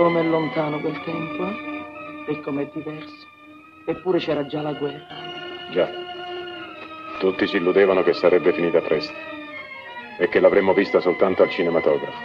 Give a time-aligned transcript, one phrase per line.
[0.00, 2.32] Come è lontano quel tempo, eh?
[2.32, 3.26] E com'è diverso.
[3.84, 5.06] Eppure c'era già la guerra.
[5.72, 5.90] Già.
[7.18, 9.12] Tutti si illudevano che sarebbe finita presto
[10.16, 12.18] e che l'avremmo vista soltanto al cinematografo.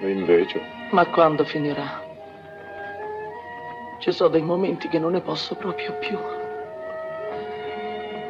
[0.00, 0.60] E invece...
[0.90, 2.02] Ma quando finirà?
[4.00, 6.18] Ci sono dei momenti che non ne posso proprio più.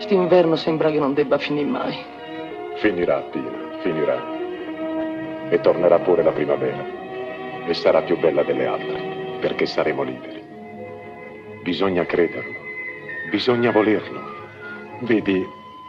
[0.01, 1.97] St'inverno sembra che non debba finire mai.
[2.75, 4.23] Finirà, Pina, finirà.
[5.49, 7.00] E tornerà pure la primavera.
[7.71, 10.43] E sarà più bella delle altre, perché saremo liberi.
[11.63, 12.57] Bisogna crederlo.
[13.31, 14.21] Bisogna volerlo.
[15.03, 15.47] Vedi,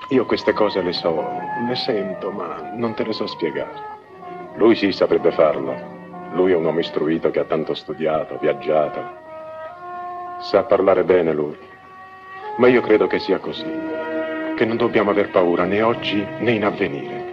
[0.09, 1.27] io queste cose le so,
[1.67, 3.81] le sento, ma non te le so spiegare.
[4.57, 5.76] Lui sì saprebbe farlo.
[6.34, 9.02] Lui è un uomo istruito che ha tanto studiato, viaggiato.
[10.41, 11.57] Sa parlare bene lui.
[12.57, 13.66] Ma io credo che sia così.
[14.55, 17.26] Che non dobbiamo aver paura né oggi né in avvenire.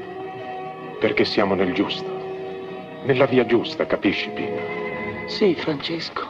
[0.99, 2.18] Perché siamo nel giusto.
[3.09, 4.61] Nella via giusta, capisci, Pina?
[5.25, 6.27] Sì, Francesco.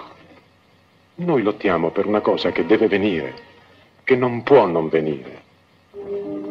[1.16, 3.34] Noi lottiamo per una cosa che deve venire,
[4.04, 5.42] che non può non venire.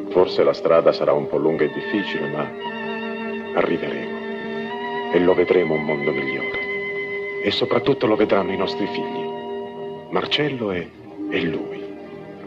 [0.10, 2.46] Forse la strada sarà un po' lunga e difficile, ma
[3.58, 5.14] arriveremo.
[5.14, 7.42] E lo vedremo un mondo migliore.
[7.44, 10.10] E soprattutto lo vedranno i nostri figli.
[10.10, 10.86] Marcello è,
[11.30, 11.86] è lui,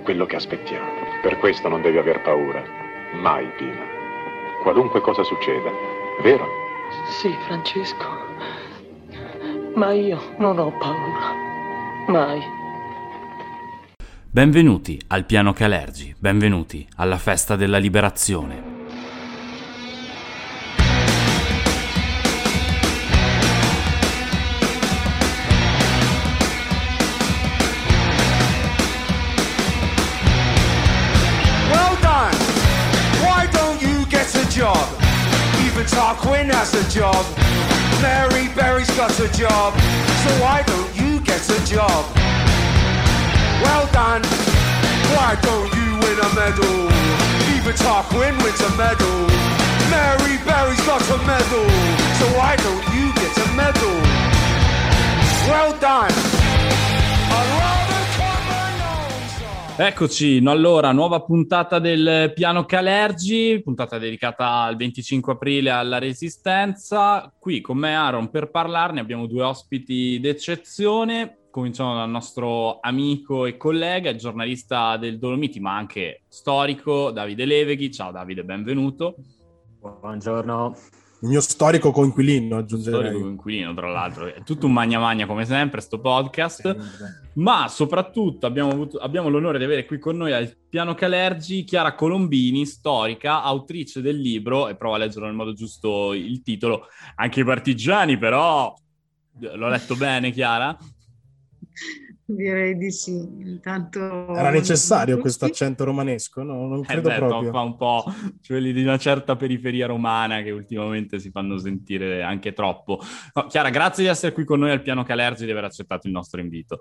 [0.02, 0.90] quello che aspettiamo.
[1.22, 2.62] Per questo non devi aver paura.
[3.14, 3.86] Mai, Pina.
[4.60, 5.72] Qualunque cosa succeda.
[6.20, 6.68] Vero?
[7.20, 8.04] Sì, Francesco.
[9.74, 11.32] Ma io non ho paura.
[12.08, 12.40] Mai.
[14.30, 18.69] Benvenuti al Piano Calergi, benvenuti alla festa della liberazione.
[35.90, 37.24] Tarquin has a job.
[38.00, 39.74] Mary Berry's got a job.
[40.22, 42.06] So why don't you get a job?
[43.62, 44.22] Well done.
[45.14, 46.86] Why don't you win a medal?
[47.54, 49.18] Even Tarquin wins a medal.
[49.90, 51.68] Mary Berry's got a medal.
[52.18, 53.96] So why don't you get a medal?
[55.50, 56.29] Well done.
[59.82, 67.34] Eccoci, no, allora, nuova puntata del Piano Calergi, puntata dedicata al 25 aprile alla Resistenza.
[67.38, 71.46] Qui con me Aaron per parlarne abbiamo due ospiti d'eccezione.
[71.50, 77.90] Cominciamo dal nostro amico e collega, giornalista del Dolomiti, ma anche storico, Davide Leveghi.
[77.90, 79.14] Ciao Davide, benvenuto.
[79.80, 80.76] Buongiorno.
[81.22, 83.08] Il mio storico coinquilino, aggiungerei.
[83.10, 84.26] Storico inquilino, tra l'altro.
[84.26, 86.62] È tutto un magna magna come sempre, sto podcast.
[86.62, 87.30] Sempre.
[87.34, 91.94] Ma soprattutto abbiamo, avuto- abbiamo l'onore di avere qui con noi al piano Calergi Chiara
[91.94, 96.86] Colombini, storica, autrice del libro, e provo a leggerlo nel modo giusto il titolo,
[97.16, 98.74] anche i partigiani però,
[99.38, 100.76] l'ho letto bene Chiara?
[102.36, 103.12] Direi di sì.
[103.12, 106.42] Intanto Era necessario questo accento romanesco?
[106.42, 107.50] No, non Eh credo beh, proprio.
[107.50, 108.04] fa un po'
[108.46, 113.00] quelli di una certa periferia romana che ultimamente si fanno sentire anche troppo.
[113.34, 116.06] No, Chiara, grazie di essere qui con noi al piano Calergi e di aver accettato
[116.06, 116.78] il nostro invito.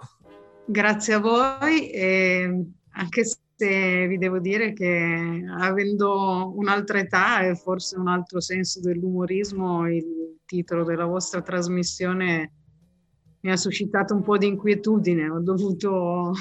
[0.66, 3.24] Grazie a voi, e anche
[3.56, 10.38] se vi devo dire che avendo un'altra età e forse un altro senso dell'umorismo, il
[10.46, 12.54] titolo della vostra trasmissione
[13.42, 16.34] mi ha suscitato un po' di inquietudine, ho dovuto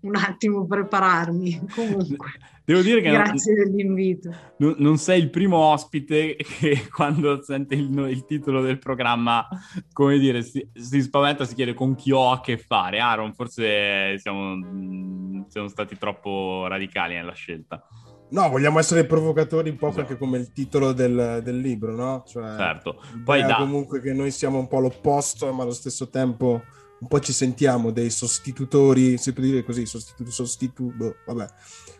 [0.00, 1.66] un attimo prepararmi.
[1.74, 2.28] Comunque,
[2.64, 4.34] Devo dire che non- grazie dell'invito.
[4.58, 9.46] non, non sei il primo ospite che quando sente il, il titolo del programma,
[9.92, 12.98] come dire, si, si spaventa, si chiede con chi ho a che fare.
[13.00, 17.86] Aaron, forse siamo, mh, siamo stati troppo radicali nella scelta.
[18.28, 20.00] No, vogliamo essere provocatori un po' Esatto.
[20.02, 22.24] anche come il titolo del, del libro, no?
[22.26, 23.00] Cioè, Certo.
[23.24, 26.62] Poi da, comunque che noi siamo un po' l'opposto, ma allo stesso tempo
[26.98, 31.46] un po' ci sentiamo dei sostitutori, si può dire così, sostitu, sostitu, boh, vabbè,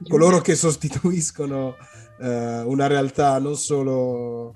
[0.09, 1.77] coloro che sostituiscono
[2.19, 4.55] eh, una realtà non solo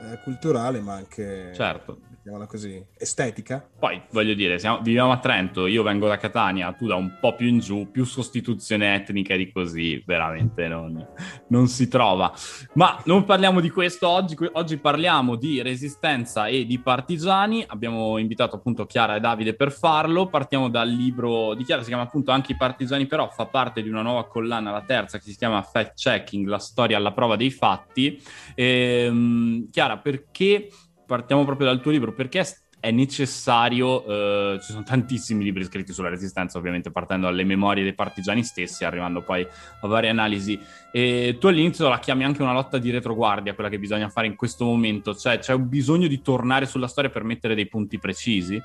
[0.00, 2.00] eh, culturale, ma anche, certo.
[2.28, 3.66] Mettiamola così, estetica.
[3.78, 7.34] Poi voglio dire, siamo- viviamo a Trento, io vengo da Catania, tu da un po'
[7.34, 11.06] più in giù, più sostituzione etnica di così, veramente non,
[11.48, 12.32] non si trova.
[12.74, 17.64] Ma non parliamo di questo oggi, oggi parliamo di resistenza e di partigiani.
[17.66, 20.26] Abbiamo invitato appunto Chiara e Davide per farlo.
[20.26, 23.88] Partiamo dal libro di Chiara, si chiama appunto Anche i partigiani, però fa parte di
[23.88, 27.50] una nuova collana, la terza, che si chiama Fact Checking, la storia alla prova dei
[27.50, 28.20] fatti.
[28.54, 30.68] Ehm, Chiara, perché
[31.08, 32.12] partiamo proprio dal tuo libro?
[32.12, 32.44] Perché
[32.80, 37.94] è necessario, eh, ci sono tantissimi libri scritti sulla resistenza, ovviamente partendo dalle memorie dei
[37.94, 39.44] partigiani stessi, arrivando poi
[39.80, 40.60] a varie analisi.
[40.92, 44.36] E tu all'inizio la chiami anche una lotta di retroguardia, quella che bisogna fare in
[44.36, 48.60] questo momento, cioè c'è un bisogno di tornare sulla storia per mettere dei punti precisi?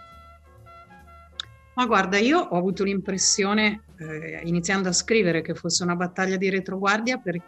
[1.76, 6.50] Ma guarda, io ho avuto l'impressione, eh, iniziando a scrivere, che fosse una battaglia di
[6.50, 7.42] retroguardia per,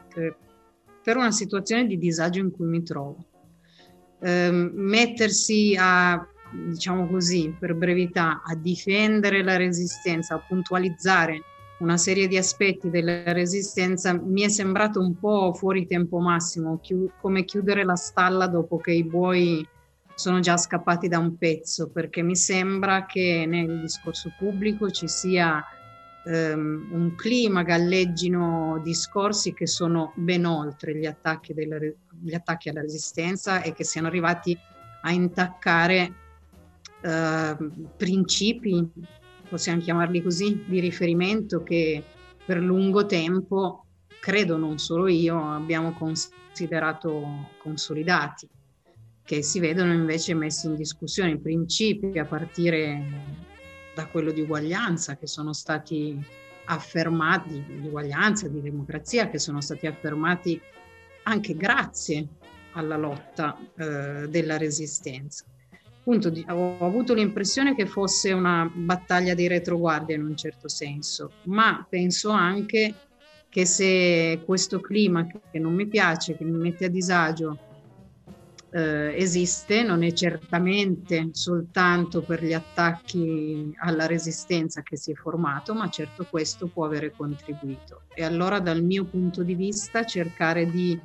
[1.04, 3.35] per una situazione di disagio in cui mi trovo.
[4.20, 11.42] Eh, mettersi a, diciamo così, per brevità, a difendere la resistenza, a puntualizzare
[11.78, 17.12] una serie di aspetti della resistenza mi è sembrato un po' fuori tempo massimo, chi-
[17.20, 19.68] come chiudere la stalla dopo che i buoi
[20.16, 25.62] sono già scappati da un pezzo, perché mi sembra che nel discorso pubblico ci sia
[26.26, 32.82] um, un clima, galleggino discorsi che sono ben oltre gli attacchi, della, gli attacchi alla
[32.82, 34.58] resistenza e che siano arrivati
[35.02, 36.14] a intaccare
[37.02, 38.88] uh, principi,
[39.48, 42.04] possiamo chiamarli così, di riferimento che
[42.46, 43.86] per lungo tempo,
[44.20, 48.48] credo non solo io, abbiamo considerato consolidati
[49.26, 53.04] che si vedono invece messi in discussione principi a partire
[53.96, 56.22] da quello di uguaglianza che sono stati
[56.66, 60.60] affermati, di uguaglianza, di democrazia, che sono stati affermati
[61.24, 62.28] anche grazie
[62.74, 65.46] alla lotta eh, della resistenza.
[66.00, 71.84] Appunto, ho avuto l'impressione che fosse una battaglia di retroguardia in un certo senso, ma
[71.90, 72.94] penso anche
[73.50, 77.58] che se questo clima che non mi piace, che mi mette a disagio,
[78.76, 85.74] eh, esiste non è certamente soltanto per gli attacchi alla resistenza che si è formato,
[85.74, 88.02] ma certo questo può avere contribuito.
[88.14, 91.00] E allora dal mio punto di vista cercare di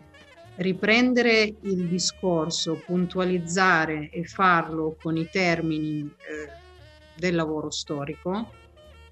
[0.56, 6.50] riprendere il discorso, puntualizzare e farlo con i termini eh,
[7.17, 8.50] del lavoro storico,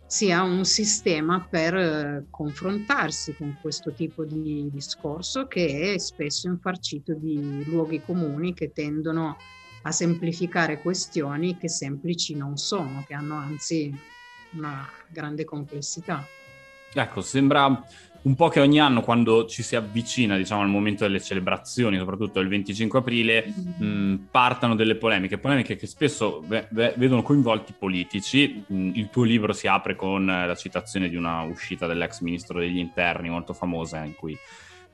[0.08, 7.12] sia un sistema per eh, confrontarsi con questo tipo di discorso che è spesso infarcito
[7.12, 9.37] di luoghi comuni che tendono
[9.82, 13.94] a semplificare questioni che semplici non sono, che hanno anzi
[14.55, 16.25] una grande complessità.
[16.94, 17.84] Ecco, sembra
[18.29, 22.41] un po' che ogni anno quando ci si avvicina diciamo, al momento delle celebrazioni, soprattutto
[22.41, 27.73] il 25 aprile, mh, mm, partano delle polemiche, polemiche che spesso ve- ve- vedono coinvolti
[27.77, 28.63] politici.
[28.67, 32.59] Mh, mm, il tuo libro si apre con la citazione di una uscita dell'ex ministro
[32.59, 34.37] degli interni molto famosa in cui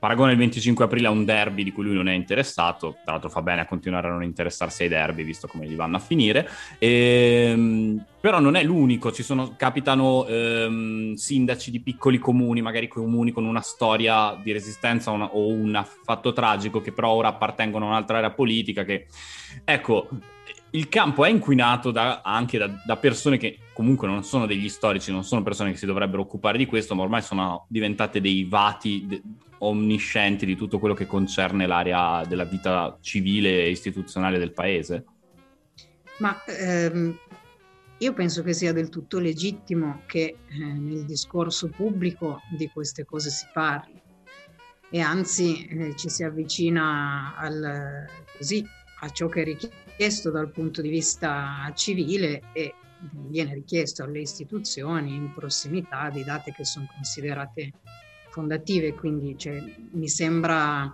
[0.05, 3.27] paragona il 25 aprile a un derby di cui lui non è interessato, tra l'altro
[3.27, 6.47] fa bene a continuare a non interessarsi ai derby visto come gli vanno a finire,
[6.77, 13.31] ehm, però non è l'unico, ci sono, capitano ehm, sindaci di piccoli comuni, magari comuni
[13.31, 17.89] con una storia di resistenza una, o un fatto tragico che però ora appartengono a
[17.89, 19.07] un'altra area politica che,
[19.63, 20.07] ecco,
[20.69, 25.11] il campo è inquinato da, anche da, da, persone che comunque non sono degli storici,
[25.11, 29.05] non sono persone che si dovrebbero occupare di questo, ma ormai sono diventate dei vati
[29.07, 29.21] de,
[29.65, 35.05] onniscienti di tutto quello che concerne l'area della vita civile e istituzionale del paese?
[36.19, 37.17] Ma ehm,
[37.97, 43.29] io penso che sia del tutto legittimo che eh, nel discorso pubblico di queste cose
[43.29, 44.01] si parli
[44.89, 48.05] e anzi eh, ci si avvicina al,
[48.37, 48.65] così,
[49.01, 52.73] a ciò che è richiesto dal punto di vista civile e
[53.27, 57.71] viene richiesto alle istituzioni in prossimità di date che sono considerate
[58.35, 60.93] fondative, quindi cioè, mi sembra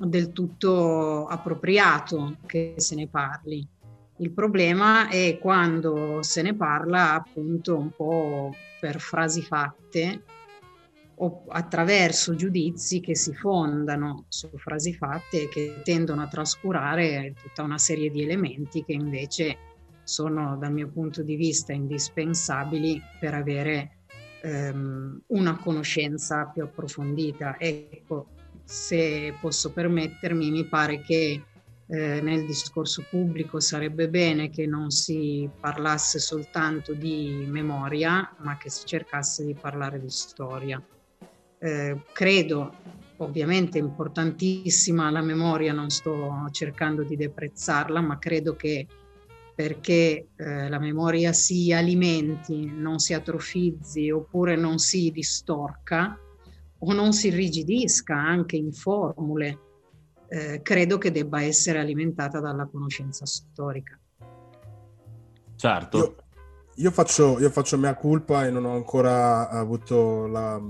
[0.00, 3.64] del tutto appropriato che se ne parli.
[4.16, 10.24] Il problema è quando se ne parla appunto un po' per frasi fatte
[11.16, 17.62] o attraverso giudizi che si fondano su frasi fatte e che tendono a trascurare tutta
[17.62, 19.56] una serie di elementi che invece
[20.02, 24.01] sono dal mio punto di vista indispensabili per avere
[24.42, 27.56] ehm, una conoscenza più approfondita.
[27.58, 28.26] Ecco,
[28.64, 31.42] se posso permettermi, mi pare che
[31.86, 38.70] eh, nel discorso pubblico sarebbe bene che non si parlasse soltanto di memoria, ma che
[38.70, 40.82] si cercasse di parlare di storia.
[41.58, 42.74] Eh, credo,
[43.18, 48.86] ovviamente importantissima la memoria, non sto cercando di deprezzarla, ma credo che
[49.62, 56.18] perché eh, la memoria si alimenti, non si atrofizzi oppure non si distorca
[56.78, 59.58] o non si rigidisca anche in formule,
[60.26, 63.96] eh, credo che debba essere alimentata dalla conoscenza storica.
[65.54, 65.96] Certo.
[65.96, 66.16] Io,
[66.74, 70.60] io, faccio, io faccio mea culpa e non ho ancora avuto la,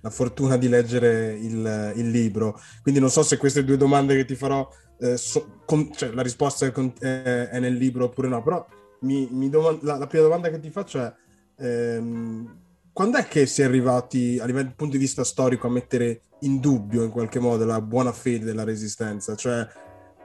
[0.00, 4.24] la fortuna di leggere il, il libro, quindi non so se queste due domande che
[4.24, 4.68] ti farò
[4.98, 8.66] eh, so, con, cioè, la risposta è, con, è, è, nel libro oppure no, però
[9.00, 11.12] mi, mi domand- la, la, prima domanda che ti faccio è
[11.58, 16.22] ehm, quando è che si è arrivati a livello punto di vista storico a mettere
[16.40, 19.34] in dubbio in qualche modo la buona fede della resistenza?
[19.34, 19.68] Cioè,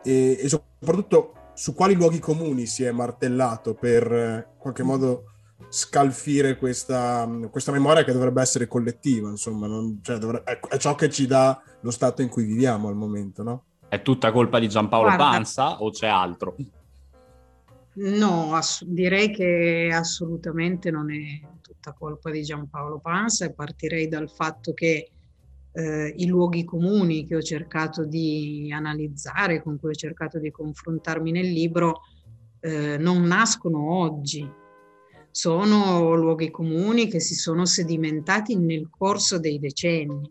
[0.01, 5.25] e, e soprattutto su quali luoghi comuni si è martellato per eh, in qualche modo
[5.67, 10.95] scalfire questa, questa memoria che dovrebbe essere collettiva, insomma, non, cioè dovrebbe, è, è, ciò
[10.95, 13.63] che ci dà lo stato in cui viviamo al momento, no?
[13.91, 16.55] È tutta colpa di Giampaolo Guarda, Panza o c'è altro?
[17.95, 24.29] No, ass- direi che assolutamente non è tutta colpa di Giampaolo Panza e partirei dal
[24.29, 25.11] fatto che
[25.73, 31.31] eh, i luoghi comuni che ho cercato di analizzare, con cui ho cercato di confrontarmi
[31.31, 32.03] nel libro,
[32.61, 34.49] eh, non nascono oggi,
[35.31, 40.29] sono luoghi comuni che si sono sedimentati nel corso dei decenni.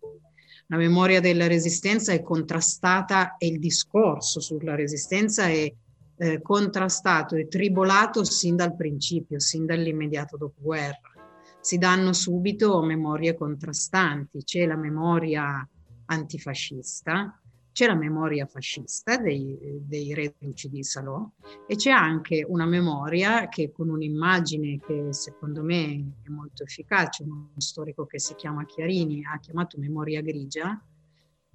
[0.71, 5.73] La memoria della resistenza è contrastata e il discorso sulla resistenza è
[6.17, 11.13] eh, contrastato e tribolato sin dal principio, sin dall'immediato dopoguerra.
[11.61, 15.69] Si danno subito memorie contrastanti, c'è la memoria
[16.05, 17.40] antifascista,
[17.81, 21.27] c'è la memoria fascista dei, dei reduci di Salò
[21.67, 27.53] e c'è anche una memoria che con un'immagine che secondo me è molto efficace, uno
[27.57, 30.79] storico che si chiama Chiarini ha chiamato memoria grigia,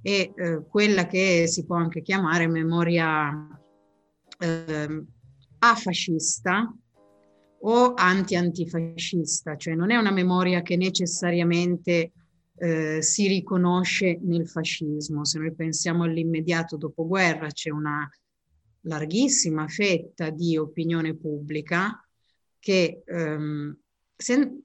[0.02, 3.48] e eh, quella che si può anche chiamare memoria
[4.40, 5.04] eh,
[5.60, 6.76] afascista
[7.60, 12.14] o anti-antifascista, cioè non è una memoria che necessariamente
[12.58, 15.26] eh, si riconosce nel fascismo.
[15.26, 18.08] Se noi pensiamo all'immediato dopoguerra c'è una
[18.82, 22.00] larghissima fetta di opinione pubblica
[22.60, 23.78] che ehm,
[24.16, 24.64] se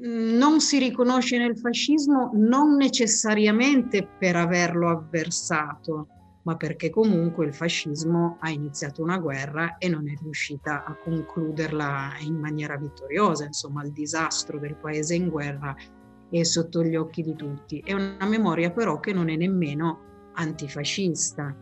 [0.00, 6.08] non si riconosce nel fascismo non necessariamente per averlo avversato,
[6.42, 12.16] ma perché comunque il fascismo ha iniziato una guerra e non è riuscita a concluderla
[12.20, 13.46] in maniera vittoriosa.
[13.46, 15.74] Insomma, il disastro del paese in guerra
[16.40, 17.82] è sotto gli occhi di tutti.
[17.84, 21.54] È una memoria però che non è nemmeno antifascista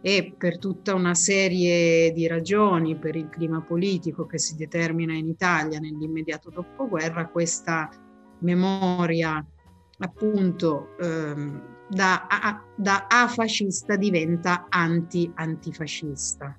[0.00, 5.26] e per tutta una serie di ragioni, per il clima politico che si determina in
[5.26, 7.90] Italia nell'immediato dopoguerra, questa
[8.38, 9.44] memoria
[9.98, 16.58] appunto ehm, da, a, da afascista diventa anti-antifascista.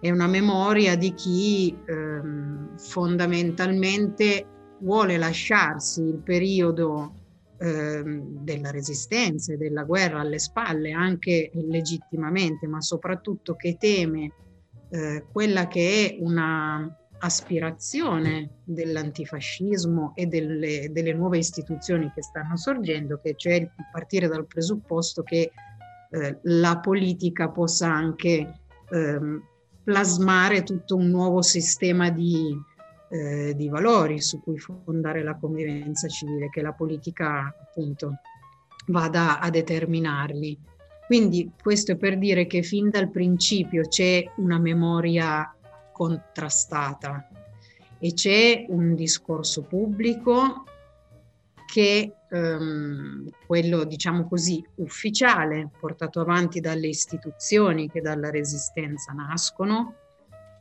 [0.00, 4.46] È una memoria di chi ehm, fondamentalmente
[4.80, 7.14] vuole lasciarsi il periodo
[7.58, 14.32] eh, della resistenza e della guerra alle spalle, anche legittimamente, ma soprattutto che teme
[14.90, 23.18] eh, quella che è una aspirazione dell'antifascismo e delle, delle, nuove istituzioni che stanno sorgendo,
[23.20, 25.50] che cioè partire dal presupposto che
[26.10, 29.42] eh, la politica possa anche ehm,
[29.82, 32.56] plasmare tutto un nuovo sistema di
[33.10, 38.18] eh, di valori su cui fondare la convivenza civile, che la politica appunto
[38.86, 40.58] vada a determinarli.
[41.06, 45.54] Quindi questo è per dire che fin dal principio c'è una memoria
[45.92, 47.28] contrastata
[47.98, 50.64] e c'è un discorso pubblico
[51.66, 59.94] che ehm, quello diciamo così ufficiale portato avanti dalle istituzioni che dalla resistenza nascono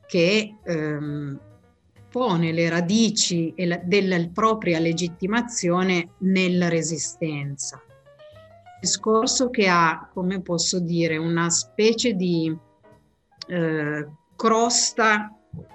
[0.06, 1.40] che ehm,
[2.18, 7.80] pone le radici della propria legittimazione nella resistenza.
[8.82, 12.52] Discorso che ha, come posso dire, una specie di
[13.48, 15.32] eh, crosta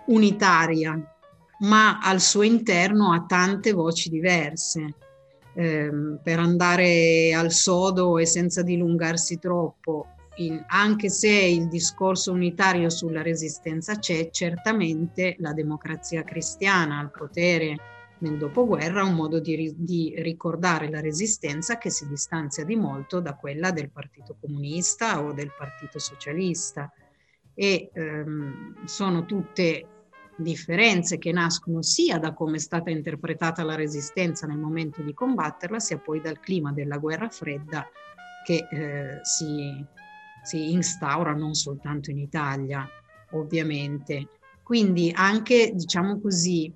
[0.06, 1.00] unitaria,
[1.60, 4.94] ma al suo interno ha tante voci diverse.
[5.54, 5.90] Eh,
[6.24, 13.22] per andare al sodo e senza dilungarsi troppo, in, anche se il discorso unitario sulla
[13.22, 17.76] resistenza c'è, certamente la democrazia cristiana al potere
[18.18, 23.34] nel dopoguerra un modo di, di, ricordare la resistenza che si distanzia di molto da
[23.34, 26.90] quella del Partito Comunista o del Partito Socialista.
[27.54, 29.86] E ehm, sono tutte
[30.36, 35.78] differenze che nascono sia da come è stata interpretata la resistenza nel momento di combatterla,
[35.78, 37.86] sia poi dal clima della guerra fredda
[38.44, 39.84] che eh, si
[40.42, 42.88] si instaura non soltanto in Italia,
[43.32, 44.28] ovviamente.
[44.62, 46.72] Quindi anche, diciamo così,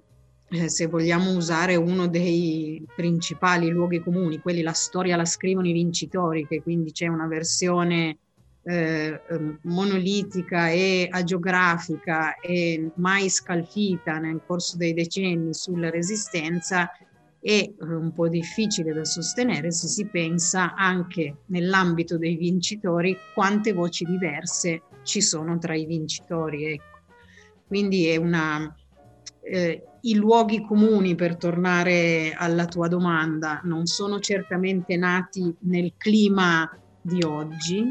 [0.48, 5.72] eh, se vogliamo usare uno dei principali luoghi comuni, quelli la storia la scrivono i
[5.72, 8.18] vincitori, che quindi c'è una versione
[8.62, 16.90] eh, ehm, monolitica e agiografica e mai scalfita nel corso dei decenni sulla resistenza,
[17.40, 23.72] è eh, un po' difficile da sostenere se si pensa anche nell'ambito dei vincitori quante
[23.72, 26.72] voci diverse ci sono tra i vincitori.
[26.72, 26.98] Ecco.
[27.66, 28.74] Quindi è una,
[29.42, 36.68] eh, i luoghi comuni, per tornare alla tua domanda, non sono certamente nati nel clima
[37.00, 37.88] di oggi,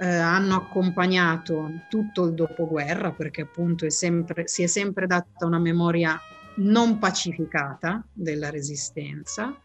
[0.00, 5.58] eh, hanno accompagnato tutto il dopoguerra perché appunto è sempre, si è sempre data una
[5.58, 6.18] memoria
[6.58, 9.56] non pacificata della resistenza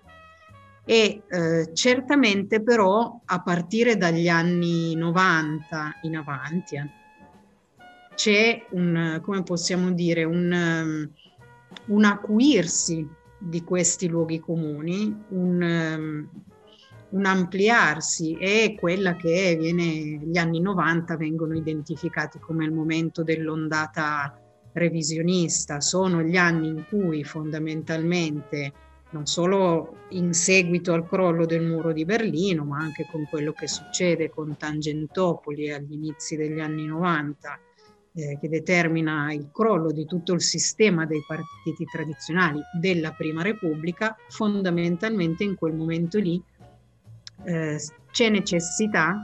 [0.85, 6.89] e eh, certamente però a partire dagli anni 90 in avanti eh,
[8.15, 11.09] c'è un, come possiamo dire, un, um,
[11.95, 13.07] un acuirsi
[13.39, 16.29] di questi luoghi comuni, un, um,
[17.09, 24.42] un ampliarsi e quella che viene, gli anni 90 vengono identificati come il momento dell'ondata
[24.73, 28.73] revisionista, sono gli anni in cui fondamentalmente
[29.11, 33.67] non solo in seguito al crollo del muro di Berlino, ma anche con quello che
[33.67, 37.59] succede con Tangentopoli agli inizi degli anni 90,
[38.15, 44.15] eh, che determina il crollo di tutto il sistema dei partiti tradizionali della Prima Repubblica,
[44.29, 46.41] fondamentalmente in quel momento lì
[47.45, 47.79] eh,
[48.11, 49.19] c'è necessità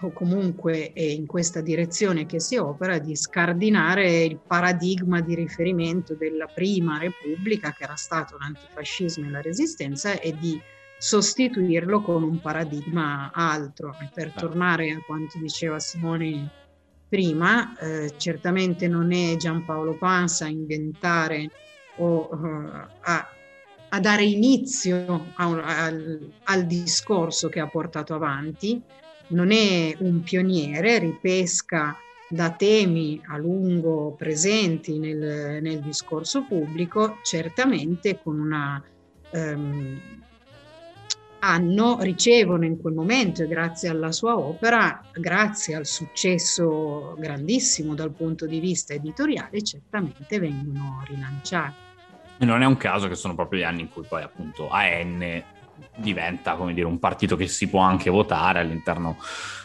[0.00, 6.14] o comunque è in questa direzione che si opera di scardinare il paradigma di riferimento
[6.14, 10.60] della prima repubblica che era stato l'antifascismo e la resistenza e di
[10.98, 13.96] sostituirlo con un paradigma altro.
[14.00, 16.50] E per tornare a quanto diceva Simone
[17.08, 21.50] prima, eh, certamente non è Giampaolo Pansa a inventare
[21.96, 23.28] o uh, a,
[23.88, 28.82] a, dare inizio a, al, al discorso che ha portato avanti,
[29.28, 31.96] non è un pioniere, ripesca
[32.28, 38.82] da temi a lungo presenti nel, nel discorso pubblico, certamente con una...
[39.32, 40.00] Um,
[41.46, 48.12] hanno, ricevono in quel momento e grazie alla sua opera, grazie al successo grandissimo dal
[48.12, 51.74] punto di vista editoriale, certamente vengono rilanciati.
[52.38, 55.44] E non è un caso che sono proprio gli anni in cui poi appunto AN
[55.96, 59.16] diventa come dire un partito che si può anche votare all'interno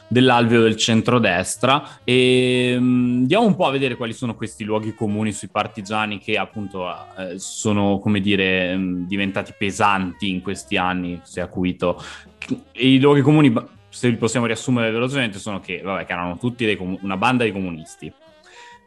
[0.10, 2.00] dell'alveo del centrodestra.
[2.04, 6.38] E um, andiamo un po' a vedere quali sono questi luoghi comuni sui partigiani che
[6.38, 12.02] appunto eh, sono come dire um, diventati pesanti in questi anni si è acuito.
[12.72, 13.54] E i luoghi comuni
[13.90, 17.52] se li possiamo riassumere velocemente sono che, vabbè, che erano tutti com- una banda di
[17.52, 18.12] comunisti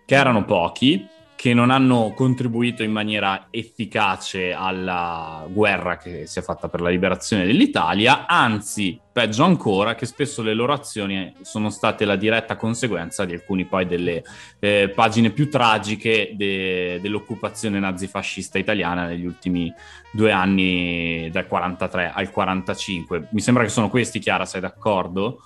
[0.05, 1.07] che erano pochi
[1.43, 6.89] che non hanno contribuito in maniera efficace alla guerra che si è fatta per la
[6.89, 13.25] liberazione dell'Italia, anzi, peggio ancora, che spesso le loro azioni sono state la diretta conseguenza
[13.25, 14.23] di alcune poi delle
[14.61, 19.75] eh, pagine più tragiche de- dell'occupazione nazifascista italiana negli ultimi
[20.13, 23.31] due anni, dal 43 al 45.
[23.33, 25.43] Mi sembra che sono questi, Chiara, sei d'accordo?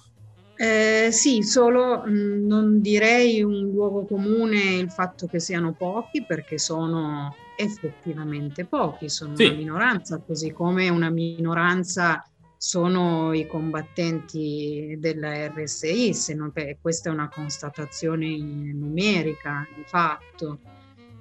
[0.56, 6.24] Eh, sì, solo mh, mm, non direi un luogo comune il fatto che siano pochi,
[6.24, 9.44] perché sono effettivamente pochi, sono sì.
[9.44, 12.22] una minoranza, così come una minoranza
[12.56, 20.58] sono i combattenti della RSI, se non, questa è una constatazione numerica di fatto.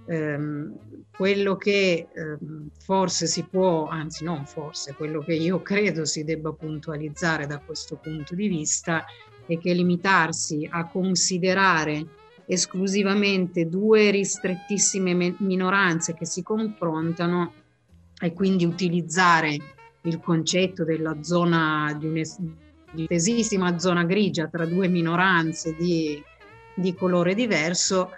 [0.08, 0.38] Eh,
[1.16, 2.38] quello che eh,
[2.78, 7.96] forse si può, anzi non forse, quello che io credo si debba puntualizzare da questo
[7.96, 9.06] punto di vista
[9.46, 12.06] è che limitarsi a considerare
[12.48, 17.54] esclusivamente due ristrettissime minoranze che si confrontano
[18.22, 19.58] e quindi utilizzare
[20.02, 26.22] il concetto della zona di un'estesissima zona grigia tra due minoranze di,
[26.76, 28.12] di colore diverso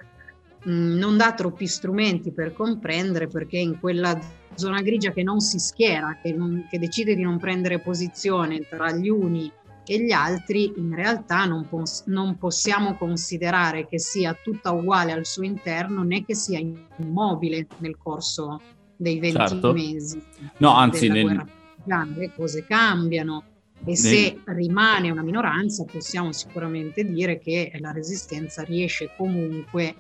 [0.64, 4.20] mh, non dà troppi strumenti per comprendere perché in quella
[4.56, 8.92] zona grigia che non si schiera, che, non, che decide di non prendere posizione tra
[8.92, 9.52] gli uni
[9.86, 15.26] e gli altri, in realtà non, pos- non possiamo considerare che sia tutta uguale al
[15.26, 18.60] suo interno né che sia immobile nel corso
[18.98, 19.74] dei 20 certo.
[19.74, 20.22] mesi.
[20.58, 21.46] No, anzi, nel...
[21.86, 23.44] le cose cambiano
[23.86, 29.96] e se rimane una minoranza possiamo sicuramente dire che la resistenza riesce comunque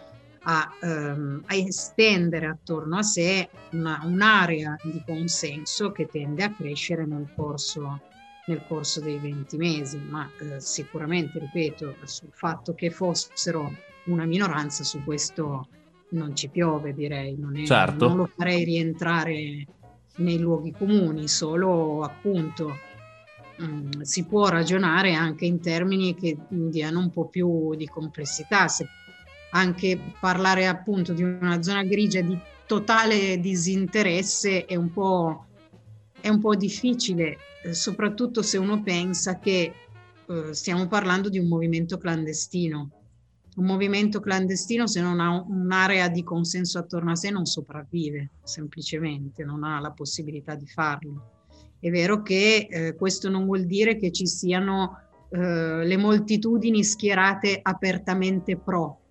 [0.49, 7.05] a, ehm, a estendere attorno a sé una, un'area di consenso che tende a crescere
[7.05, 7.99] nel corso,
[8.45, 14.85] nel corso dei 20 mesi, ma eh, sicuramente, ripeto, sul fatto che fossero una minoranza,
[14.85, 15.67] su questo
[16.11, 18.07] non ci piove, direi, non, è, certo.
[18.07, 19.65] non lo farei rientrare
[20.15, 22.73] nei luoghi comuni, solo appunto
[23.57, 28.69] mh, mm, si può ragionare anche in termini che diano un po' più di complessità,
[28.69, 28.87] se
[29.51, 35.45] anche parlare appunto di una zona grigia di totale disinteresse è un po',
[36.19, 39.73] è un po difficile, eh, soprattutto se uno pensa che
[40.27, 42.91] eh, stiamo parlando di un movimento clandestino.
[43.55, 49.43] Un movimento clandestino se non ha un'area di consenso attorno a sé non sopravvive, semplicemente,
[49.43, 51.31] non ha la possibilità di farlo.
[51.79, 57.59] È vero che eh, questo non vuol dire che ci siano eh, le moltitudini schierate
[57.61, 59.06] apertamente pro,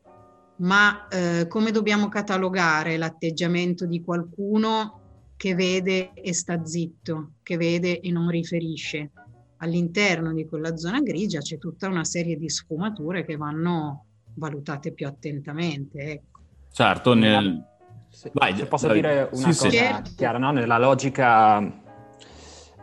[0.58, 5.00] ma eh, come dobbiamo catalogare l'atteggiamento di qualcuno
[5.36, 9.10] che vede e sta zitto, che vede e non riferisce?
[9.58, 15.06] All'interno di quella zona grigia c'è tutta una serie di sfumature che vanno valutate più
[15.06, 15.98] attentamente.
[15.98, 16.40] Ecco.
[16.70, 17.62] Certo, nel...
[18.08, 18.96] se, Vai, se posso vai.
[19.00, 20.14] dire una sì, cosa sì.
[20.14, 20.52] chiara, no?
[20.52, 21.82] nella logica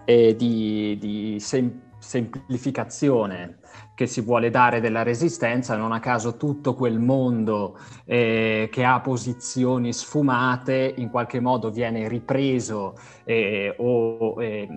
[0.06, 3.60] eh, di, di sem- semplificazione
[3.96, 9.00] che si vuole dare della resistenza, non a caso tutto quel mondo eh, che ha
[9.02, 14.68] posizioni sfumate in qualche modo viene ripreso eh, o eh,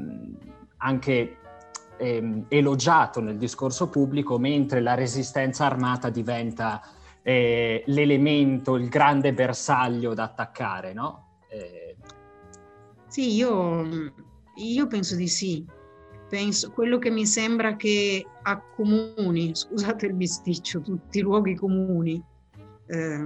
[0.79, 1.37] anche
[1.97, 6.83] ehm, elogiato nel discorso pubblico, mentre la resistenza armata diventa
[7.23, 11.39] eh, l'elemento, il grande bersaglio da attaccare, no?
[11.49, 11.97] Eh...
[13.09, 14.13] Sì, io,
[14.57, 15.67] io penso di sì.
[16.29, 22.23] Penso, quello che mi sembra che accomuni, scusate il bisticcio, tutti i luoghi comuni
[22.89, 23.25] eh,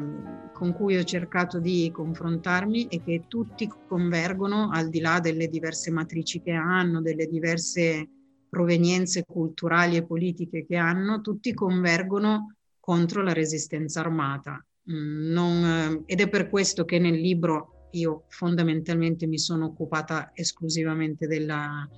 [0.53, 5.91] con cui ho cercato di confrontarmi e che tutti convergono al di là delle diverse
[5.91, 8.09] matrici che hanno, delle diverse
[8.49, 14.63] provenienze culturali e politiche che hanno, tutti convergono contro la resistenza armata.
[14.91, 21.27] Mm, non, ed è per questo che nel libro io fondamentalmente mi sono occupata esclusivamente
[21.27, 21.89] della,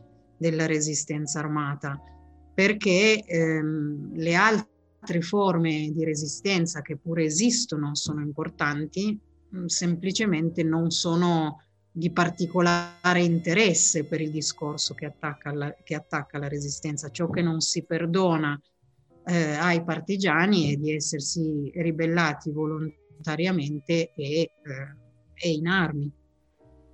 [0.43, 1.99] della resistenza armata,
[2.53, 9.17] perché ehm, le altre forme di resistenza che pure esistono, sono importanti,
[9.55, 16.39] mm, semplicemente non sono di particolare interesse per il discorso che attacca la, che attacca
[16.39, 17.11] la resistenza.
[17.11, 18.61] Ciò che non si perdona
[19.25, 24.51] eh, ai partigiani è di essersi ribellati volontariamente e, eh,
[25.35, 26.11] e in armi.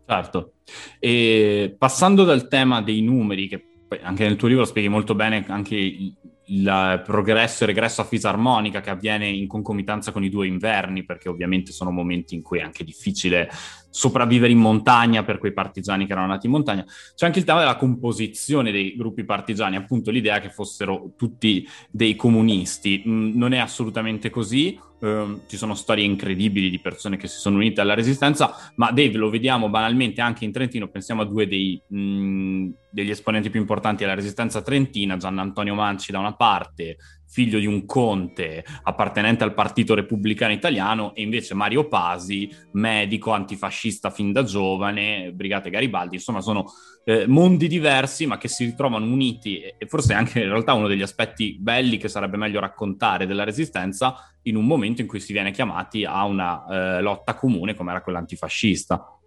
[0.09, 0.53] Certo.
[0.99, 3.65] E passando dal tema dei numeri, che
[4.03, 6.15] anche nel tuo libro spieghi molto bene anche
[6.51, 11.29] il progresso e regresso a fisarmonica che avviene in concomitanza con i due inverni, perché
[11.29, 13.51] ovviamente sono momenti in cui è anche difficile
[13.91, 16.87] sopravvivere in montagna per quei partigiani che erano nati in montagna.
[17.15, 22.17] C'è anche il tema della composizione dei gruppi partigiani, appunto l'idea che fossero tutti dei
[22.17, 23.03] comunisti.
[23.07, 27.57] Mm, non è assolutamente così, Uh, ci sono storie incredibili di persone che si sono
[27.57, 31.81] unite alla resistenza, ma Dave lo vediamo banalmente anche in Trentino, pensiamo a due dei,
[31.87, 36.97] mh, mm, degli esponenti più importanti della resistenza trentina, Gian Antonio Manci da una parte,
[37.29, 44.11] figlio di un conte appartenente al Partito Repubblicano Italiano, e invece Mario Pasi, medico antifascista
[44.11, 46.65] fin da giovane, Brigate Garibaldi, insomma sono
[47.05, 51.03] eh, mondi diversi ma che si ritrovano uniti e forse anche in realtà uno degli
[51.03, 55.51] aspetti belli che sarebbe meglio raccontare della resistenza in un momento in cui si viene
[55.51, 59.18] chiamati a una eh, lotta comune come era quella antifascista.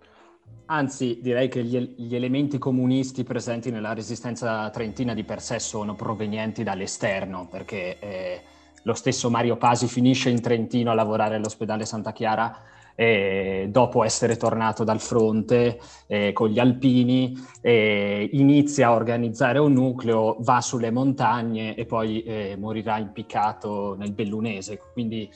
[0.72, 5.96] Anzi, direi che gli, gli, elementi comunisti presenti nella resistenza trentina di per sé sono
[5.96, 8.42] provenienti dall'esterno, perché eh,
[8.84, 12.58] lo stesso Mario Pasi finisce in Trentino a lavorare all'ospedale Santa Chiara
[12.96, 19.74] eh, dopo essere tornato dal fronte eh, con gli alpini, eh, inizia a organizzare un
[19.74, 24.80] nucleo, va sulle montagne e poi eh, morirà impiccato nel Bellunese.
[24.94, 25.30] Quindi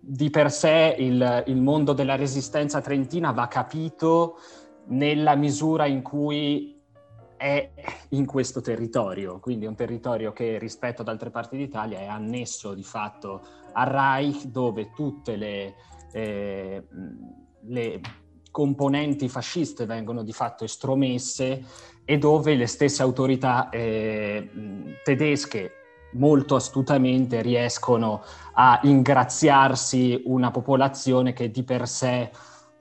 [0.00, 4.38] di per sé il, il mondo della resistenza trentina va capito
[4.86, 6.78] nella misura in cui
[7.36, 7.70] è
[8.10, 12.82] in questo territorio, quindi un territorio che rispetto ad altre parti d'Italia è annesso di
[12.82, 13.40] fatto
[13.72, 15.74] al Reich, dove tutte le,
[16.12, 16.86] eh,
[17.62, 18.00] le
[18.50, 21.64] componenti fasciste vengono di fatto estromesse
[22.04, 24.50] e dove le stesse autorità eh,
[25.02, 25.79] tedesche
[26.12, 28.22] molto astutamente riescono
[28.54, 32.30] a ingraziarsi una popolazione che di per sé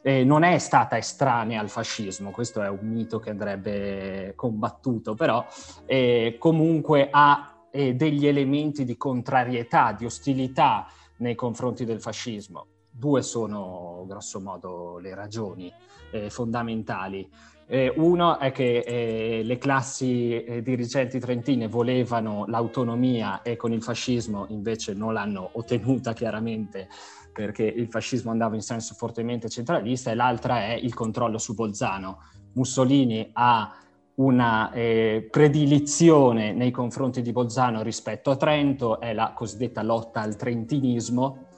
[0.02, 5.46] eh, non è stata estranea al fascismo, questo è un mito che andrebbe combattuto, però
[5.86, 10.88] eh, comunque ha eh, degli elementi di contrarietà, di ostilità
[11.18, 12.68] nei confronti del fascismo.
[12.90, 15.72] Due sono grosso modo le ragioni
[16.12, 17.30] eh, fondamentali.
[17.72, 23.84] Eh, uno è che eh, le classi eh, dirigenti trentine volevano l'autonomia e con il
[23.84, 26.88] fascismo invece non l'hanno ottenuta chiaramente
[27.32, 32.24] perché il fascismo andava in senso fortemente centralista e l'altra è il controllo su Bolzano.
[32.54, 33.72] Mussolini ha
[34.16, 40.36] una eh, predilizione nei confronti di Bolzano rispetto a Trento, è la cosiddetta lotta al
[40.36, 41.49] trentinismo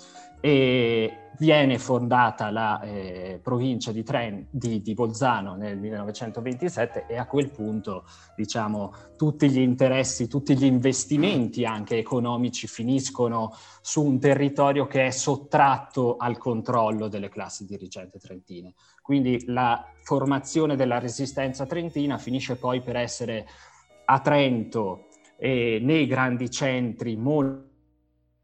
[0.42, 7.26] e viene fondata la eh, provincia di, Tren, di, di, Bolzano nel 1927 e a
[7.26, 14.86] quel punto diciamo tutti gli interessi, tutti gli investimenti anche economici finiscono su un territorio
[14.86, 18.74] che è sottratto al controllo delle classi dirigenti trentine.
[19.02, 23.48] Quindi la formazione della resistenza trentina finisce poi per essere
[24.06, 27.71] a Trento e nei grandi centri molto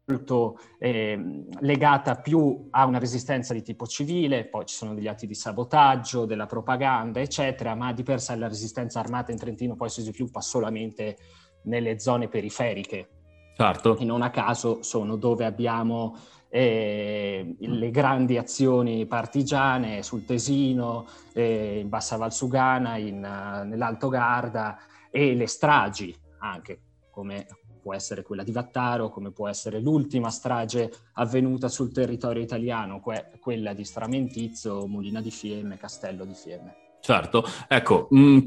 [0.08, 5.26] molto eh, legata più a una resistenza di tipo civile, poi ci sono degli atti
[5.26, 9.90] di sabotaggio, della propaganda, eccetera, ma di per sé la resistenza armata in Trentino poi
[9.90, 11.16] si sviluppa solamente
[11.64, 13.08] nelle zone periferiche.
[13.54, 13.98] Certo.
[13.98, 16.16] E non a caso sono dove abbiamo
[16.48, 24.78] eh, le grandi azioni partigiane sul Tesino, eh, in Bassa Valsugana, in, uh, nell'Alto Garda
[25.10, 27.46] e le stragi anche, come
[27.88, 33.30] può essere quella di Vattaro, come può essere l'ultima strage avvenuta sul territorio italiano, que-
[33.40, 36.74] quella di Stramentizzo, Mulina di Fiemme, Castello di Fiemme.
[37.00, 38.38] Certo, ecco, mh,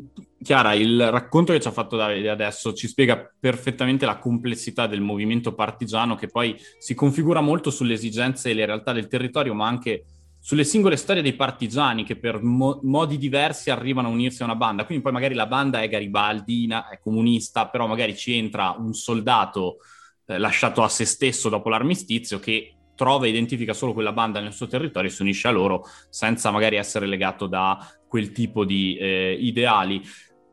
[0.44, 5.02] Chiara, il racconto che ci ha fatto Davide adesso ci spiega perfettamente la complessità del
[5.02, 9.66] movimento partigiano che poi si configura molto sulle esigenze e le realtà del territorio, ma
[9.66, 10.04] anche
[10.44, 14.56] sulle singole storie dei partigiani che per mo- modi diversi arrivano a unirsi a una
[14.56, 14.86] banda.
[14.86, 19.78] Quindi poi magari la banda è garibaldina, è comunista, però magari ci entra un soldato
[20.26, 24.52] eh, lasciato a se stesso dopo l'armistizio che trova e identifica solo quella banda nel
[24.52, 27.78] suo territorio e si unisce a loro senza magari essere legato da
[28.08, 30.02] quel tipo di eh, ideali.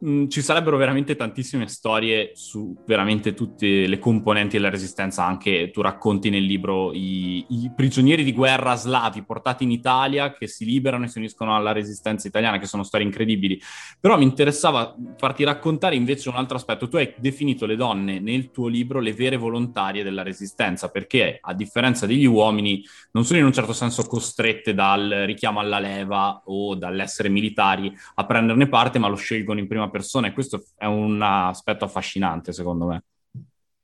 [0.04, 5.80] Mm, ci sarebbero veramente tantissime storie su veramente tutte le componenti della resistenza, anche tu
[5.80, 11.04] racconti nel libro i, i, prigionieri di guerra slavi portati in Italia che si liberano
[11.04, 13.61] e si uniscono alla resistenza italiana, che sono storie incredibili.
[13.98, 16.87] Però mi interessava farti raccontare invece un altro aspetto.
[16.87, 21.54] Tu hai definito le donne nel tuo libro le vere volontarie della resistenza, perché a
[21.54, 26.76] differenza degli uomini non sono in un certo senso costrette dal richiamo alla leva o
[26.76, 31.20] dall'essere militari a prenderne parte, ma lo scelgono in prima persona e questo è un
[31.22, 33.03] aspetto affascinante secondo me.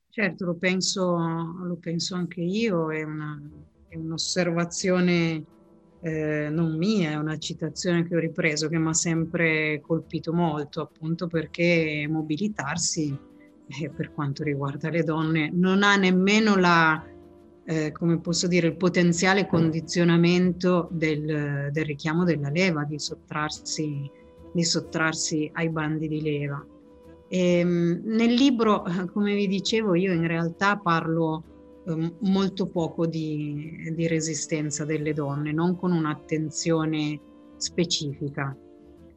[0.08, 1.16] Certo, lo penso,
[1.64, 3.40] lo penso anche io, è, una,
[3.88, 5.44] è un'osservazione
[6.00, 10.82] eh, non mia, è una citazione che ho ripreso che mi ha sempre colpito molto,
[10.82, 13.18] appunto perché mobilitarsi
[13.66, 17.02] eh, per quanto riguarda le donne non ha nemmeno la,
[17.64, 24.10] eh, come posso dire, il potenziale condizionamento del, del richiamo della leva, di sottrarsi
[24.54, 26.64] di sottrarsi ai bandi di leva.
[27.28, 33.90] E, ehm, nel libro, come vi dicevo, io in realtà parlo eh, molto poco di,
[33.92, 37.20] di, resistenza delle donne, non con un'attenzione
[37.56, 38.56] specifica.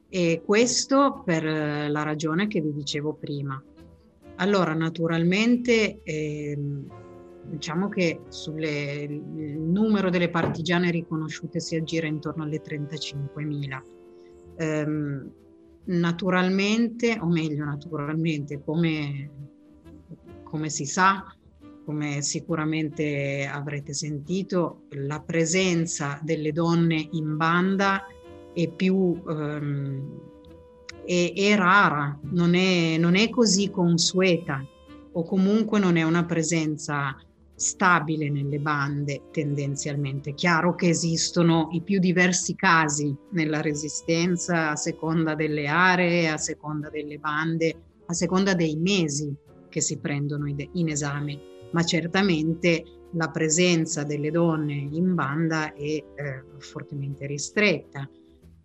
[0.09, 3.61] E questo per eh, la ragione che vi dicevo prima.
[4.37, 6.57] Allora, naturalmente, eh,
[7.43, 13.96] diciamo che sulle, il numero delle partigiane riconosciute si aggira intorno alle 35.000
[14.57, 15.31] ehm,
[15.85, 19.29] naturalmente, o meglio naturalmente, come,
[20.43, 21.23] come si sa,
[21.85, 28.05] come sicuramente avrete sentito, la presenza delle donne in banda
[28.53, 30.19] è più ehm,
[31.07, 34.61] è, è, rara, non è, non è così consueta
[35.13, 37.17] o comunque non è una presenza
[37.57, 40.35] stabile nelle bande tendenzialmente.
[40.35, 46.89] Chiaro che esistono i più diversi casi nella resistenza a seconda delle aree, a seconda
[46.89, 49.35] delle bande, a seconda dei mesi
[49.69, 51.39] che si prendono in esame,
[51.71, 56.05] ma certamente la presenza delle donne in banda è eh,
[56.59, 58.07] fortemente ristretta.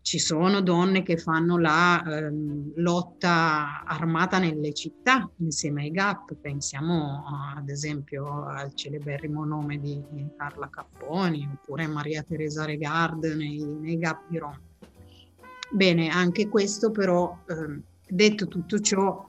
[0.03, 7.25] Ci sono donne che fanno la ehm, lotta armata nelle città insieme ai GAP, pensiamo
[7.57, 10.03] ad esempio al celeberrimo nome di
[10.37, 14.61] Carla Capponi oppure Maria Teresa Regard nei, nei GAP di Roma.
[15.71, 19.25] Bene, anche questo però, ehm, detto tutto ciò,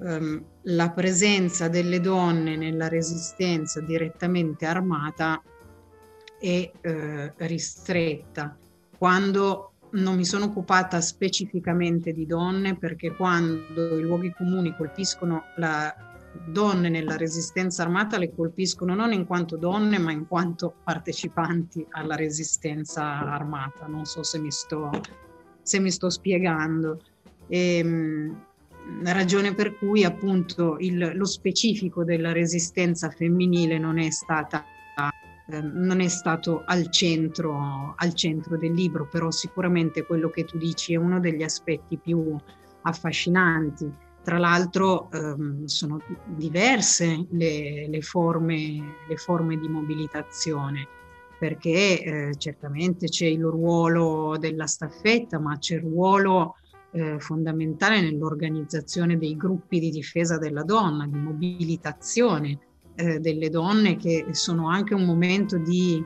[0.00, 5.40] ehm, la presenza delle donne nella resistenza direttamente armata
[6.40, 8.58] è eh, ristretta.
[8.98, 15.94] Quando non mi sono occupata specificamente di donne perché quando i luoghi comuni colpiscono le
[16.46, 22.14] donne nella resistenza armata le colpiscono non in quanto donne ma in quanto partecipanti alla
[22.14, 23.86] resistenza armata.
[23.86, 24.90] Non so se mi sto,
[25.62, 27.02] se mi sto spiegando.
[27.48, 28.46] E, ehm,
[29.02, 34.64] la ragione per cui appunto il, lo specifico della resistenza femminile non è stata
[35.52, 40.56] Ehm, non è stato al centro, al centro del libro, però sicuramente quello che tu
[40.56, 42.34] dici è uno degli aspetti più
[42.82, 43.92] affascinanti.
[44.22, 50.86] Tra l'altro ehm, sono diverse le, le, forme, le, forme, di mobilitazione,
[51.38, 56.56] perché eh, certamente c'è il ruolo della staffetta, ma c'è il ruolo
[56.92, 62.58] eh, fondamentale nell'organizzazione dei gruppi di difesa della donna, di mobilitazione
[62.94, 66.04] eh, delle donne che sono anche un momento di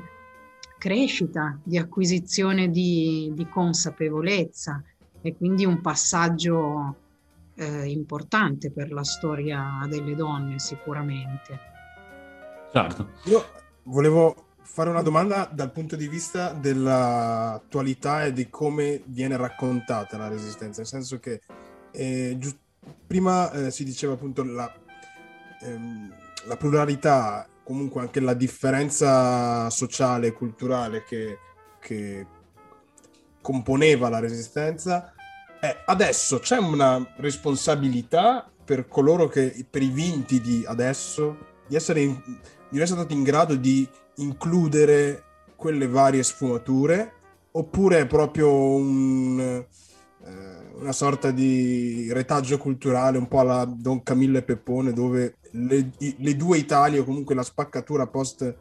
[0.78, 4.82] crescita, di acquisizione di, di consapevolezza
[5.22, 6.96] e quindi un passaggio
[7.54, 11.58] eh, importante per la storia delle donne sicuramente.
[12.72, 13.08] Certo.
[13.24, 13.44] Io
[13.84, 20.28] volevo fare una domanda dal punto di vista dell'attualità e di come viene raccontata la
[20.28, 21.40] resistenza, nel senso che
[21.92, 22.58] eh, giu-
[23.06, 24.70] prima eh, si diceva appunto la,
[25.62, 26.12] ehm,
[26.46, 31.38] la pluralità, comunque anche la differenza sociale e culturale che,
[31.80, 32.26] che
[33.40, 35.12] componeva la resistenza.
[35.60, 42.00] Eh, adesso c'è una responsabilità per coloro che, per i vinti di adesso, di essere,
[42.00, 42.20] in,
[42.68, 45.22] di essere stati in grado di includere
[45.56, 47.12] quelle varie sfumature,
[47.52, 54.38] oppure è proprio un, eh, una sorta di retaggio culturale un po' alla Don Camillo
[54.38, 58.56] e Peppone, dove le, le due Italie, o comunque la spaccatura post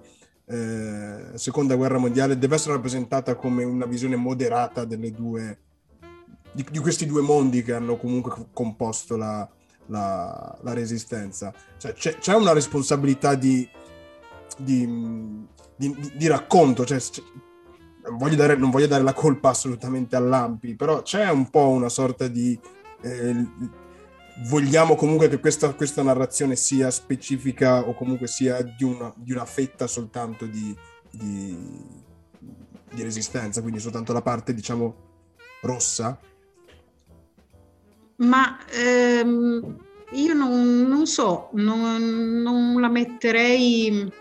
[0.47, 5.59] eh, seconda guerra mondiale, deve essere rappresentata come una visione moderata delle due,
[6.51, 9.47] di, di questi due mondi che hanno comunque composto la,
[9.87, 11.53] la, la resistenza.
[11.77, 13.67] Cioè, c'è, c'è, una responsabilità di,
[14.57, 16.99] di, di, racconto, cioè,
[18.11, 22.27] voglio dare, non, voglio dare, la colpa assolutamente all'Ampi, però c'è un po' una sorta
[22.27, 22.57] di...
[23.01, 23.83] Eh,
[24.43, 29.45] vogliamo comunque che questa, questa, narrazione sia specifica o comunque sia di una, di una
[29.45, 30.75] fetta soltanto di,
[31.11, 31.57] di,
[32.93, 34.95] di, resistenza, quindi soltanto la parte, diciamo,
[35.61, 36.19] rossa?
[38.17, 39.77] Ma ehm,
[40.11, 44.11] io non, non so, non, non, la metterei,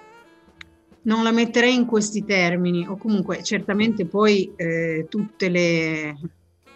[1.02, 6.16] non la metterei in questi termini, o comunque certamente poi eh, tutte le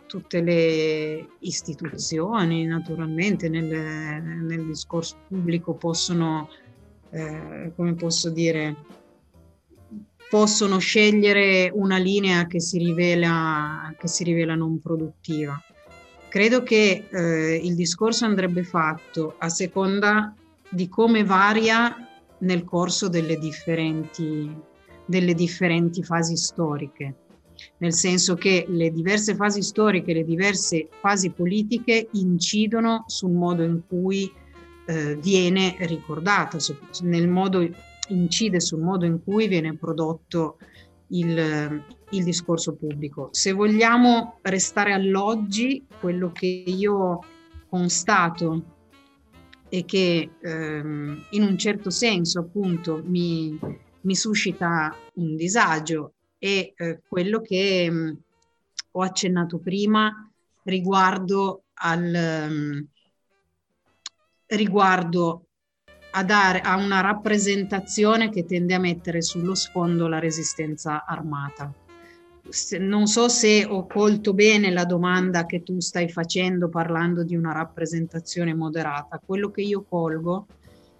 [0.08, 6.48] tutte le istituzioni naturalmente nel, nel discorso pubblico possono,
[7.10, 8.74] eh, come posso dire,
[10.28, 15.62] possono scegliere una linea che si rivela, che si rivela non produttiva.
[16.28, 20.34] Credo che eh, il discorso andrebbe fatto a seconda
[20.70, 21.94] di come varia
[22.38, 24.50] nel corso delle differenti,
[25.04, 27.14] delle differenti fasi storiche
[27.78, 33.82] nel senso che le diverse fasi storiche, le diverse fasi politiche incidono sul modo in
[33.86, 34.30] cui
[34.86, 36.58] eh, viene ricordata,
[37.02, 37.68] nel modo,
[38.08, 40.58] incide sul modo in cui viene prodotto
[41.08, 43.28] il, il discorso pubblico.
[43.32, 47.20] Se vogliamo restare all'oggi, quello che io
[47.68, 48.76] constato
[49.68, 53.58] e che ehm, in un certo senso appunto mi,
[54.00, 58.12] mi suscita un disagio e eh, quello che mh, mm,
[58.92, 60.30] ho accennato prima
[60.62, 62.86] riguardo al um,
[64.46, 65.44] riguardo
[66.12, 71.72] a dare a una rappresentazione che tende a mettere sullo sfondo la resistenza armata.
[72.48, 77.36] Se, non so se ho colto bene la domanda che tu stai facendo parlando di
[77.36, 79.20] una rappresentazione moderata.
[79.24, 80.46] Quello che io colgo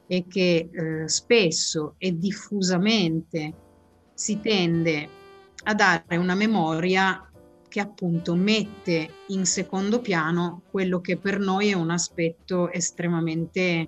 [0.07, 3.55] è che eh, spesso e diffusamente
[4.13, 5.09] si tende
[5.69, 7.31] a dare una memoria
[7.69, 13.87] che appunto mette in secondo piano quello che per noi è un aspetto estremamente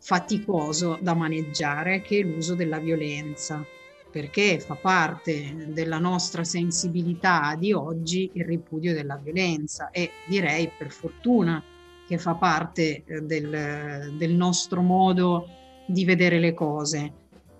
[0.00, 3.62] faticoso da maneggiare, che è l'uso della violenza,
[4.10, 10.90] perché fa parte della nostra sensibilità di oggi il ripudio della violenza e direi per
[10.90, 11.62] fortuna
[12.06, 15.46] che fa parte eh, del, del nostro modo
[15.86, 17.12] di vedere le cose.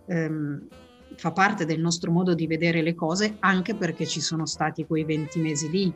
[0.06, 0.66] Um,
[1.18, 5.02] fa parte del nostro modo di vedere le cose anche perché ci sono stati quei
[5.02, 5.92] 20 mesi lì,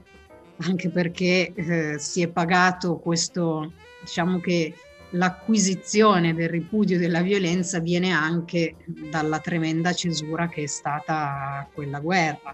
[0.58, 4.74] anche perché eh, si è pagato questo, diciamo che
[5.10, 12.52] l'acquisizione del ripudio della violenza viene anche dalla tremenda cesura che è stata quella guerra.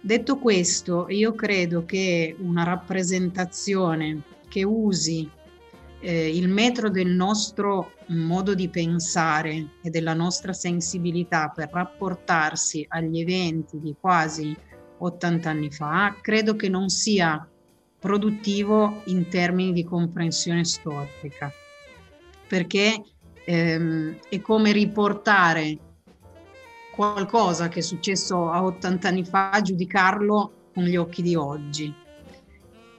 [0.00, 5.28] Detto questo, io credo che una rappresentazione che usi
[6.02, 13.20] eh, il metro del nostro modo di pensare e della nostra sensibilità per rapportarsi agli
[13.20, 14.54] eventi di quasi
[14.98, 17.48] 80 anni fa, credo che non sia
[17.98, 21.52] produttivo in termini di comprensione storica,
[22.48, 23.00] perché
[23.44, 25.78] ehm, è come riportare
[26.92, 32.01] qualcosa che è successo a 80 anni fa, giudicarlo con gli occhi di oggi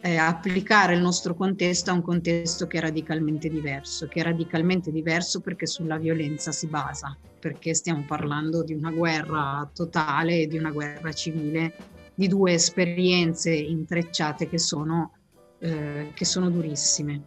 [0.06, 4.92] eh, applicare il nostro contesto a un contesto che è radicalmente diverso, che è radicalmente
[4.92, 10.58] diverso perché sulla violenza si basa, perché stiamo parlando di una guerra totale e di
[10.58, 11.74] una guerra civile,
[12.14, 15.14] di due esperienze intrecciate che sono,
[15.60, 17.22] eh, che sono durissime.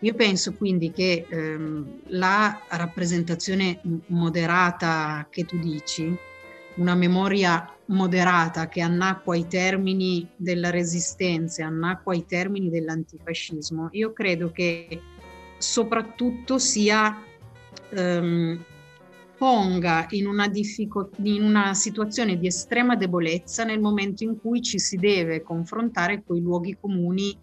[0.00, 6.16] Io penso quindi che ehm, la rappresentazione moderata che tu dici,
[6.76, 14.50] una memoria moderata che annacqua i termini della resistenza, annacqua i termini dell'antifascismo, io credo
[14.50, 15.00] che
[15.58, 17.22] soprattutto sia
[17.90, 18.64] um,
[19.36, 24.78] ponga in una, diffico- in una situazione di estrema debolezza nel momento in cui ci
[24.78, 27.36] si deve confrontare con i luoghi comuni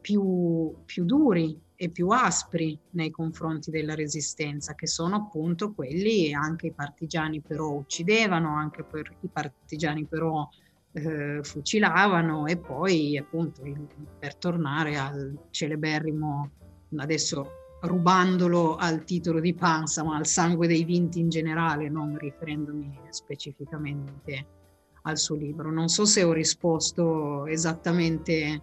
[0.00, 6.66] più, più duri e più aspri nei confronti della resistenza, che sono appunto quelli anche
[6.66, 10.48] i partigiani però uccidevano, anche per, i partigiani però
[10.90, 13.62] eh, fucilavano e poi appunto
[14.18, 16.50] per tornare al celeberrimo
[16.96, 17.48] adesso
[17.82, 24.46] rubandolo al titolo di Panza, ma al sangue dei vinti in generale, non riferendomi specificamente
[25.02, 25.70] al suo libro.
[25.70, 28.62] Non so se ho risposto esattamente.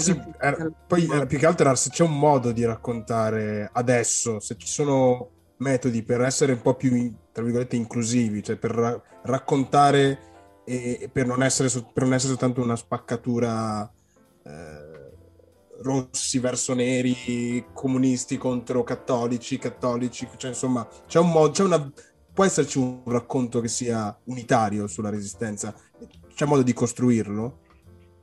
[0.00, 4.40] Sì, era, poi era, più che altro era se c'è un modo di raccontare adesso,
[4.40, 9.02] se ci sono metodi per essere un po' più, tra virgolette, inclusivi, cioè per ra-
[9.22, 10.18] raccontare
[10.64, 13.90] e per non, essere, per non essere soltanto una spaccatura
[14.44, 15.12] eh,
[15.82, 21.92] rossi verso neri, comunisti contro cattolici, cattolici, cioè insomma c'è un modo, c'è una,
[22.32, 25.74] può esserci un racconto che sia unitario sulla resistenza,
[26.34, 27.64] c'è modo di costruirlo?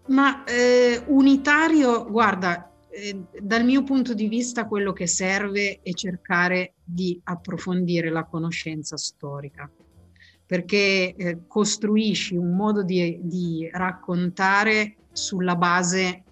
[0.07, 6.73] Ma eh, unitario, guarda, eh, dal mio punto di vista quello che serve è cercare
[6.83, 9.69] di approfondire la conoscenza storica
[10.45, 16.23] perché eh, costruisci un modo di, di raccontare sulla base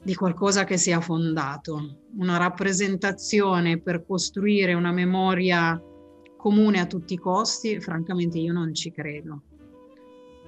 [0.00, 5.80] di qualcosa che sia fondato, una rappresentazione per costruire una memoria
[6.36, 9.42] comune a tutti i costi, francamente io non ci credo.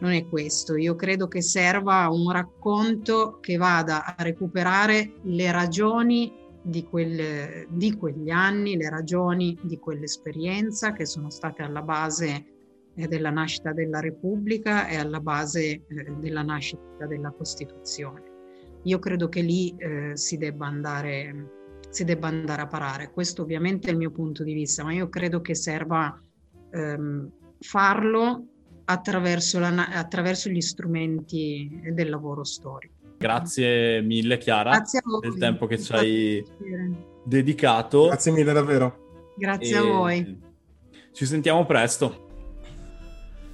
[0.01, 6.33] Non è questo, io credo che serva un racconto che vada a recuperare le ragioni
[6.63, 12.45] di, quel, di quegli anni, le ragioni di quell'esperienza che sono state alla base
[12.95, 15.85] eh, della nascita della Repubblica e alla base eh,
[16.21, 18.29] della nascita della Costituzione
[18.89, 23.11] io credo che lì eh, si, debba andare, si debba andare a parare.
[23.11, 26.21] Questo ovviamente è il mio punto di vista, ma io credo che serva
[26.71, 27.31] ehm,
[27.61, 28.47] farlo
[28.91, 32.95] attraverso, la, attraverso gli strumenti del lavoro storico.
[33.19, 36.45] Grazie mille Chiara Grazie del tempo che ci hai
[37.25, 38.07] dedicato.
[38.07, 39.33] Grazie mille davvero.
[39.37, 40.41] Grazie e a voi.
[41.13, 42.27] Ci sentiamo presto.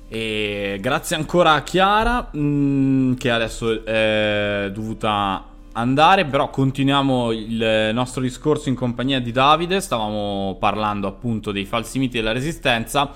[0.08, 7.90] E grazie ancora a Chiara, mh, mm, che adesso è dovuta andare, però continuiamo il
[7.92, 9.80] nostro discorso in compagnia di Davide.
[9.80, 13.10] Stavamo parlando appunto dei falsi miti della resistenza.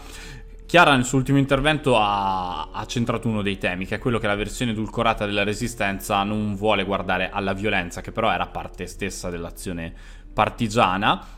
[0.68, 4.26] Chiara nel suo ultimo intervento ha, ha, centrato uno dei temi, che è quello che
[4.26, 9.30] la versione edulcorata della resistenza non vuole guardare alla violenza, che però era parte stessa
[9.30, 9.94] dell'azione
[10.30, 11.37] partigiana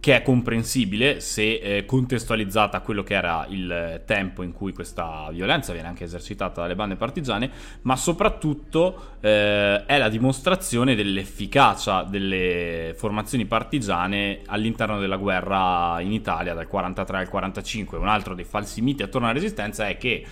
[0.00, 5.28] che è comprensibile se eh, contestualizzata a quello che era il tempo in cui questa
[5.30, 7.50] violenza viene anche esercitata dalle bande partigiane,
[7.82, 16.54] ma soprattutto eh, è la dimostrazione dell'efficacia delle formazioni partigiane all'interno della guerra in Italia
[16.54, 17.98] dal 43 al 45.
[17.98, 20.24] Un altro dei falsi miti attorno alla resistenza è che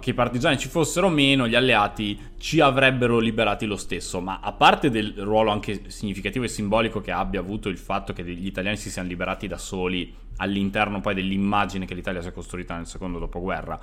[0.00, 4.52] che i partigiani ci fossero meno, gli alleati ci avrebbero liberati lo stesso, ma a
[4.52, 8.76] parte del ruolo anche significativo e simbolico che abbia avuto il fatto che gli italiani
[8.76, 13.18] si siano liberati da soli all'interno poi dell'immagine che l'Italia si è costruita nel secondo
[13.18, 13.78] dopoguerra,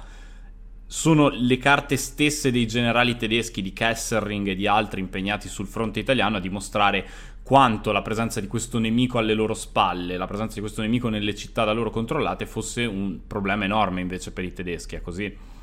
[0.87, 5.99] sono le carte stesse dei generali tedeschi di Kesselring e di altri impegnati sul fronte
[5.99, 7.07] italiano a dimostrare
[7.43, 11.35] quanto la presenza di questo nemico alle loro spalle, la presenza di questo nemico nelle
[11.35, 15.54] città da loro controllate fosse un problema enorme invece per i tedeschi, è così?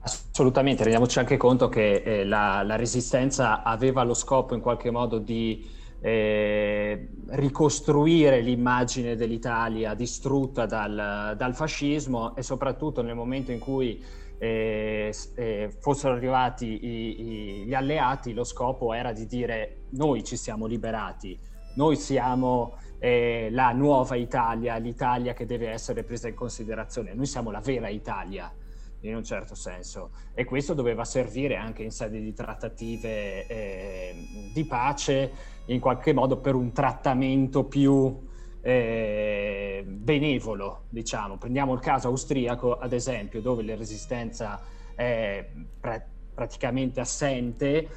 [0.00, 5.18] Assolutamente, rendiamoci anche conto che eh, la, la, resistenza aveva lo scopo in qualche modo
[5.18, 5.68] di
[6.00, 14.00] eh, ricostruire l'immagine dell'Italia distrutta dal, dal, fascismo e soprattutto nel momento in cui
[14.38, 20.36] eh, eh fossero arrivati i, i, gli alleati, lo scopo era di dire noi ci
[20.36, 21.36] siamo liberati,
[21.74, 27.50] noi siamo eh, la nuova Italia, l'Italia che deve essere presa in considerazione, noi siamo
[27.50, 28.52] la vera Italia
[29.00, 30.10] in un certo senso.
[30.34, 34.14] E questo doveva servire anche in sede di trattative eh,
[34.52, 35.32] di pace
[35.66, 38.26] in qualche modo per un trattamento più
[38.60, 41.38] eh, benevolo diciamo.
[41.38, 44.60] Prendiamo il caso austriaco ad esempio dove la resistenza
[44.94, 47.88] è pra- praticamente assente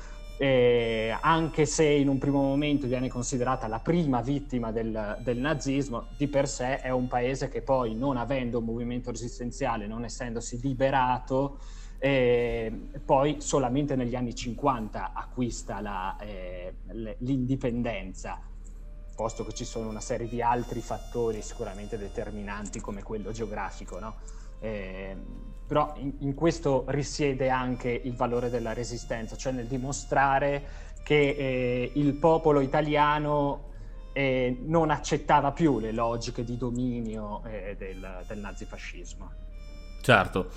[0.42, 6.08] eh, anche se in un primo momento viene considerata la prima vittima del, del, nazismo,
[6.18, 10.60] di per sé è un paese che poi, non avendo un movimento resistenziale, non essendosi
[10.60, 11.60] liberato,
[12.00, 16.74] eh, poi solamente negli anni 50 acquista la, eh,
[17.20, 18.42] l'indipendenza,
[19.16, 24.16] posto che ci sono una serie di altri fattori sicuramente determinanti come quello geografico, no?
[25.72, 30.62] Però in, in, questo risiede anche il valore della resistenza, cioè nel dimostrare
[31.02, 33.70] che eh, il popolo italiano
[34.12, 39.32] eh, non accettava più le logiche di dominio eh, del, del nazifascismo.
[40.02, 40.50] Certo,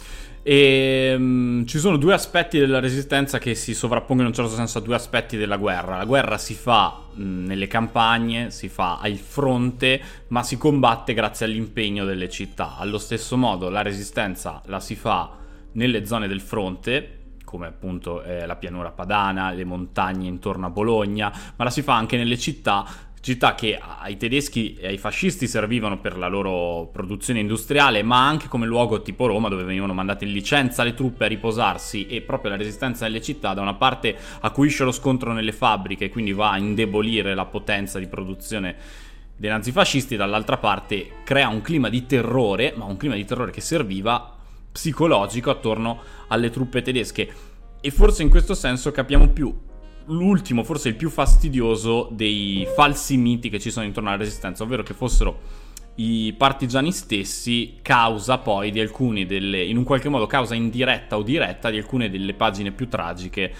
[0.47, 4.77] e, um, ci sono due aspetti della resistenza che si sovrappongono in un certo senso
[4.77, 5.97] a due aspetti della guerra.
[5.97, 11.47] La guerra si fa mh, nelle campagne, si fa al fronte, ma si combatte grazie
[11.47, 12.77] all'impegno delle città.
[12.77, 15.31] Allo stesso modo la resistenza la si fa
[15.73, 21.33] nelle zone del fronte, come appunto eh, la pianura padana, le montagne intorno a Bologna,
[21.57, 22.85] ma la si fa anche nelle città
[23.25, 28.49] città che ai tedeschi e ai fascisti servivano per la loro produzione industriale, ma anche
[28.49, 32.51] come luogo tipo Roma dove venivano mandate in licenza le truppe a riposarsi e proprio
[32.51, 36.59] la resistenza nelle città da una parte acuisce lo scontro nelle fabbriche, quindi va a
[36.59, 38.77] indebolire la potenza di produzione
[39.35, 43.63] dei nazifascisti, dall'altra parte crea un clima di terrore, ma un clima di terrore che
[43.63, 44.37] serviva
[44.71, 45.99] psicologico attorno
[46.29, 47.33] alle truppe tedesche.
[47.81, 49.73] E forse in questo senso capiamo più
[50.07, 54.83] l'ultimo, forse il più fastidioso dei falsi miti che ci sono intorno alla resistenza, ovvero
[54.83, 55.63] che fossero
[55.97, 61.23] i partigiani stessi causa poi di alcune delle, in un qualche modo causa indiretta o
[61.23, 63.55] diretta di alcune delle pagine più tragiche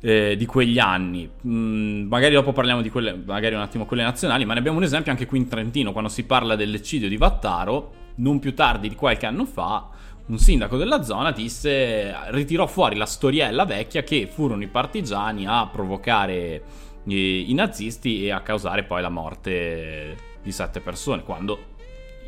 [0.00, 1.28] eh, di quegli anni.
[1.46, 4.84] Mm, magari dopo parliamo di quelle, magari un attimo quelle nazionali, ma ne abbiamo un
[4.84, 8.94] esempio anche qui in Trentino, quando si parla dell'eccidio di Vattaro, non più tardi di
[8.94, 9.88] qualche anno fa,
[10.32, 15.68] un sindaco della zona disse, ritirò fuori la storiella vecchia che furono i partigiani a
[15.70, 16.62] provocare
[17.04, 21.70] i nazisti e a causare poi la morte di sette persone, quando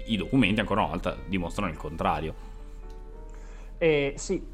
[0.07, 2.35] i documenti ancora una volta dimostrano il contrario.
[3.79, 4.45] Eh, sì,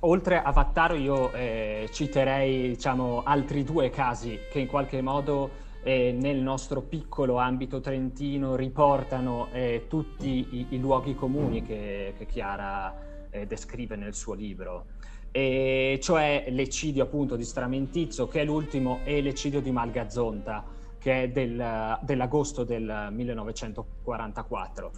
[0.00, 6.12] oltre a Vattaro io eh, citerei diciamo, altri due casi che in qualche modo eh,
[6.12, 12.94] nel nostro piccolo ambito trentino riportano eh, tutti i, i, luoghi comuni che, che Chiara
[13.30, 14.86] eh, descrive nel suo libro.
[15.30, 20.64] E cioè l'eccidio appunto di Stramentizzo, che è l'ultimo, e l'eccidio di Malgazzonta,
[20.98, 24.90] che è del, dell'agosto del 1944.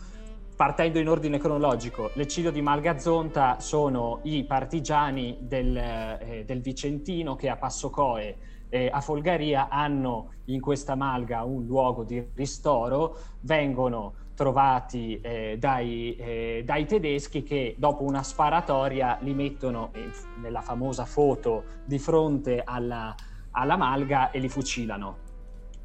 [0.57, 7.49] Partendo in ordine cronologico, l'eccidio di Malgazzonta sono i partigiani del, eh, del Vicentino che
[7.49, 8.37] a Passocoe
[8.71, 16.16] eh, a Folgaria hanno in questa malga un luogo di ristoro, vengono trovati eh, dai,
[16.16, 20.11] eh, dai, tedeschi che dopo una sparatoria li mettono in,
[20.41, 23.14] nella famosa foto di fronte alla,
[23.51, 25.29] alla, malga e li fucilano.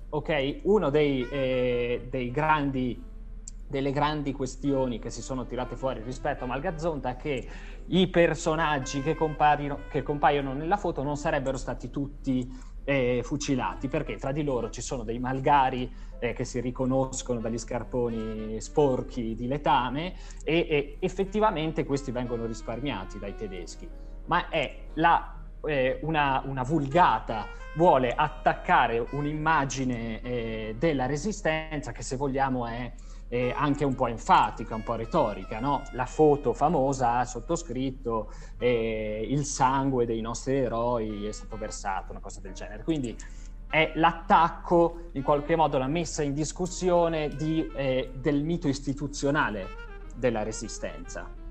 [0.09, 3.13] Ok, uno dei, eh, dei grandi
[3.67, 7.47] delle grandi questioni che si sono tirate fuori rispetto a Malgazzonta è che
[7.87, 9.17] i personaggi che
[9.89, 12.47] che compaiono nella foto non sarebbero stati tutti
[12.85, 17.57] eh, fucilati perché tra di loro ci sono dei malgari eh, che si riconoscono dagli
[17.57, 20.13] scarponi sporchi di letame
[20.43, 23.89] e, e, effettivamente questi vengono risparmiati dai tedeschi.
[24.27, 32.15] Ma è la, eh, una, una, vulgata, vuole attaccare un'immagine eh, della resistenza che se
[32.15, 32.93] vogliamo è
[33.27, 35.83] eh, anche un po' enfatica, un po' retorica, no?
[35.91, 42.21] La foto famosa ha sottoscritto eh, il sangue dei nostri eroi è stato versato, una
[42.21, 42.83] cosa del genere.
[42.83, 43.15] Quindi
[43.69, 49.67] è l'attacco, in qualche modo la messa in discussione di, eh, del mito istituzionale
[50.15, 51.43] della resistenza.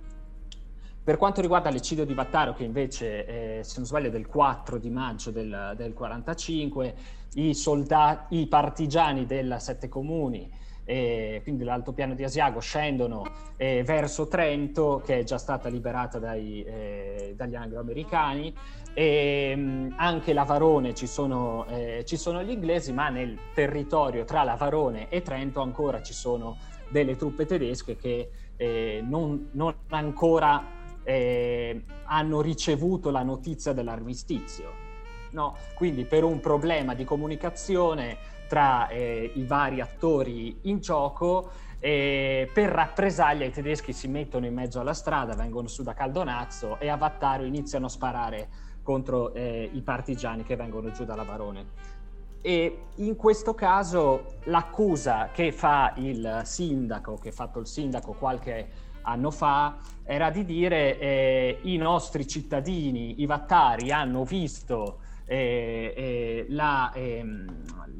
[1.05, 4.79] Per quanto riguarda l'eccidio di Vattaro, che invece, eh, se non sbaglio, è del 4
[4.79, 6.95] di maggio del, del 45,
[7.35, 10.51] i, soldati, i partigiani della Sette Comuni
[10.85, 13.24] e quindi l'altopiano di Asiago scendono
[13.57, 18.55] eh, verso Trento che è già stata liberata dai, eh, dagli anglo-americani
[18.93, 24.43] e mh, anche Lavarone ci sono, eh, ci sono gli inglesi ma nel territorio tra
[24.43, 26.59] Lavarone e Trento ancora ci sono
[26.91, 30.62] delle truppe tedesche che eh, non, non, ancora
[31.03, 34.82] eh, hanno ricevuto la notizia dell'armistizio
[35.30, 35.57] no?
[35.74, 41.51] quindi per un problema di comunicazione tra eh, i vari attori in gioco.
[41.78, 46.78] E per rappresaglia i tedeschi si mettono in mezzo alla strada, vengono su da Caldonazzo
[46.80, 48.49] e a Vattaro iniziano a sparare
[48.82, 51.92] contro eh, i partigiani che vengono giù da Lavarone.
[52.40, 58.68] E in questo caso l'accusa che fa il sindaco, che ha fatto il sindaco qualche
[59.03, 66.47] anno fa, era di dire eh, i nostri cittadini, i vattari, hanno visto eh, eh,
[66.51, 67.47] la, ehm,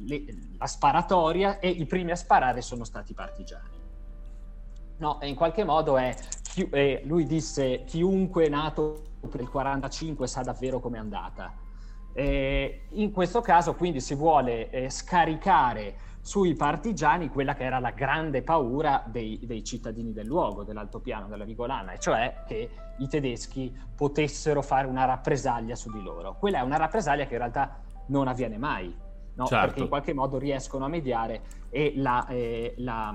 [0.05, 0.23] le,
[0.57, 3.73] la, sparatoria e i primi a sparare sono stati i partigiani.
[4.97, 6.15] No, in qualche modo è,
[6.71, 11.53] eh, lui disse chiunque è nato per il 45 sa davvero com'è andata.
[12.13, 18.41] in questo caso quindi si vuole eh, scaricare sui partigiani quella che era la grande
[18.41, 22.67] paura dei, dei, cittadini del luogo, dell'altopiano della Vigolana, e cioè che
[22.97, 26.35] i tedeschi potessero fare una rappresaglia su di loro.
[26.39, 28.91] Quella è una rappresaglia che in realtà non avviene mai,
[29.35, 29.45] no?
[29.45, 29.65] Certo.
[29.67, 33.13] perché in qualche modo riescono a mediare e la, eh, la,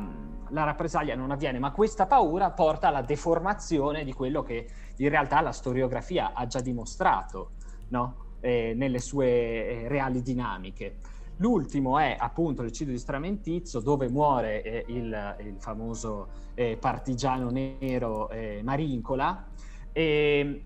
[0.50, 5.40] la rappresaglia non avviene, ma questa paura porta alla deformazione di quello che in realtà
[5.40, 7.54] la storiografia ha già dimostrato
[7.88, 8.36] no?
[8.38, 11.18] eh, nelle sue eh, reali dinamiche.
[11.40, 18.28] L'ultimo è appunto l'eccidio di Stramentizzo, dove muore eh, il, il, famoso eh, partigiano nero
[18.28, 19.46] eh, Marincola.
[19.90, 20.64] E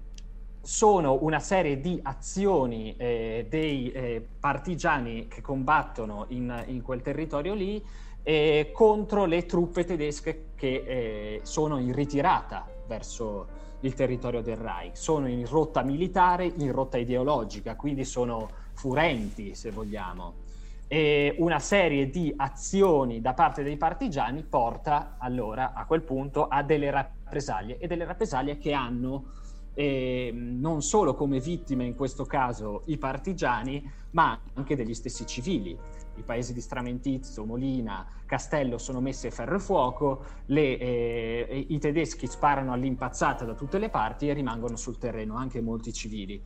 [0.61, 7.55] sono una serie di azioni eh, dei eh, partigiani che combattono in, in quel territorio
[7.55, 7.81] lì
[8.25, 13.47] eh, contro le truppe tedesche che sono in ritirata verso
[13.81, 14.97] il territorio del Reich.
[14.97, 20.43] Sono in rotta militare, in rotta ideologica, quindi sono furenti, se vogliamo
[20.87, 26.63] e una serie di azioni da parte dei partigiani porta allora a quel punto a
[26.63, 29.43] delle rappresaglie e delle rappresaglie che hanno
[29.75, 35.77] eh, non solo come vittime in questo caso i partigiani ma anche degli stessi civili.
[36.17, 41.79] I paesi di Stramentizzo, Molina, Castello sono messi a ferro e fuoco, le, eh, i
[41.81, 46.41] tedeschi sparano all'impazzata da tutte le parti e rimangono sul terreno anche molti civili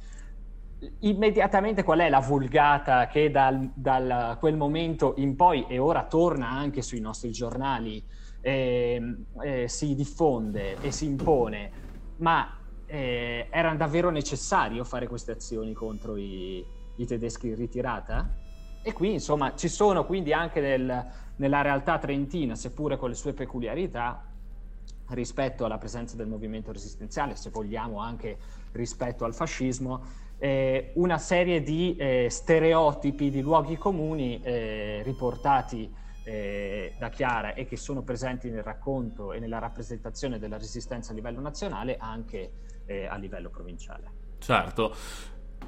[1.01, 6.51] immediatamente qual è la vulgata che dal, da quel momento in poi e ora torna
[6.51, 8.05] anche sui nostri giornali
[8.41, 11.71] eh, eh, si diffonde e si impone
[12.19, 12.57] ma
[12.87, 16.65] eh, era davvero necessario fare queste azioni contro i,
[16.97, 18.35] i, tedeschi in ritirata?
[18.83, 21.05] E qui insomma ci sono quindi anche nel,
[21.37, 24.25] nella realtà trentina seppure con le sue peculiarità
[25.09, 28.39] rispetto alla presenza del movimento resistenziale se vogliamo anche
[28.73, 35.93] rispetto al fascismo eh, una serie di eh, stereotipi di luoghi comuni eh, riportati
[36.25, 41.15] eh, da Chiara e che sono presenti nel racconto e nella rappresentazione della resistenza a
[41.15, 42.53] livello nazionale anche
[42.87, 44.13] eh, a livello provinciale.
[44.39, 44.95] Certo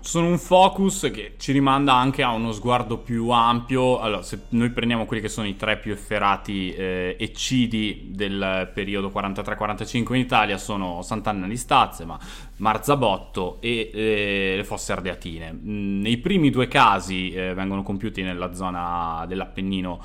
[0.01, 3.99] sono un focus che ci rimanda anche a uno sguardo più ampio.
[3.99, 9.12] Allora, se noi prendiamo quelli che sono i tre più efferati eh, eccidi del periodo
[9.14, 12.18] 43-45 in Italia, sono Sant'Anna di Stazze, ma
[12.57, 15.53] Marzabotto e eh, le fosse ardeatine.
[15.53, 20.01] Mm, nei primi due casi eh, vengono compiuti nella zona dell'Appennino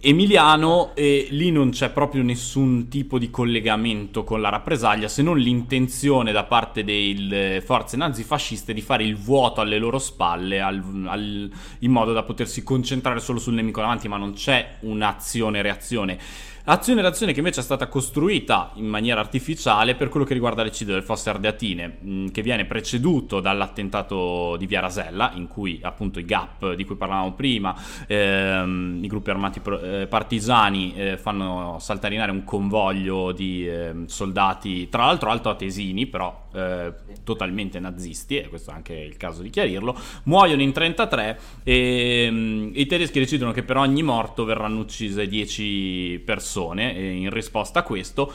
[0.00, 5.38] Emiliano e lì non c'è proprio nessun tipo di collegamento con la rappresaglia se non
[5.38, 11.50] l'intenzione da parte delle forze nazifasciste di fare il vuoto alle loro spalle al, al,
[11.80, 16.18] in modo da potersi concentrare solo sul nemico davanti ma non c'è un'azione-reazione
[16.64, 20.92] Azione reazione che invece è stata costruita in maniera artificiale per quello che riguarda l'eccidio
[20.92, 26.24] del Fosse Ardeatine, mm, che viene preceduto dall'attentato di Via Rasella, in cui appunto i
[26.26, 27.74] GAP di cui parlavamo prima,
[28.06, 35.06] ehm, i gruppi armati eh, partigiani eh, fanno saltarinare un convoglio di eh, soldati, tra
[35.06, 36.92] l'altro altoatesini, però eh,
[37.24, 42.70] totalmente nazisti, e questo è anche il caso di chiarirlo, muoiono in 33 e um,
[42.74, 47.80] i tedeschi decidono che per ogni morto verranno uccise 10 persone persone e in risposta
[47.80, 48.32] a questo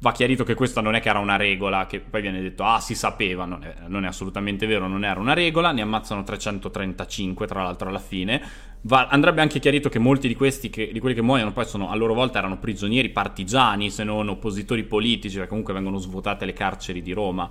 [0.00, 2.78] va chiarito che questa non è che era una regola che poi viene detto ah
[2.78, 7.46] si sapeva non è, non è assolutamente vero non era una regola ne ammazzano 335
[7.46, 8.66] tra l'altro alla fine.
[8.82, 11.90] Va, andrebbe anche chiarito che molti di questi che, di quelli che muoiono poi sono
[11.90, 16.52] a loro volta erano prigionieri partigiani se non oppositori politici perché comunque vengono svuotate le
[16.52, 17.50] carceri di Roma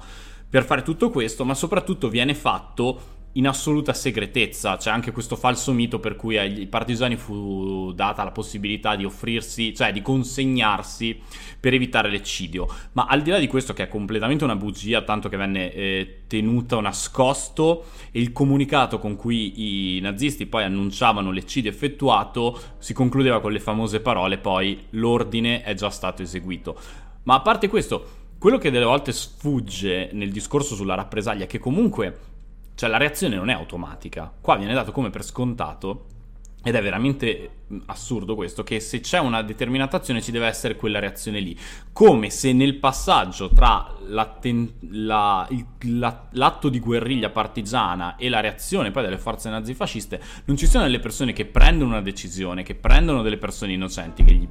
[0.50, 4.78] per fare tutto questo ma soprattutto viene fatto in assoluta segretezza.
[4.78, 9.74] C'è anche questo falso mito per cui ai partigiani fu data la possibilità di offrirsi,
[9.74, 11.20] cioè di consegnarsi
[11.60, 12.68] per evitare l'eccidio.
[12.94, 16.22] Ma al di là di questo, che è completamente una bugia, tanto che venne eh,
[16.28, 23.40] tenuto nascosto, e il comunicato con cui i nazisti poi annunciavano l'eccidio effettuato si concludeva
[23.40, 26.78] con le famose parole: poi l'ordine è già stato eseguito.
[27.24, 28.26] Ma a parte questo.
[28.40, 32.20] Quello che delle volte sfugge nel discorso sulla rappresaglia è che comunque
[32.78, 34.32] cioè la reazione non è automatica.
[34.40, 36.06] Qua viene dato come per scontato
[36.62, 37.50] ed è veramente
[37.88, 41.58] assurdo questo, che se c'è una determinata azione ci deve essere quella reazione lì.
[41.92, 44.38] Come se nel passaggio tra la,
[44.90, 50.86] la, l'atto di guerriglia partigiana e la reazione poi delle forze nazifasciste non ci siano
[50.86, 54.48] delle persone che prendono una decisione, che prendono delle persone innocenti, che gli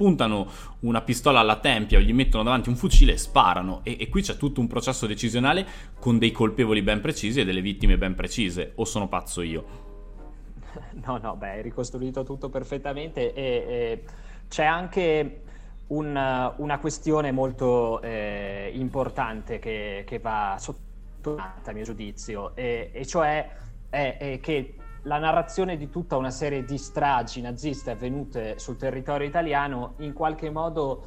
[0.00, 0.46] puntano
[0.80, 3.80] una pistola alla tempia o gli mettono davanti un fucile e sparano.
[3.82, 5.66] E, e, qui c'è tutto un processo decisionale
[5.98, 8.72] con dei colpevoli ben precisi e delle vittime ben precise.
[8.76, 9.88] O sono pazzo io?
[11.04, 14.04] No, no, beh, hai ricostruito tutto perfettamente e, e
[14.48, 15.42] c'è anche
[15.88, 23.06] un, una questione molto eh, importante che, che, va sottolineata a mio giudizio, e, e
[23.06, 23.50] cioè
[23.88, 29.26] è, è che la narrazione di tutta una serie di stragi naziste avvenute sul territorio
[29.26, 31.06] italiano in qualche modo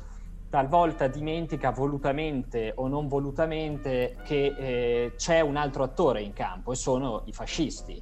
[0.50, 6.76] talvolta dimentica volutamente o non volutamente che eh, c'è un altro attore in campo e
[6.76, 8.02] sono i fascisti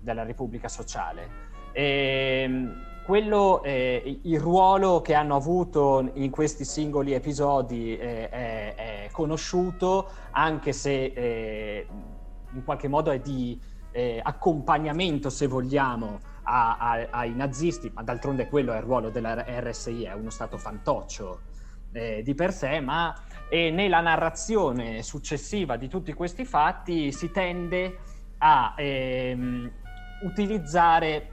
[0.00, 1.46] della Repubblica Sociale.
[1.72, 9.08] ehm, quello, eh, il ruolo che hanno avuto in questi singoli episodi eh, è, è,
[9.10, 11.86] conosciuto, anche se eh,
[12.52, 13.58] in qualche modo è di
[13.90, 19.44] eh, accompagnamento, se vogliamo, a, a, ai nazisti, ma d'altronde quello è il ruolo della
[19.46, 21.40] RSI, è uno stato fantoccio
[21.92, 23.14] eh, di per sé, ma
[23.50, 27.98] nella narrazione successiva di tutti questi fatti si tende
[28.38, 29.70] a ehm,
[30.22, 31.30] utilizzare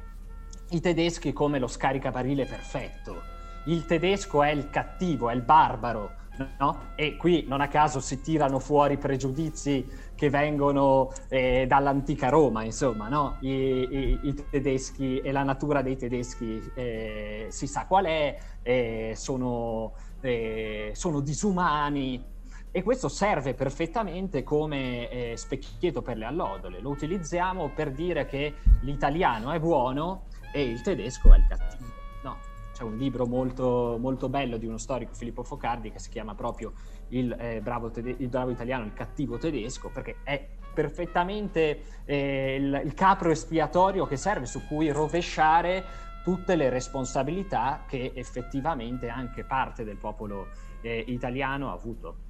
[0.70, 3.34] i tedeschi come lo scaricabarile perfetto.
[3.66, 6.12] Il tedesco è il cattivo, è il barbaro,
[6.60, 6.92] no?
[6.96, 13.10] E qui non a caso si tirano fuori pregiudizi che vengono eh, dall'antica Roma, insomma,
[13.10, 13.38] no?
[13.42, 19.14] I, i, I, tedeschi e la natura dei tedeschi eh, si sa qual è, eh,
[19.16, 22.34] sono, eh, sono disumani,
[22.76, 26.82] e questo serve perfettamente come eh, specchietto per le allodole.
[26.82, 31.86] Lo utilizziamo per dire che l'italiano è buono e il tedesco è il cattivo.
[32.24, 32.38] No,
[32.74, 36.74] c'è un libro molto, molto bello di uno storico, Filippo Focardi, che si chiama proprio
[37.10, 42.82] il, eh, bravo, tede- il bravo italiano, il cattivo tedesco, perché è perfettamente eh, il,
[42.84, 45.84] il capro espiatorio che serve su cui rovesciare
[46.24, 50.48] tutte le responsabilità che effettivamente anche parte del popolo
[50.82, 52.24] eh, italiano ha avuto.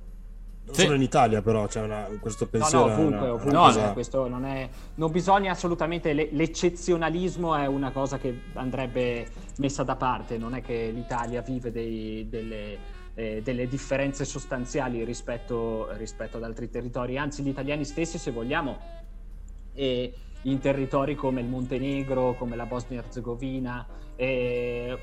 [0.65, 0.81] Non sì.
[0.81, 2.87] solo in Italia, però c'è una, questo pensiero.
[2.87, 3.51] No, no, ovunque, ovunque.
[3.51, 3.93] No, cosa...
[3.93, 6.11] questo non, è, non bisogna assolutamente.
[6.11, 10.39] Le, l'eccezionalismo è una cosa che andrebbe messa da parte.
[10.39, 12.77] Non è che l'Italia vive dei, delle,
[13.15, 17.17] eh, delle, differenze sostanziali rispetto, rispetto, ad altri territori.
[17.17, 18.77] Anzi, gli italiani stessi, se vogliamo,
[19.73, 20.13] eh,
[20.43, 24.97] in territori come il Montenegro, come la Bosnia-Herzegovina, eh,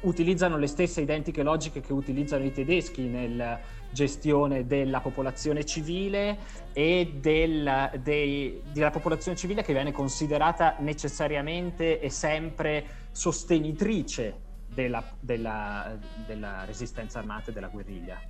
[0.00, 3.58] utilizzano le stesse identiche logiche che utilizzano i tedeschi nel
[3.90, 6.38] gestione della popolazione civile
[6.72, 14.44] e del, dei, della popolazione civile che viene considerata necessariamente e sempre sostenitrice
[14.76, 18.20] della, della, della resistenza armata e della guerriglia.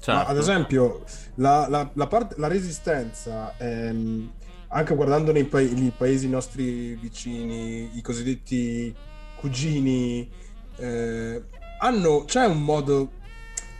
[0.00, 0.30] Certo.
[0.30, 1.02] Ad esempio,
[1.36, 4.32] la, la, la, part- la resistenza, ehm,
[4.68, 8.94] anche guardando nei, pa- nei, paesi nostri vicini, i cosiddetti
[9.36, 10.30] cugini,
[10.76, 11.42] eh,
[11.80, 13.10] hanno, c'è un modo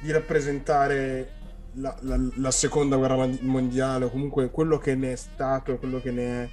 [0.01, 1.31] di rappresentare
[1.75, 6.11] la, la, la, seconda guerra mondiale o comunque quello che ne è stato, quello che
[6.11, 6.49] ne è,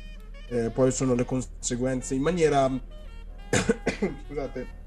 [0.53, 2.69] eh, poi sono le conseguenze in maniera
[4.27, 4.80] scusate,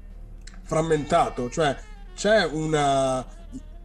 [0.65, 1.75] frammentato, cioè
[2.13, 3.25] c'è una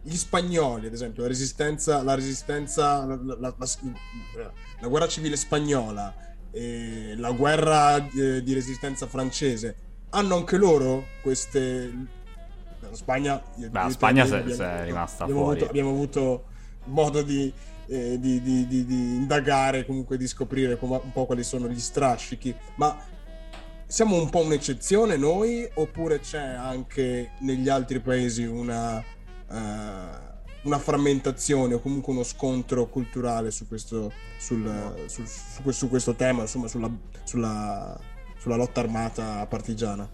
[0.03, 6.13] gli spagnoli, ad esempio, la resistenza, la, resistenza, la, la, la guerra civile spagnola,
[6.51, 9.75] e la guerra eh, di resistenza francese,
[10.09, 12.19] hanno anche loro queste
[12.91, 15.57] la Spagna, Beh, la Spagna se, abbiamo, è rimasta abbiamo fuori.
[15.57, 16.43] Avuto, abbiamo avuto
[16.85, 17.53] modo di,
[17.87, 22.97] eh, di, di, di, indagare, comunque di scoprire un po' quali sono gli strascichi, ma
[23.91, 29.53] siamo un po' un'eccezione noi oppure c'è anche negli altri paesi una, uh,
[30.63, 36.43] una frammentazione o comunque uno scontro culturale su questo, sul, sul, su, su questo tema,
[36.43, 36.89] insomma sulla,
[37.25, 37.99] sulla,
[38.37, 40.07] sulla lotta armata partigiana?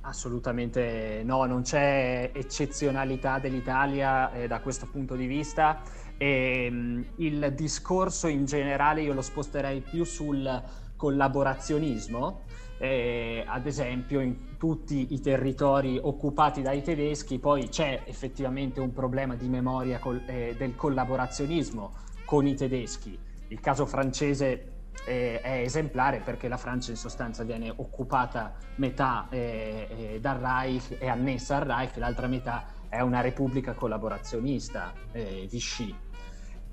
[0.00, 5.80] Assolutamente no, non c'è eccezionalità dell'Italia eh, da questo punto di vista
[6.22, 10.62] e ehm, il discorso in generale io lo sposterei più sul
[10.94, 12.42] collaborazionismo,
[12.76, 19.34] eh, ad esempio in tutti i territori occupati dai tedeschi poi c'è effettivamente un problema
[19.34, 21.92] di memoria col, eh, del collaborazionismo
[22.26, 23.18] con i tedeschi.
[23.48, 24.72] Il caso francese
[25.06, 30.98] eh, è esemplare perché la Francia in sostanza viene occupata metà eh, eh, dal Reich
[30.98, 36.08] e annessa al Reich, l'altra metà è una repubblica collaborazionista, eh, Vichy.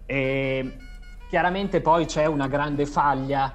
[0.07, 0.77] E
[1.29, 3.53] chiaramente poi c'è una grande faglia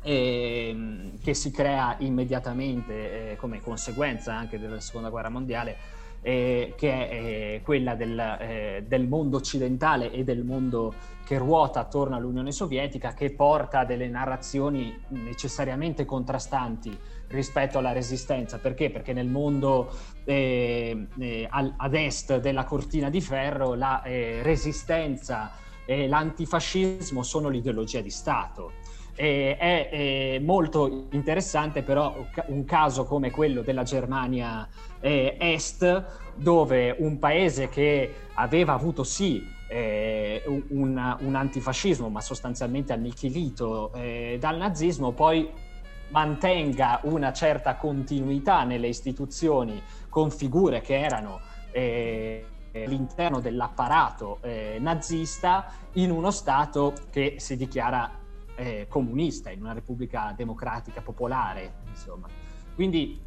[0.00, 5.76] ehm, che si crea immediatamente eh, come conseguenza anche della seconda guerra mondiale
[6.22, 10.94] eh, che è eh, quella del, eh, del, mondo occidentale e del mondo
[11.24, 16.96] che ruota attorno all'Unione Sovietica, che porta delle narrazioni necessariamente contrastanti
[17.28, 18.58] rispetto alla resistenza.
[18.58, 18.90] Perché?
[18.90, 19.90] Perché nel mondo
[20.24, 25.52] eh, eh, ad est della cortina di ferro la eh, resistenza
[25.84, 28.72] e l'antifascismo sono l'ideologia di Stato.
[29.14, 34.68] E è, è, molto interessante però un caso come quello della Germania
[35.00, 36.04] eh, Est,
[36.36, 44.36] dove un paese che aveva avuto sì eh, un, un, antifascismo, ma sostanzialmente annichilito eh,
[44.40, 45.50] dal nazismo, poi
[46.10, 51.40] mantenga una certa continuità nelle istituzioni con figure che erano
[51.70, 58.10] eh, all'interno dell'apparato eh, nazista in uno Stato che si dichiara
[58.54, 62.28] eh, comunista, in una repubblica democratica popolare, insomma.
[62.74, 63.20] Quindi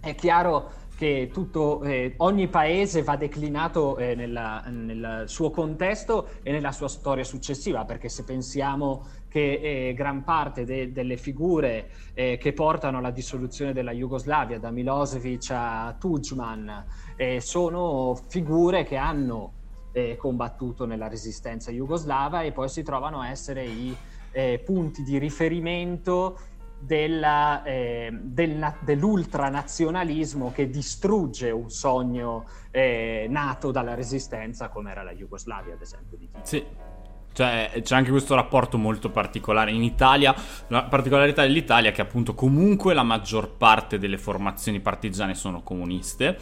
[0.00, 6.52] è chiaro che tutto, eh, ogni paese va declinato eh, nella, nel suo contesto e
[6.52, 12.36] nella sua storia successiva, perché se pensiamo che eh, gran parte de- delle figure eh,
[12.36, 16.84] che portano alla dissoluzione della Jugoslavia, da Milosevic a Tudjman,
[17.16, 19.54] eh, sono figure che hanno
[19.92, 23.96] eh, combattuto nella resistenza jugoslava e poi si trovano a essere i
[24.64, 26.38] punti di riferimento
[26.78, 35.12] della, eh, del, dell'ultranazionalismo che distrugge un sogno eh, nato dalla resistenza come era la
[35.12, 36.16] Jugoslavia, ad esempio.
[36.42, 36.64] Sì.
[37.32, 40.34] Cioè, c'è anche questo rapporto molto particolare in Italia.
[40.68, 46.36] La particolarità dell'Italia è che appunto comunque la maggior parte delle formazioni partigiane sono comuniste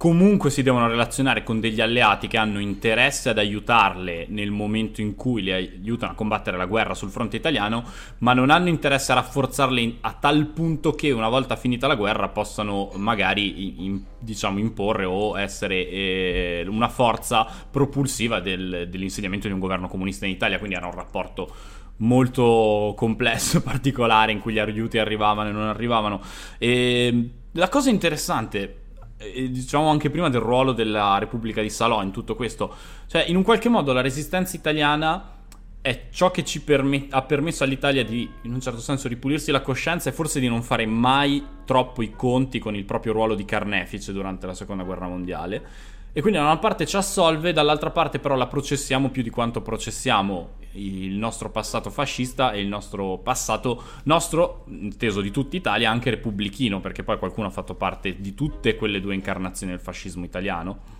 [0.00, 5.14] comunque si devono relazionare con degli alleati che hanno interesse ad aiutarle nel momento in
[5.14, 7.84] cui le aiutano a combattere la guerra sul fronte italiano,
[8.20, 12.28] ma non hanno interesse a rafforzarle a tal punto che una volta finita la guerra
[12.28, 19.60] possano magari in, diciamo imporre o essere eh, una forza propulsiva del, dell'insediamento di un
[19.60, 21.54] governo comunista in Italia, quindi era un rapporto
[21.98, 26.22] molto complesso particolare in cui gli aiuti arrivavano e non arrivavano.
[26.56, 28.79] E la cosa interessante
[29.50, 32.74] diciamo anche prima del ruolo della Repubblica di Salò in tutto questo.
[33.06, 35.38] Cioè, in un qualche modo la resistenza italiana
[35.82, 39.62] è ciò che ci permet- ha permesso all'Italia di, in un certo senso, ripulirsi la
[39.62, 43.44] coscienza e forse di non fare mai troppo i conti con il proprio ruolo di
[43.44, 45.62] carnefice durante la seconda guerra mondiale.
[46.12, 49.62] E quindi da una parte ci assolve, dall'altra parte però la processiamo più di quanto
[49.62, 56.10] processiamo il nostro passato fascista e il nostro passato nostro, inteso di tutta Italia, anche
[56.10, 60.98] repubblichino, perché poi qualcuno ha fatto parte di tutte quelle due incarnazioni del fascismo italiano.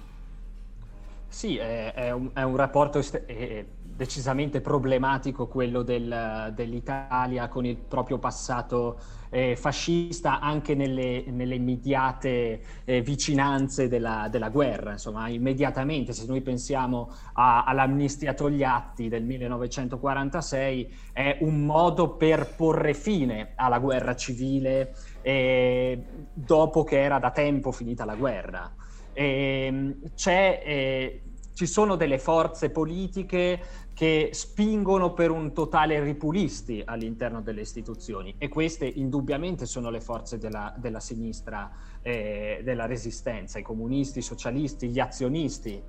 [1.28, 3.64] Sì, è, è, un, è un, rapporto est- è
[4.01, 8.98] decisamente problematico quello del, dell'Italia con il proprio passato
[9.28, 14.92] eh, fascista anche nelle, nelle immediate eh, vicinanze della, della, guerra.
[14.92, 22.94] Insomma, immediatamente, se noi pensiamo a, all'amnistia Togliatti del 1946, è un modo per porre
[22.94, 28.72] fine alla guerra civile eh, dopo che era da tempo finita la guerra.
[29.12, 31.22] E, c'è, eh,
[31.61, 33.61] ci sono delle forze politiche
[34.01, 40.38] che spingono per un totale ripulisti all'interno delle istituzioni e queste indubbiamente sono le forze
[40.38, 41.70] della, della sinistra
[42.01, 45.82] eh, della resistenza, i comunisti, i socialisti, gli azionisti.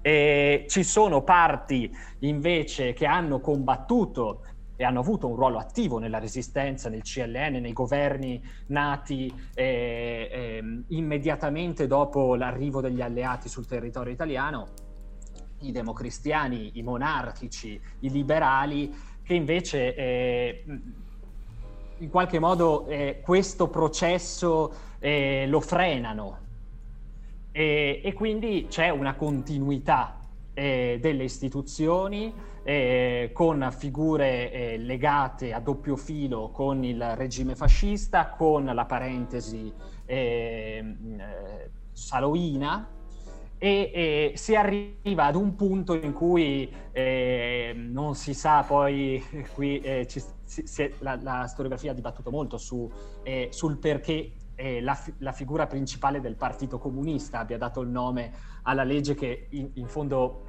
[0.00, 1.90] E ci sono parti
[2.20, 4.44] invece che hanno combattuto
[4.76, 10.82] e hanno avuto un ruolo attivo nella resistenza, nel CLN, nei governi nati eh, eh,
[10.90, 14.85] immediatamente dopo l'arrivo degli alleati sul territorio italiano
[15.60, 20.64] i democristiani, i monarchici, i liberali, che invece eh,
[21.98, 26.44] in qualche modo eh, questo processo eh, lo frenano.
[27.52, 30.20] E, e, quindi c'è una continuità
[30.52, 32.32] eh, delle istituzioni
[32.62, 39.72] eh, con figure eh, legate a doppio filo con il regime fascista, con la parentesi
[41.92, 42.88] saloina,
[43.58, 49.22] e eh, si arriva ad un punto in cui eh, non si sa poi,
[49.54, 52.90] qui eh, ci, si, la, la, storiografia ha dibattuto molto su,
[53.22, 58.32] eh, sul perché eh, la, la, figura principale del Partito Comunista abbia dato il nome
[58.62, 60.44] alla legge che in, in fondo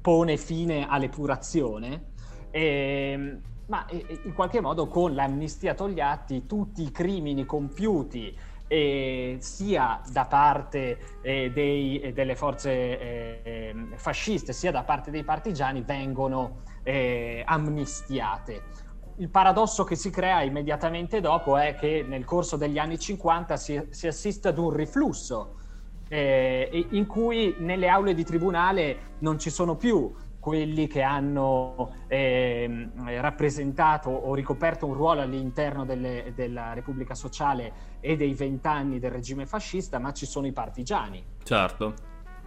[0.00, 2.08] pone fine all'epurazione.
[2.50, 8.36] Ehm, ma eh, in qualche modo con l'amnistia Togliatti tutti i crimini compiuti
[8.72, 15.24] eh, sia da parte eh, dei, eh, delle forze eh, fasciste sia da parte dei
[15.24, 18.62] partigiani vengono eh, amnistiate.
[19.16, 23.88] Il paradosso che si crea immediatamente dopo è che nel corso degli anni 50 si,
[23.90, 25.56] si assiste ad un riflusso
[26.06, 32.88] eh, in cui nelle aule di tribunale non ci sono più quelli che hanno eh,
[33.20, 39.44] rappresentato o ricoperto un ruolo all'interno delle, della Repubblica Sociale e dei vent'anni del regime
[39.44, 41.22] fascista, ma ci sono i partigiani.
[41.44, 41.94] Certo.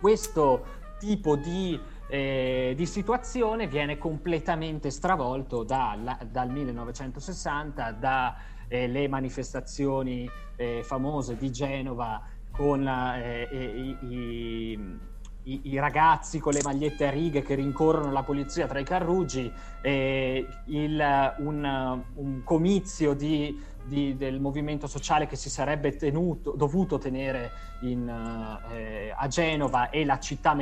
[0.02, 1.80] Questo tipo di,
[2.10, 8.36] eh, di situazione viene completamente stravolto da, dal 1960, dalle
[8.70, 12.22] eh, manifestazioni eh, famose di Genova
[12.52, 15.00] con eh, i, i
[15.44, 19.52] i, i, ragazzi con le magliette a righe che rincorrono la polizia tra i carruggi,
[19.82, 26.98] eh, il, un, un, comizio di, di, del movimento sociale che si sarebbe tenuto, dovuto
[26.98, 28.08] tenere in,
[28.72, 30.56] eh, a Genova e la città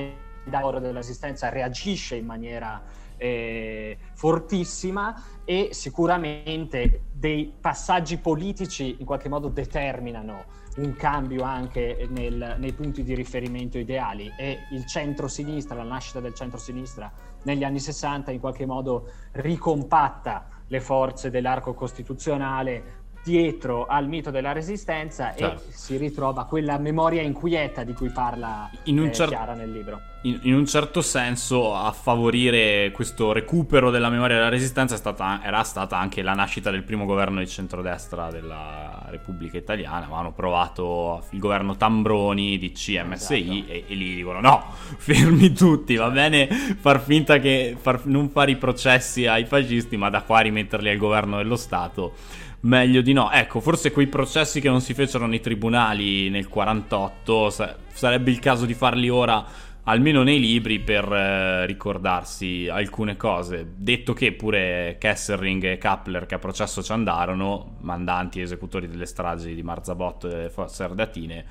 [0.43, 2.81] d'oro della resistenza reagisce in maniera
[3.21, 12.55] eh, fortissima e sicuramente dei passaggi politici in qualche modo determinano un cambio anche nel,
[12.57, 17.11] nei punti di riferimento ideali e il centro-sinistra, la nascita del centro-sinistra
[17.43, 24.51] negli anni 60 in qualche modo ricompatta le forze dell'arco costituzionale dietro al mito della
[24.51, 25.61] resistenza certo.
[25.67, 29.71] e si ritrova quella memoria inquieta di cui parla in un eh, cer- Chiara nel
[29.71, 30.10] libro.
[30.23, 35.63] In, in, un certo senso a favorire questo recupero della memoria della resistenza stata, era
[35.63, 41.39] stata anche la nascita del primo governo di centrodestra della Repubblica Italiana, avevano provato il
[41.39, 43.71] governo Tambroni di CMSI esatto.
[43.71, 44.63] e, e, lì dicono no,
[44.97, 50.11] fermi tutti, va bene far finta che far, non fare i processi ai fascisti ma
[50.11, 52.13] da qua rimetterli al governo dello Stato
[52.61, 53.31] meglio di no.
[53.31, 58.39] Ecco, forse quei processi che non si fecero nei tribunali nel 48 sa- sarebbe il
[58.39, 59.45] caso di farli ora
[59.83, 63.73] almeno nei libri per eh, ricordarsi alcune cose.
[63.75, 69.05] Detto che pure Kesselring e Kappler che a processo ci andarono, mandanti e esecutori delle
[69.05, 71.45] stragi di Marzabotto e Fosse Ardatine,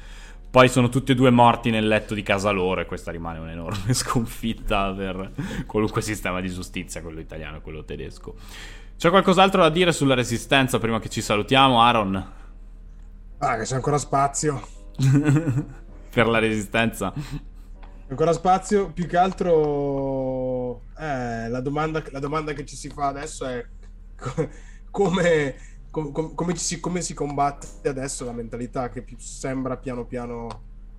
[0.50, 3.92] poi sono tutti e due morti nel letto di casa loro e questa rimane un'enorme
[3.94, 5.30] sconfitta per
[5.66, 8.34] qualunque sistema di giustizia, quello italiano e quello tedesco.
[8.96, 12.32] C'è qualcos'altro da dire sulla resistenza prima che ci salutiamo, Aaron?
[13.38, 14.60] Ah, che c'è ancora spazio.
[16.10, 17.12] per la resistenza.
[18.11, 23.46] Ancora spazio, più che altro eh, la, domanda, la, domanda, che ci si fa adesso
[23.46, 23.64] è
[24.90, 25.54] come,
[25.90, 30.48] com, come, si, come, si, combatte adesso la mentalità che sembra piano piano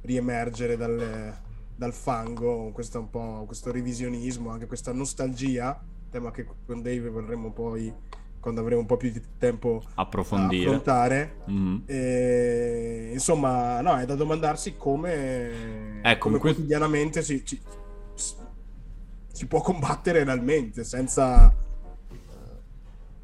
[0.04, 1.38] riemergere dalle,
[1.76, 3.06] dal fango, questo,
[3.46, 7.94] questo revisionismo, anche questa nostalgia tema che con Dave vorremmo poi
[8.42, 11.78] quando avremo un po' più di tempo approfondire affrontare mm-hmm.
[11.86, 17.62] e, insomma no è da domandarsi come, ecco, come que- quotidianamente si, si,
[19.32, 21.54] si, può combattere realmente senza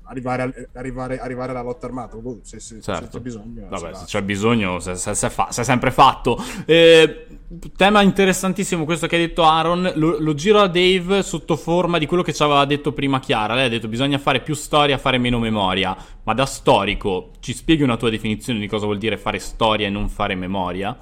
[0.07, 2.17] arrivare, arrivare, arrivare, alla lotta armata.
[2.17, 3.05] Boh, se, se, certo.
[3.05, 3.67] se c'è bisogno.
[3.69, 6.41] Vabbè, se c'è bisogno, se, se, fa, se è sempre fatto.
[6.65, 7.27] Eh,
[7.75, 9.91] tema interessantissimo questo che ha detto Aaron.
[9.95, 13.55] Lo, lo, giro a Dave sotto forma di quello che ci aveva detto prima Chiara.
[13.55, 15.95] Lei ha detto bisogna fare più storia, fare meno memoria.
[16.23, 19.89] Ma da storico, ci spieghi una tua definizione di cosa vuol dire fare storia e
[19.89, 20.97] non fare memoria?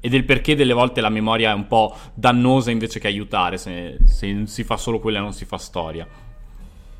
[0.00, 3.98] E del perché delle volte la memoria è un po' dannosa invece che aiutare se,
[4.04, 6.06] se si fa solo quella e non si fa storia.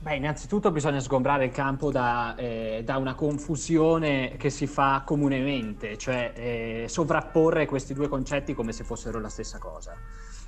[0.09, 5.99] Beh, innanzitutto bisogna sgombrare il campo da, eh, da una confusione che si fa comunemente,
[5.99, 9.93] cioè eh, sovrapporre questi due concetti come se fossero la stessa cosa.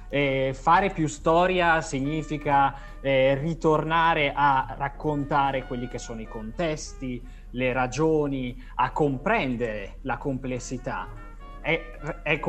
[0.08, 7.72] Eh, fare più storia significa eh, ritornare a raccontare quelli che sono i contesti, le
[7.74, 11.19] ragioni, a comprendere la complessità
[11.60, 12.40] è, è,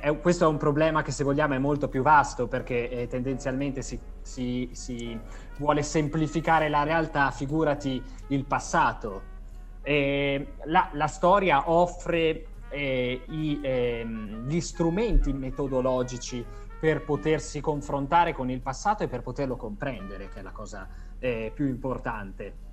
[0.00, 3.82] è, questo è un problema che se vogliamo è molto più vasto perché eh, tendenzialmente
[3.82, 5.18] si, si, si,
[5.58, 9.34] vuole semplificare la realtà, figurati il passato.
[9.82, 16.44] Eh, la, la, storia offre eh, i, ehm, gli strumenti metodologici
[16.78, 21.50] per potersi confrontare con il passato e per poterlo comprendere, che è la cosa eh,
[21.54, 22.65] più importante.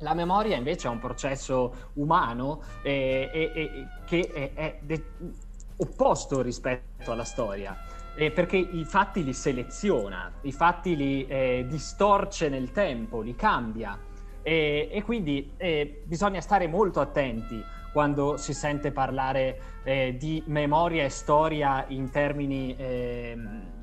[0.00, 5.04] La memoria invece è un processo umano eh, eh, che è, è de-
[5.76, 7.76] opposto rispetto alla storia.
[8.14, 13.98] Eh, perché i fatti li seleziona, i fatti li eh, distorce nel tempo, li cambia
[14.42, 21.08] e quindi eh, bisogna stare molto attenti quando si sente parlare eh, di memoria e
[21.08, 23.79] storia in termini ehm,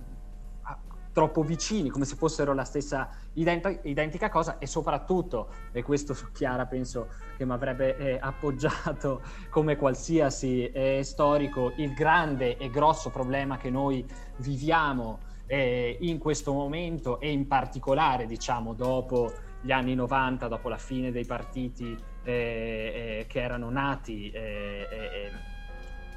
[1.18, 6.68] troppo vicini, come se fossero la stessa ident- identica cosa e soprattutto, e questo Chiara
[6.68, 13.57] penso che mi avrebbe eh, appoggiato come qualsiasi eh, storico, il grande e grosso problema
[13.57, 14.05] che noi
[14.38, 20.78] viviamo eh, in questo momento e in particolare diciamo dopo gli anni 90, dopo la
[20.78, 25.32] fine dei partiti eh, eh, che erano nati eh,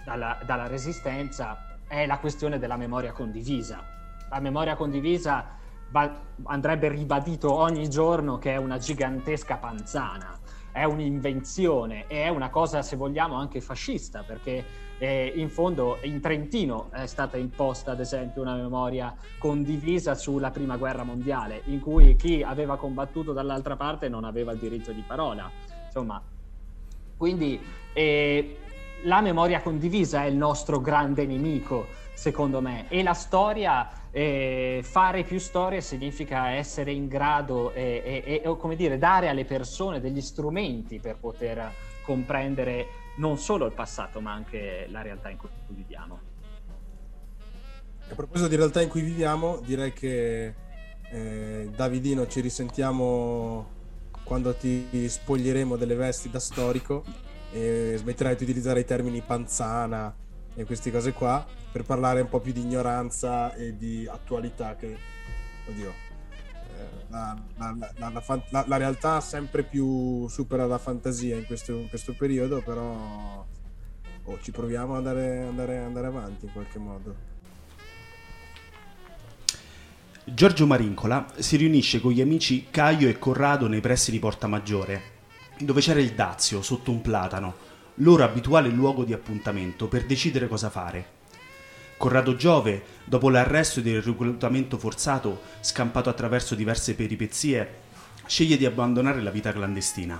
[0.04, 3.96] dalla, dalla resistenza, è la questione della memoria condivisa
[4.30, 5.58] la memoria condivisa
[5.90, 6.10] va,
[6.44, 10.38] andrebbe ribadito ogni giorno che è una gigantesca panzana,
[10.72, 14.64] è un'invenzione e è una cosa, se vogliamo, anche fascista, perché
[14.98, 20.76] eh, in fondo in Trentino è stata imposta, ad esempio, una memoria condivisa sulla Prima
[20.76, 25.50] Guerra Mondiale, in cui chi aveva combattuto dall'altra parte non aveva il diritto di parola.
[25.86, 26.22] Insomma,
[27.16, 27.60] quindi
[27.92, 28.58] eh,
[29.02, 35.24] la memoria condivisa è il nostro grande nemico, secondo me, e la storia e fare
[35.24, 40.20] più storie significa essere in grado e, e, e, come dire, dare alle persone degli
[40.20, 41.72] strumenti per poter
[42.04, 42.86] comprendere
[43.16, 46.20] non solo il passato ma anche la realtà in cui viviamo.
[48.08, 50.68] A proposito di realtà in cui viviamo, direi che
[51.12, 53.66] Eh, Davidino, ci risentiamo
[54.22, 57.02] quando ti spoglieremo delle vesti da storico
[57.50, 60.14] e smetterai di utilizzare i termini panzana
[60.54, 64.96] e queste cose qua per parlare un po' più di ignoranza e di attualità che,
[65.66, 65.92] oddio,
[66.76, 67.76] eh, la, la,
[68.50, 73.46] la, la, realtà sempre più supera la fantasia in questo, in questo periodo, però
[74.24, 77.28] oh, ci proviamo ad andare, andare, andare avanti in qualche modo.
[80.24, 85.02] Giorgio Marincola si riunisce con gli amici Caio e Corrado nei pressi di Porta Maggiore,
[85.58, 87.54] dove c'era il Dazio sotto un platano,
[87.96, 91.18] loro abituale luogo di appuntamento per decidere cosa fare.
[92.00, 97.74] Corrado Giove, dopo l'arresto ed il reclutamento forzato scampato attraverso diverse peripezie,
[98.24, 100.18] sceglie di abbandonare la vita clandestina.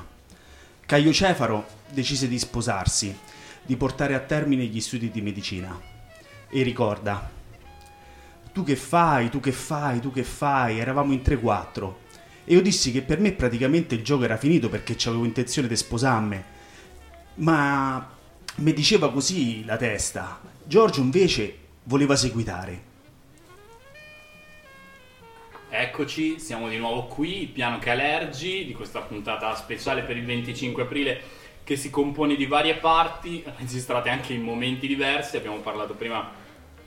[0.84, 3.16] Caio Cefaro decise di sposarsi,
[3.64, 5.80] di portare a termine gli studi di medicina.
[6.50, 7.30] E ricorda,
[8.52, 11.94] tu che fai, tu che fai, tu che fai, eravamo in 3-4.
[12.44, 15.76] E io dissi che per me praticamente il gioco era finito perché avevo intenzione di
[15.76, 16.44] sposarmi.
[17.36, 18.06] Ma
[18.56, 20.42] mi diceva così la testa.
[20.62, 22.88] Giorgio invece voleva seguitare.
[25.68, 31.20] Eccoci, siamo di nuovo qui, piano Calergi di questa puntata speciale per il 25 aprile
[31.64, 35.36] che si compone di varie parti, registrate anche in momenti diversi.
[35.36, 36.30] Abbiamo parlato prima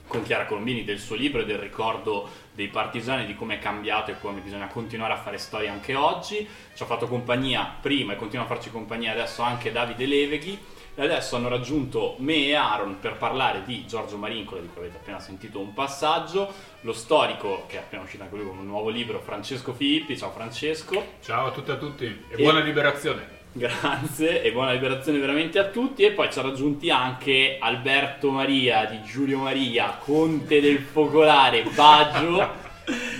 [0.06, 4.10] con Chiara Colombini del suo libro e del ricordo dei partigiani, di come è cambiato
[4.10, 6.48] e come bisogna continuare a fare storia anche oggi.
[6.74, 10.58] Ci ha fatto compagnia prima e continua a farci compagnia adesso anche Davide Leveghi.
[10.96, 14.98] E adesso hanno raggiunto me e Aaron per parlare di Giorgio Marincola, di cui avete
[14.98, 18.90] appena sentito un passaggio, lo storico che è appena uscito anche lui con un nuovo
[18.90, 20.16] libro, Francesco Filippi.
[20.16, 21.04] Ciao Francesco.
[21.20, 23.42] Ciao a tutti e a tutti e, e buona liberazione.
[23.56, 26.04] Grazie e buona liberazione veramente a tutti.
[26.04, 32.62] E poi ci ha raggiunti anche Alberto Maria di Giulio Maria, conte del focolare Baggio.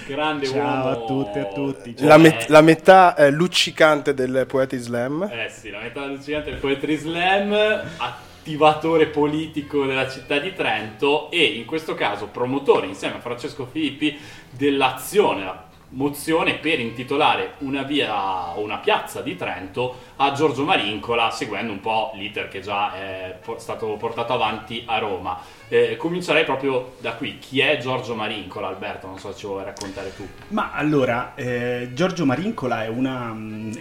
[0.06, 0.88] Grande Ciao uomo.
[0.88, 1.94] a tutti e a tutti.
[1.98, 5.22] La, met- la, metà eh, luccicante del Poetry Slam.
[5.30, 7.52] Eh sì, la metà luccicante del Poetry Slam,
[7.96, 14.18] attivatore politico della città di Trento e in questo caso promotore insieme a Francesco Filippi
[14.50, 21.30] dell'azione, la mozione per intitolare una via o una piazza di Trento a Giorgio Marincola,
[21.30, 25.38] seguendo un po' l'iter che già è stato portato avanti a Roma.
[25.68, 27.38] Eh, comincerei proprio da qui.
[27.38, 29.06] Chi è Giorgio Marincola, Alberto?
[29.06, 30.26] Non so se ci vuoi raccontare tu.
[30.48, 33.72] Ma allora, eh, Giorgio Marincola è una, mm,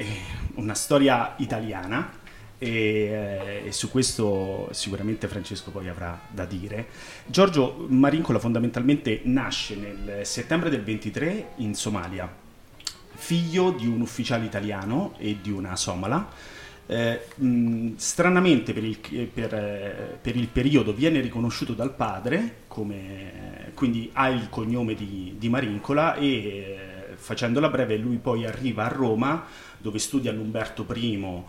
[0.55, 2.21] una storia italiana
[2.63, 6.87] e, eh, e, su questo sicuramente Francesco poi avrà da dire.
[7.25, 12.33] Giorgio Marincola fondamentalmente nasce nel settembre del 23 in Somalia,
[13.15, 16.51] figlio di un ufficiale italiano e di una somala.
[16.85, 24.09] Eh, mh, stranamente per il, per, per il, periodo viene riconosciuto dal padre, come, quindi
[24.13, 26.77] ha il cognome di, di Marincola e eh,
[27.15, 29.45] facendola breve lui poi arriva a Roma
[29.77, 31.43] dove studia all'Umberto I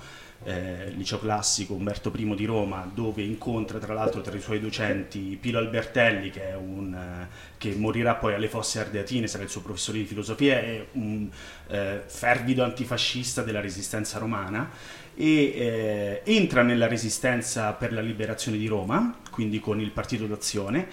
[0.45, 5.38] eh, liceo classico Umberto I di Roma, dove incontra tra l'altro tra i suoi docenti
[5.40, 9.99] Pilo Albertelli, che, un, eh, che morirà poi alle fosse ardeatine, sarà il suo professore
[9.99, 11.28] di filosofia, è un
[11.68, 14.70] eh, fervido antifascista della resistenza romana
[15.16, 20.88] e eh, entra nella resistenza per la liberazione di Roma, quindi con il Partito d'Azione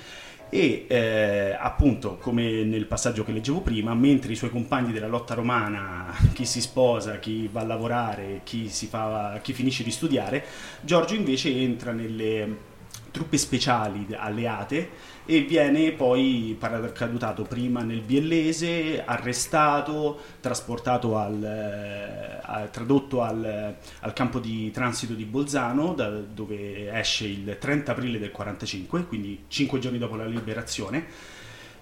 [0.54, 5.34] e eh, appunto come nel passaggio che leggevo prima mentre i suoi compagni della lotta
[5.34, 10.44] romana chi si sposa, chi va a lavorare chi, fa, chi finisce di studiare
[10.82, 12.70] Giorgio invece entra nelle
[13.12, 14.90] truppe speciali alleate
[15.26, 24.40] e viene poi paracadutato prima nel Biellese, arrestato, trasportato al, eh, tradotto al, al, campo
[24.40, 29.98] di transito di Bolzano, da, dove esce il 30 aprile del 45, quindi 5 giorni
[29.98, 31.06] dopo la liberazione.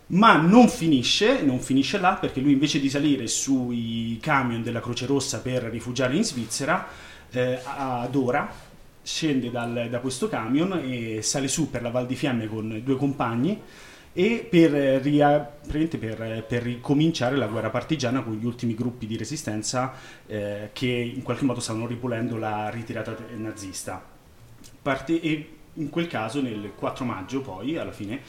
[0.07, 5.05] Ma non finisce, non finisce là perché lui invece di salire sui camion della Croce
[5.05, 6.87] Rossa per rifugiare in Svizzera,
[7.31, 8.51] eh, ad Ora,
[9.09, 12.95] scende dal, da questo camion e sale su per la Val di Fiamme con due
[12.95, 13.59] compagni
[14.13, 14.71] e per,
[15.01, 19.93] ria, per, per ricominciare la guerra partigiana con gli ultimi gruppi di resistenza
[20.27, 24.03] eh, che in qualche modo stavano ripulendo la ritirata nazista.
[24.81, 28.21] Parte, e in quel caso, nel 4 maggio, poi alla fine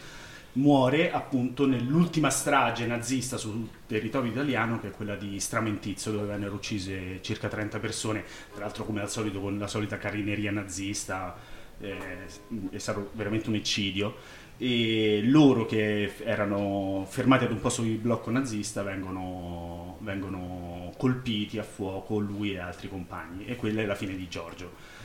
[0.53, 6.55] muore appunto nell'ultima strage nazista sul territorio italiano che è quella di Stramentizio dove vennero
[6.55, 8.25] uccise circa 30 persone.
[8.53, 11.37] Tra l'altro come al solito con la solita carineria nazista
[11.79, 12.27] eh,
[12.71, 14.49] è stato veramente un eccidio.
[14.63, 21.63] E loro che erano fermati ad un posto di blocco nazista vengono, vengono colpiti a
[21.63, 23.47] fuoco lui e altri compagni.
[23.47, 24.99] E quella è la fine di Giorgio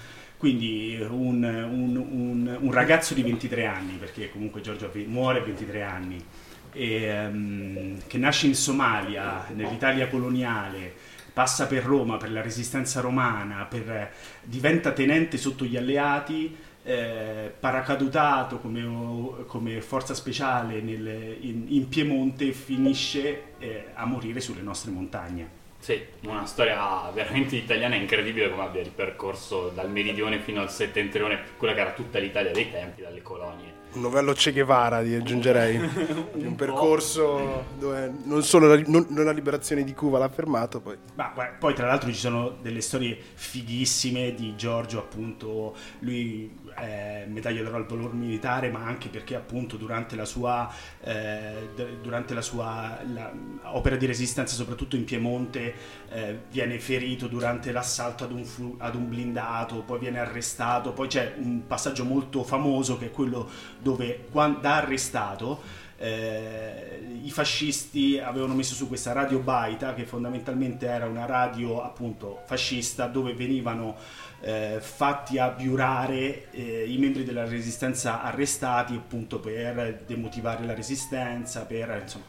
[0.46, 5.82] quindi un, un, un, un, ragazzo di 23 anni, perché comunque Giorgio muore a 23
[5.82, 6.24] anni,
[6.72, 10.94] e, ehm, che nasce in Somalia, nell'Italia coloniale,
[11.34, 14.12] passa per Roma, per la resistenza romana, per,
[14.44, 22.52] diventa tenente sotto gli alleati, eh, paracadutato come, come forza speciale nel, in, in, Piemonte
[22.52, 25.65] finisce eh, a morire sulle nostre montagne.
[25.86, 31.76] Sì, una storia veramente italiana incredibile come abbia ripercorso dal meridione fino al settentrione, quella
[31.76, 35.80] che era tutta l'Italia dei tempi, dalle colonie un novello Che Guevara, aggiungerei.
[36.34, 40.98] di un percorso dove non solo la, non, la, liberazione di Cuba l'ha fermato, poi.
[41.16, 47.64] Ma, poi tra l'altro ci sono delle storie fighissime di Giorgio, appunto, lui è medaglia
[47.64, 50.72] d'oro al valor militare, ma anche perché appunto durante la sua,
[51.02, 51.70] eh,
[52.02, 53.32] durante la sua la,
[53.64, 55.74] opera di resistenza, soprattutto in Piemonte,
[56.10, 61.36] eh, viene ferito durante l'assalto ad un, ad un blindato, poi viene arrestato, poi c'è
[61.38, 63.50] un passaggio molto famoso che è quello
[63.80, 71.06] dove da arrestato eh, i fascisti avevano messo su questa radio Baita che fondamentalmente era
[71.06, 73.96] una radio appunto fascista dove venivano
[74.42, 82.00] eh, fatti abiurare eh, i membri della resistenza arrestati appunto per demotivare la resistenza per
[82.02, 82.26] insomma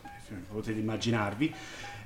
[0.50, 1.54] potete immaginarvi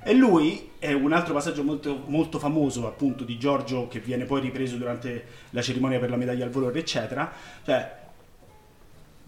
[0.03, 4.41] e lui è un altro passaggio molto, molto famoso appunto di Giorgio che viene poi
[4.41, 7.31] ripreso durante la cerimonia per la medaglia al valore eccetera
[7.63, 7.99] cioè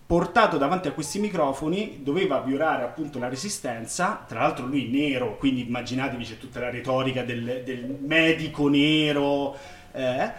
[0.05, 5.65] portato davanti a questi microfoni, doveva violare appunto la resistenza, tra l'altro lui nero, quindi
[5.65, 9.57] immaginatevi c'è tutta la retorica del, del medico nero.
[9.93, 10.31] Eh.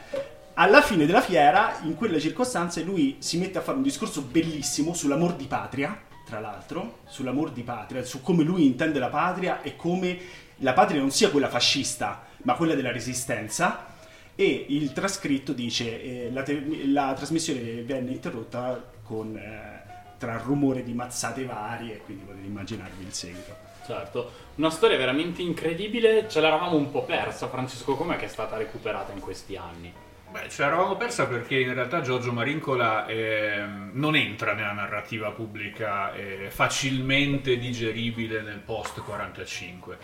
[0.56, 4.94] Alla fine della fiera, in quelle circostanze, lui si mette a fare un discorso bellissimo
[4.94, 9.74] sull'amor di patria, tra l'altro, sull'amor di patria, su come lui intende la patria e
[9.74, 10.18] come
[10.58, 13.92] la patria non sia quella fascista, ma quella della resistenza
[14.36, 19.82] e il trascritto dice eh, la, te- la, trasmissione venne interrotta con, eh,
[20.18, 23.63] tra rumore di mazzate varie, quindi potete immaginarvi il seguito.
[23.84, 28.56] Certo, una storia veramente incredibile, ce l'eravamo un po' persa, Francesco, com'è che è stata
[28.56, 29.92] recuperata in questi anni?
[30.30, 33.62] Beh, ce l'eravamo persa perché in realtà Giorgio Marincola eh,
[33.92, 39.98] non entra nella narrativa pubblica eh, facilmente digeribile nel post 45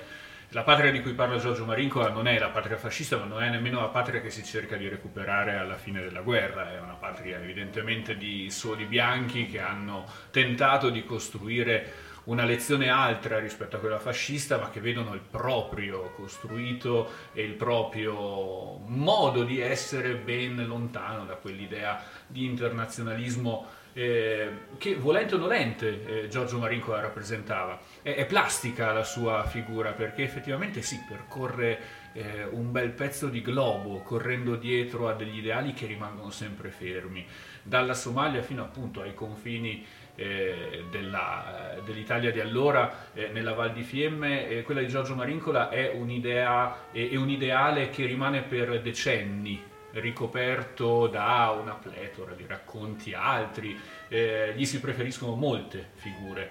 [0.53, 3.51] la patria di cui parla Giorgio Marincola non è la patria fascista, ma non è
[3.51, 7.41] nemmeno la patria che si cerca di recuperare alla fine della guerra, è una patria
[7.41, 13.99] evidentemente di soli bianchi che hanno tentato di costruire una lezione altra rispetto a quella
[13.99, 21.25] fascista, ma che vedono il proprio costruito e il proprio modo di essere ben lontano
[21.25, 27.81] da quell'idea di internazionalismo eh, che volente o nolente eh, Giorgio Marincola rappresentava.
[28.01, 31.81] È, è, plastica la sua figura perché effettivamente sì, percorre
[32.13, 37.27] eh, un bel pezzo di globo correndo dietro a degli ideali che rimangono sempre fermi,
[37.63, 39.85] dalla Somalia fino appunto ai confini
[40.21, 45.71] eh, della, dell'Italia di allora eh, nella Val di Fiemme, eh, quella di Giorgio Marincola
[45.71, 53.15] è un'idea e un ideale che rimane per decenni ricoperto da una pletora di racconti
[53.15, 53.77] altri,
[54.09, 56.51] eh, gli si preferiscono molte figure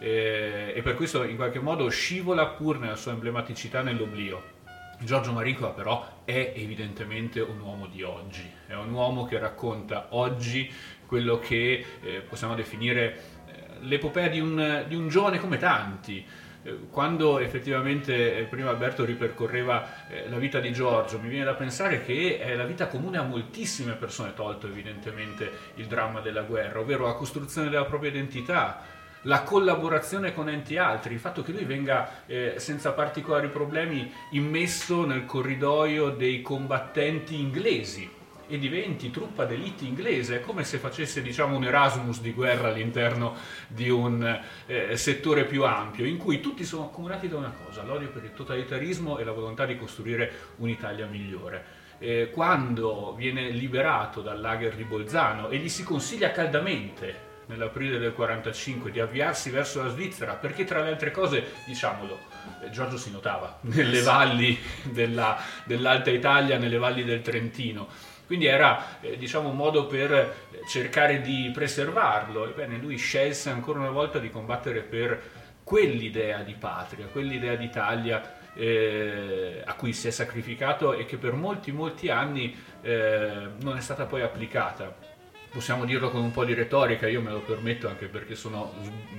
[0.00, 4.58] eh, e per questo in qualche modo scivola pur nella sua emblematicità nell'oblio.
[5.02, 10.70] Giorgio Maricola però è evidentemente un uomo di oggi, è un uomo che racconta oggi
[11.10, 13.18] quello che eh, possiamo definire
[13.48, 16.24] eh, l'epopea di un, di un giovane come tanti,
[16.62, 19.88] eh, quando effettivamente eh, prima Alberto ripercorreva
[20.28, 23.94] la vita di Giorgio, mi viene da pensare che è la vita comune a moltissime
[23.94, 28.80] persone, tolto evidentemente il dramma della guerra, ovvero la costruzione della propria identità,
[29.22, 35.04] la collaborazione con enti altri, il fatto che lui venga eh, senza particolari problemi immesso
[35.04, 38.18] nel corridoio dei combattenti inglesi
[38.50, 43.36] e diventi truppa d'elite inglese, è come se facesse diciamo, un Erasmus di guerra all'interno
[43.68, 48.08] di un eh, settore più ampio, in cui tutti sono accomunati da una cosa, l'odio
[48.08, 51.78] per il totalitarismo e la volontà di costruire un'Italia migliore.
[51.98, 58.14] Eh, quando viene liberato dal lager di Bolzano e gli si consiglia caldamente nell'aprile del
[58.14, 62.18] 45 di avviarsi verso la Svizzera perché tra le altre cose, diciamolo,
[62.64, 69.00] eh, Giorgio si notava nelle valli della, dell'Alta Italia, nelle valli del Trentino quindi era
[69.00, 72.46] eh, diciamo, un modo per eh, cercare di preservarlo.
[72.48, 75.20] Ebbene, lui scelse ancora una volta di combattere per
[75.64, 81.72] quell'idea di patria, quell'idea d'Italia eh, a cui si è sacrificato e che per molti
[81.72, 84.96] molti anni eh, non è stata poi applicata.
[85.50, 88.72] Possiamo dirlo con un po' di retorica, io me lo permetto anche perché sono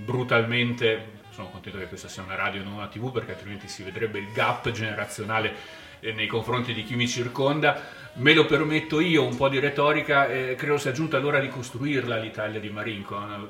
[0.05, 3.83] brutalmente, sono contento che questa sia una radio e non una tv perché altrimenti si
[3.83, 9.25] vedrebbe il gap generazionale eh, nei confronti di chi mi circonda, me lo permetto io,
[9.25, 13.47] un po' di retorica, eh, credo sia giunta l'ora di costruirla l'Italia di Marinco, una,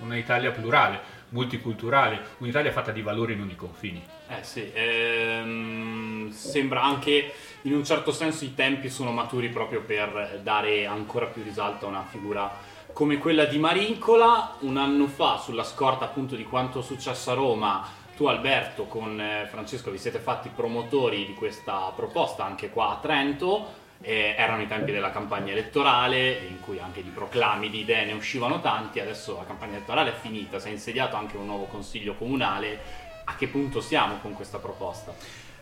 [0.00, 1.00] una Italia plurale,
[1.30, 4.02] multiculturale, un'Italia fatta di valori non di confini.
[4.28, 7.32] Eh sì, ehm, sembra anche
[7.62, 11.88] in un certo senso i tempi sono maturi proprio per dare ancora più risalto a
[11.88, 12.50] una figura
[12.92, 14.56] come quella di Marincola.
[14.60, 17.86] Un anno fa, sulla scorta appunto di quanto è successo a Roma,
[18.22, 22.98] tu Alberto con eh, Francesco vi siete fatti promotori di questa proposta anche qua a
[23.02, 23.80] Trento.
[24.00, 28.12] Eh, erano i tempi della campagna elettorale in cui anche di proclami di idee ne
[28.12, 32.14] uscivano tanti, adesso la campagna elettorale è finita, si è insediato anche un nuovo consiglio
[32.14, 32.80] comunale,
[33.24, 35.12] a che punto siamo con questa proposta?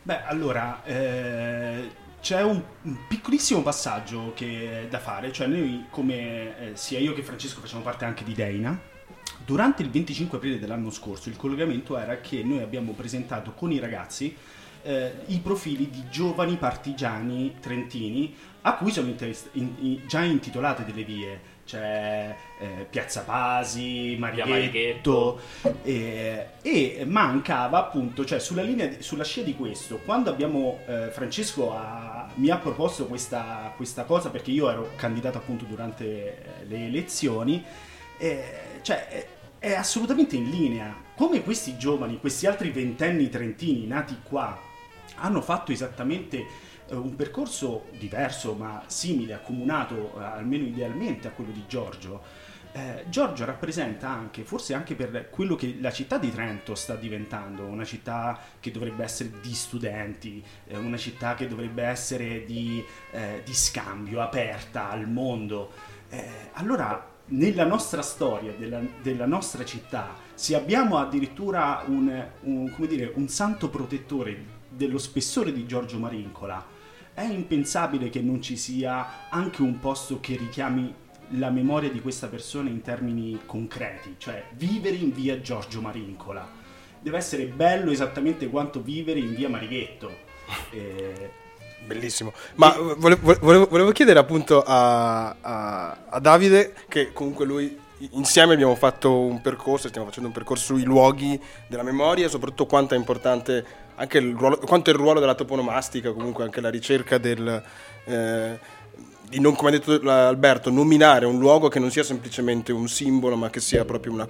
[0.02, 6.76] Beh, allora, eh, c'è un, un piccolissimo passaggio che da fare, cioè noi come eh,
[6.76, 8.78] sia io che Francesco facciamo parte anche di Deina,
[9.44, 13.78] durante il 25 aprile dell'anno scorso il collegamento era che noi abbiamo presentato con i
[13.78, 14.34] ragazzi
[14.82, 20.84] eh, i profili di giovani partigiani trentini a cui sono interess- in- in- già intitolate
[20.84, 25.40] delle vie, c'è eh, Piazza Pasi, Marighetto,
[25.82, 31.08] eh, e mancava appunto, cioè sulla, linea, di- sulla scia di questo, quando abbiamo, eh,
[31.10, 36.64] Francesco ha- mi ha proposto questa, questa cosa perché io ero candidato appunto durante eh,
[36.66, 37.62] le elezioni,
[38.18, 39.26] eh, cioè è,
[39.58, 40.94] è assolutamente in linea.
[41.14, 44.58] Come questi giovani, questi altri ventenni trentini nati qua,
[45.16, 46.46] hanno fatto esattamente
[46.88, 52.48] eh, un percorso diverso ma simile, accomunato eh, almeno idealmente a quello di Giorgio.
[52.72, 57.64] Eh, Giorgio rappresenta anche, forse anche per quello che la città di Trento sta diventando,
[57.64, 63.42] una città che dovrebbe essere di studenti, eh, una città che dovrebbe essere di, eh,
[63.44, 65.72] di scambio, aperta al mondo.
[66.10, 72.86] Eh, allora, nella nostra storia, della, della nostra città, se abbiamo addirittura un, un, come
[72.86, 76.64] dire, un santo protettore dello spessore di Giorgio Marincola,
[77.12, 80.94] è impensabile che non ci sia anche un posto che richiami
[81.34, 86.58] la memoria di questa persona in termini concreti, cioè vivere in via Giorgio Marincola.
[87.00, 90.28] Deve essere bello esattamente quanto vivere in via Marighetto.
[90.72, 91.30] Eh,
[91.86, 92.32] Bellissimo.
[92.54, 97.78] Ma volevo, volevo- volevo chiedere appunto a, a- a Davide, che comunque lui
[98.12, 102.94] insieme abbiamo fatto un percorso, stiamo facendo un percorso sui luoghi della memoria soprattutto quanto
[102.94, 103.62] è importante
[103.96, 107.62] anche il ruolo, quanto è il ruolo della toponomastica, comunque anche la ricerca del...
[108.04, 108.58] eh,
[109.28, 113.36] di non, come ha detto Alberto, nominare un luogo che non sia semplicemente un simbolo,
[113.36, 114.26] ma che sia proprio una-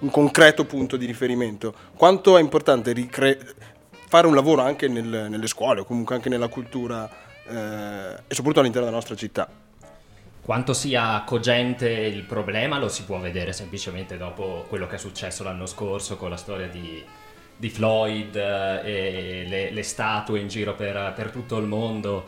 [0.00, 1.74] un concreto punto di riferimento.
[1.96, 3.38] Quanto è importante ricre-
[4.06, 7.08] fare un lavoro anche nel- nelle scuole o comunque anche nella cultura
[7.46, 9.48] eh, e soprattutto all'interno della nostra città.
[10.40, 15.42] Quanto sia cogente il problema lo si può vedere semplicemente dopo quello che è successo
[15.42, 17.02] l'anno scorso con la storia di,
[17.56, 22.26] di Floyd eh, e le, le statue in giro per, per tutto il mondo.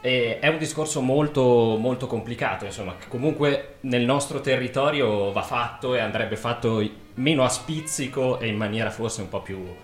[0.00, 5.94] E è un discorso molto, molto complicato, insomma, che comunque nel nostro territorio va fatto
[5.94, 9.74] e andrebbe fatto meno a spizzico e in maniera forse un po' più,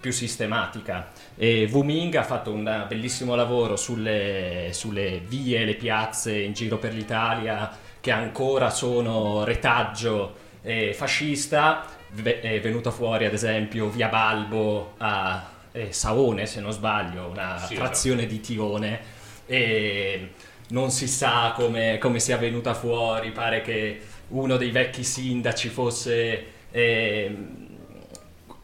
[0.00, 1.10] più sistematica.
[1.36, 6.94] E Wuming ha fatto un bellissimo lavoro sulle, sulle vie, le piazze in giro per
[6.94, 7.70] l'Italia
[8.00, 11.84] che ancora sono retaggio eh, fascista.
[12.12, 17.58] Ve- È venuta fuori ad esempio via Balbo a eh, Saone, se non sbaglio, una
[17.58, 19.00] Sì, frazione di Tione.
[19.46, 20.30] E
[20.68, 26.44] non si sa come, come sia venuta fuori, pare che uno dei vecchi sindaci fosse
[26.70, 27.59] ehm,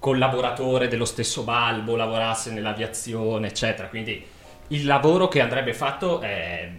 [0.07, 3.89] collaboratore dello stesso Balbo, lavorasse nell'aviazione, eccetera.
[3.89, 4.25] Quindi
[4.69, 6.71] il lavoro che andrebbe fatto è,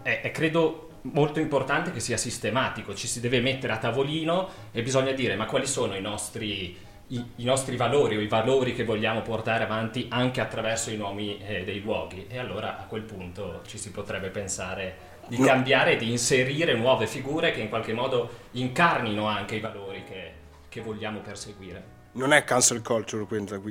[0.00, 4.82] è- è, credo molto importante che sia sistematico, ci si deve mettere a tavolino e
[4.82, 6.76] bisogna dire ma quali sono i nostri,
[7.08, 11.36] i, i nostri valori o i valori che vogliamo portare avanti anche attraverso i nomi
[11.44, 15.46] eh, dei luoghi e allora a quel punto ci si potrebbe pensare di No.
[15.46, 20.32] cambiare di inserire nuove figure che in qualche modo incarnino anche i valori che,
[20.68, 21.97] che vogliamo perseguire.
[22.12, 23.26] Non è cancel culture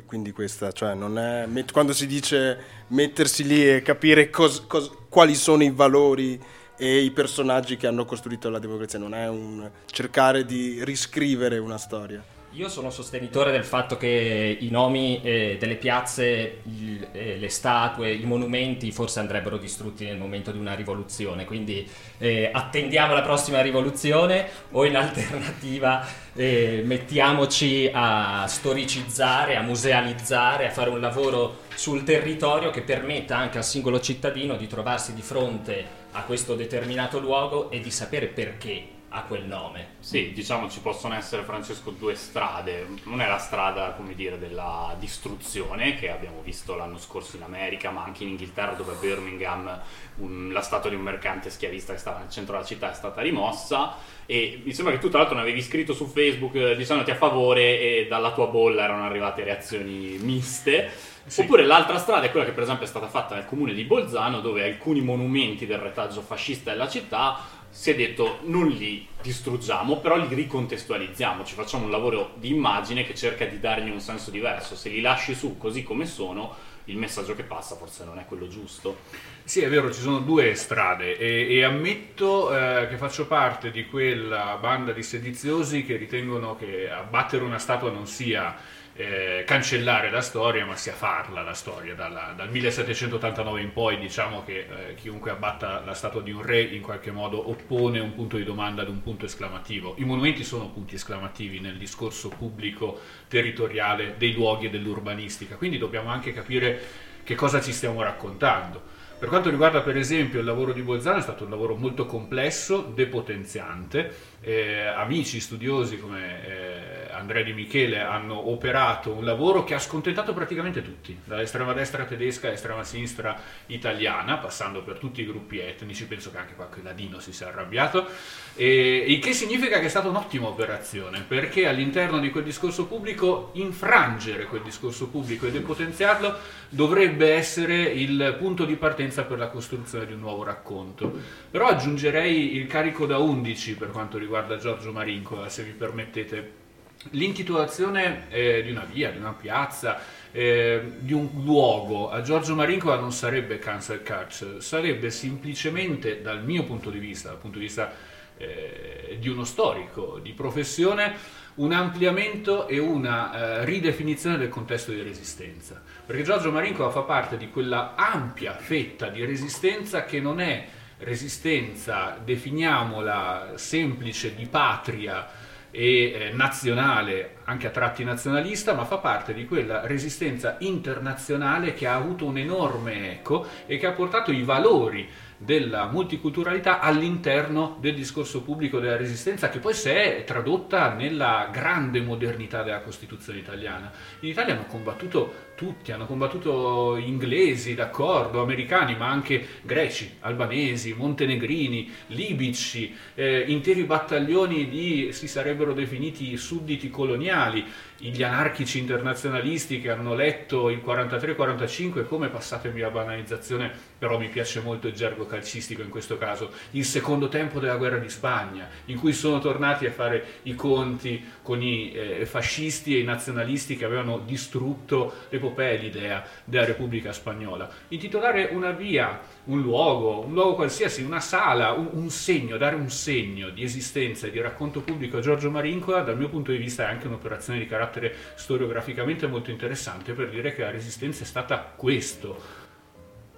[0.05, 5.35] quindi, questa, cioè non è quando si dice mettersi lì e capire cos- cos- quali
[5.35, 6.39] sono i valori
[6.77, 11.77] e i personaggi che hanno costruito la democrazia, non è un cercare di riscrivere una
[11.77, 12.23] storia.
[12.57, 18.11] Io sono sostenitore del fatto che i nomi eh, delle piazze, il- eh, le statue,
[18.11, 23.61] i monumenti forse andrebbero distrutti nel momento di una rivoluzione, quindi eh, attendiamo la prossima
[23.61, 26.03] rivoluzione o in alternativa
[26.34, 33.59] eh, mettiamoci a storicizzare, a musealizzare, a fare un lavoro sul territorio che permetta anche
[33.59, 38.95] al singolo cittadino di trovarsi di fronte a questo determinato luogo e di sapere perché
[39.09, 39.95] ha quel nome.
[39.99, 42.88] Sì, diciamo ci possono essere, Francesco, due strade.
[43.03, 47.89] Non è la strada, come dire, della distruzione che abbiamo visto l'anno scorso in America,
[47.89, 49.81] ma anche in Inghilterra dove a Birmingham
[50.17, 53.21] un- la statua di un mercante schiavista che stava nel centro della città è stata
[53.21, 57.11] rimossa e mi sembra che tu tra l'altro ne avevi scritto su Facebook eh, dicendoti
[57.11, 61.15] a favore e dalla tua bolla erano arrivate reazioni miste.
[61.27, 61.41] Sì.
[61.41, 64.39] Oppure l'altra strada è quella che per esempio è stata fatta nel comune di Bolzano
[64.39, 67.38] dove alcuni monumenti del retaggio fascista della città
[67.77, 73.05] si è detto non li distruggiamo, però li ricontestualizziamo, ci facciamo un lavoro di immagine
[73.05, 74.75] che cerca di dargli un senso diverso.
[74.75, 76.55] Se li lasci su così come sono,
[76.85, 79.01] il messaggio che passa forse non è quello giusto.
[79.43, 83.85] Sì, è vero, ci sono due strade e, e ammetto eh, che faccio parte di
[83.85, 88.55] quella banda di sediziosi che ritengono che abbattere una statua non sia
[88.98, 91.94] eh, cancellare la storia, ma sia farla la storia.
[91.94, 96.61] Dalla- dal 1789 in poi diciamo che eh, chiunque abbatta la statua di un re
[96.61, 99.94] in qualche modo oppone un punto di domanda ad un punto esclamativo.
[99.99, 106.10] I monumenti sono punti esclamativi nel discorso pubblico territoriale dei luoghi e dell'urbanistica, quindi dobbiamo
[106.10, 106.82] anche capire
[107.24, 108.95] che cosa ci stiamo raccontando.
[109.19, 112.82] Per quanto riguarda per esempio il lavoro di Bolzano è stato un lavoro molto complesso,
[112.82, 114.14] depotenziante,
[114.48, 120.34] Eh, amici studiosi come eh, Andrea Di Michele hanno operato un lavoro che ha scontentato
[120.34, 126.32] praticamente tutti, dall'estrema destra tedesca all'estrema sinistra italiana, passando per tutti i gruppi etnici, penso
[126.32, 128.07] che anche qualche ladino si sia arrabbiato,
[128.56, 133.49] e, il che significa che è stata un'ottima operazione, perché all'interno di quel discorso pubblico
[133.56, 136.38] infrangere quel discorso pubblico e depotenziarlo
[136.69, 141.14] dovrebbe essere il punto di partenza per la costruzione di un nuovo racconto.
[141.49, 146.65] Però aggiungerei il carico da 11 per quanto riguarda Giorgio Marincola, se mi permettete.
[147.11, 149.99] L'intitolazione eh, di una via, di una piazza,
[150.31, 156.64] eh, di un luogo a Giorgio Marincola non sarebbe cancel culture, sarebbe semplicemente, dal mio
[156.64, 157.91] punto di vista, dal punto di vista
[158.38, 161.15] eh, di uno storico di professione,
[161.55, 165.81] un ampliamento e una eh, ridefinizione del contesto di resistenza.
[166.05, 170.68] Perché Giorgio Marincola fa parte di quella ampia fetta di resistenza che non è
[170.99, 179.34] resistenza, definiamola semplice di patria e eh, nazionale, anche a tratti nazionalista, ma fa parte
[179.34, 184.44] di quella resistenza internazionale che ha avuto un enorme eco e che ha portato i
[184.44, 185.07] valori
[185.38, 192.02] della multiculturalità all'interno del discorso pubblico della resistenza che poi si è tradotta nella grande
[192.02, 193.91] modernità della Costituzione italiana.
[194.22, 201.91] In Italia hanno combattuto tutti, hanno combattuto inglesi, d'accordo, americani, ma anche greci, albanesi, montenegrini,
[202.09, 207.65] libici, eh, interi battaglioni di, si sarebbero definiti sudditi coloniali,
[207.99, 214.59] gli anarchici internazionalisti che hanno letto il 43-45 come, passatemi la banalizzazione, però mi piace
[214.59, 218.99] molto il gergo calcistico in questo caso, il secondo tempo della guerra di Spagna, in
[218.99, 223.85] cui sono tornati a fare i conti con i eh, fascisti e i nazionalisti che
[223.85, 227.69] avevano distrutto l'epopea e l'idea della Repubblica Spagnola.
[227.90, 232.90] Intitolare una via, un luogo, un luogo qualsiasi, una sala, un, un segno, dare un
[232.90, 236.84] segno di esistenza e di racconto pubblico a Giorgio Marincola, dal mio punto di vista
[236.84, 241.60] è anche un'operazione di carattere storiograficamente molto interessante per dire che la resistenza è stata
[241.76, 242.65] questo.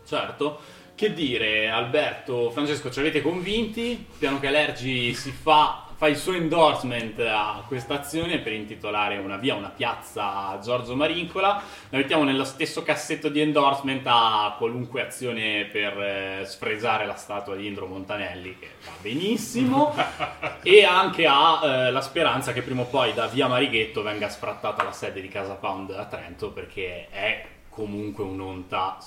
[0.06, 0.60] Certo.
[0.96, 4.06] Che dire, Alberto, Francesco, ci avete convinti?
[4.18, 9.56] Piano Calergi si fa, fa il suo endorsement a questa azione per intitolare una via,
[9.56, 11.62] una piazza a Giorgio Marincola.
[11.90, 17.58] La mettiamo nello stesso cassetto di endorsement a qualunque azione per eh, sfresare la statua
[17.58, 19.94] di Indro Montanelli, che va benissimo,
[20.64, 24.82] e anche a eh, la speranza che prima o poi da via Marighetto venga sfrattata
[24.82, 28.98] la sede di Casa Pound a Trento, perché è comunque un'onta,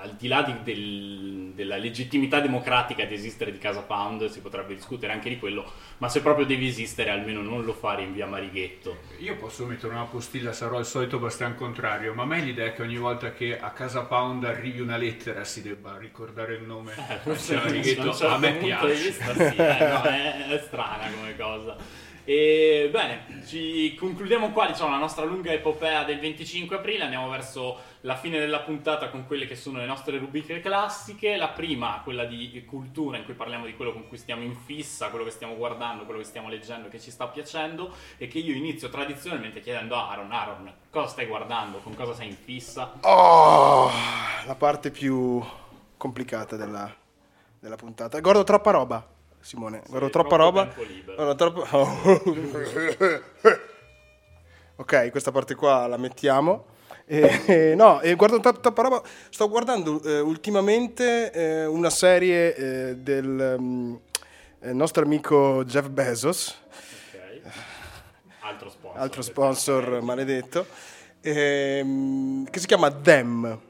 [0.00, 4.74] al di là di- del- della legittimità democratica di esistere di Casa Pound, si potrebbe
[4.74, 8.26] discutere anche di quello, ma se proprio devi esistere almeno non lo fare in via
[8.26, 8.96] Marighetto.
[9.20, 12.72] Io posso mettere una postilla, sarò il solito bastian contrario, ma a me l'idea è
[12.74, 16.92] che ogni volta che a casa Pound arrivi una lettera si debba ricordare il nome.
[16.92, 18.94] Eh, forse Bastian Righetto, da un certo a me di piace.
[18.94, 21.76] vista sì, eh, no, è, è strana come cosa.
[22.28, 27.78] E bene, ci concludiamo qua diciamo, la nostra lunga epopea del 25 aprile, andiamo verso
[28.00, 31.36] la fine della puntata con quelle che sono le nostre rubriche classiche.
[31.36, 35.10] La prima, quella di cultura, in cui parliamo di quello con cui stiamo in fissa,
[35.10, 38.56] quello che stiamo guardando, quello che stiamo leggendo, che ci sta piacendo, e che io
[38.56, 42.92] inizio tradizionalmente chiedendo a Aaron, Aaron, cosa stai guardando, con cosa sei in fissa?
[43.02, 43.88] Oh,
[44.44, 45.40] la parte più
[45.96, 46.92] complicata della,
[47.60, 48.18] della puntata.
[48.18, 49.82] Guardo troppa roba, Simone.
[49.88, 50.72] Guardo troppa roba.
[51.14, 51.64] Guardo troppo...
[54.76, 56.66] ok, questa parte qua la mettiamo.
[57.06, 59.02] Eh, eh, no, eh, guardo tro- troppa roba.
[59.30, 63.98] Sto guardando eh, ultimamente eh, una serie eh, del,
[64.62, 66.58] il nostro amico Jeff Bezos,
[68.40, 69.00] Altro sponsor.
[69.00, 70.66] altro sponsor maledetto,
[71.20, 73.60] ehm, che si chiama Them.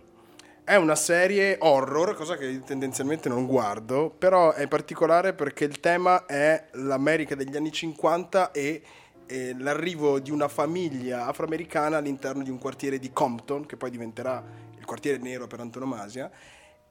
[0.69, 6.27] È una serie horror, cosa che tendenzialmente non guardo, però è particolare perché il tema
[6.27, 8.83] è l'America degli anni 50 e,
[9.27, 14.43] e l'arrivo di una famiglia afroamericana all'interno di un quartiere di Compton, che poi diventerà
[14.77, 16.29] il quartiere nero per antonomasia.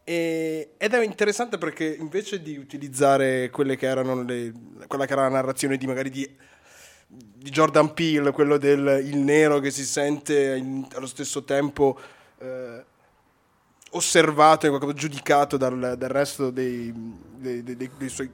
[0.06, 4.54] E- ed è interessante perché invece di utilizzare quelle che erano le-
[4.88, 6.38] quella che era la narrazione di magari di
[7.08, 12.00] di Jordan Peele, quello del nero che si sente in- allo stesso tempo
[12.40, 12.84] eh,
[13.96, 16.92] osservato e giudicato dal, dal resto dei,
[17.38, 18.30] dei- dei- dei- suoi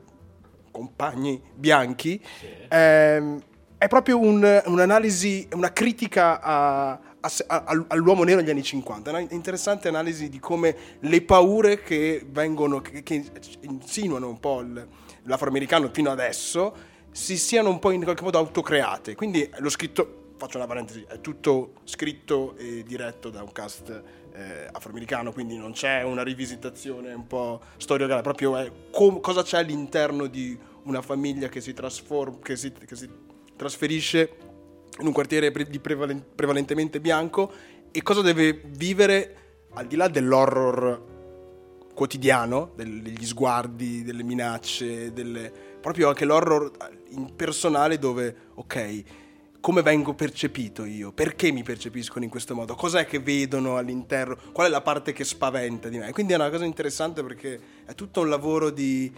[0.71, 2.21] compagni bianchi,
[2.69, 3.41] ehm,
[3.77, 9.87] è proprio un- un'analisi, una critica a- a all'uomo nero negli anni 50, una interessante
[9.87, 13.23] analisi di come le paure che vengono, che, che
[13.61, 14.63] insinuano un po'
[15.23, 16.73] l'afroamericano fino adesso,
[17.11, 19.13] si siano un po' in qualche modo autocreate.
[19.13, 24.01] Quindi lo scritto, faccio una parentesi, è tutto scritto e diretto da un cast
[24.41, 29.59] eh, afroamericano, quindi non c'è una rivisitazione un po' storica, proprio è com- cosa c'è
[29.59, 33.09] all'interno di una famiglia che si, trasforma, che si, che si
[33.55, 34.29] trasferisce
[34.99, 37.51] in un quartiere pre- prevalen- prevalentemente bianco
[37.91, 39.35] e cosa deve vivere
[39.73, 41.09] al di là dell'horror
[41.93, 46.71] quotidiano, del- degli sguardi, delle minacce, delle- proprio anche l'horror
[47.35, 49.03] personale dove, ok,
[49.61, 51.11] come vengo percepito io?
[51.11, 52.75] Perché mi percepiscono in questo modo?
[52.75, 54.35] Cos'è che vedono all'interno?
[54.51, 56.11] Qual è la parte che spaventa di me?
[56.11, 59.11] Quindi è una cosa interessante perché è tutto un lavoro di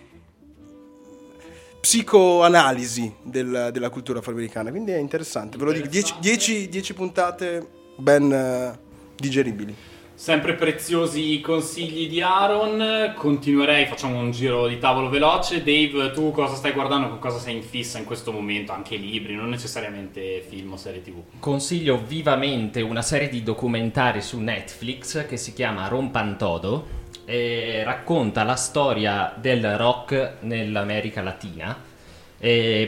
[1.80, 7.68] psicoanalisi del- della cultura afroamericana, quindi è interessante, ve lo dico, 10 puntate
[7.98, 8.80] ben eh,
[9.16, 9.76] digeribili.
[10.16, 13.14] Sempre preziosi consigli di Aaron.
[13.16, 15.64] Continuerei, facciamo un giro di tavolo veloce.
[15.64, 17.10] Dave, tu cosa stai guardando?
[17.10, 18.72] Con cosa sei in fissa in questo momento?
[18.72, 21.16] Anche libri, non necessariamente film o serie TV.
[21.40, 28.56] Consiglio vivamente una serie di documentari su Netflix che si chiama Rompantodo e racconta la
[28.56, 31.76] storia del rock nell'America Latina.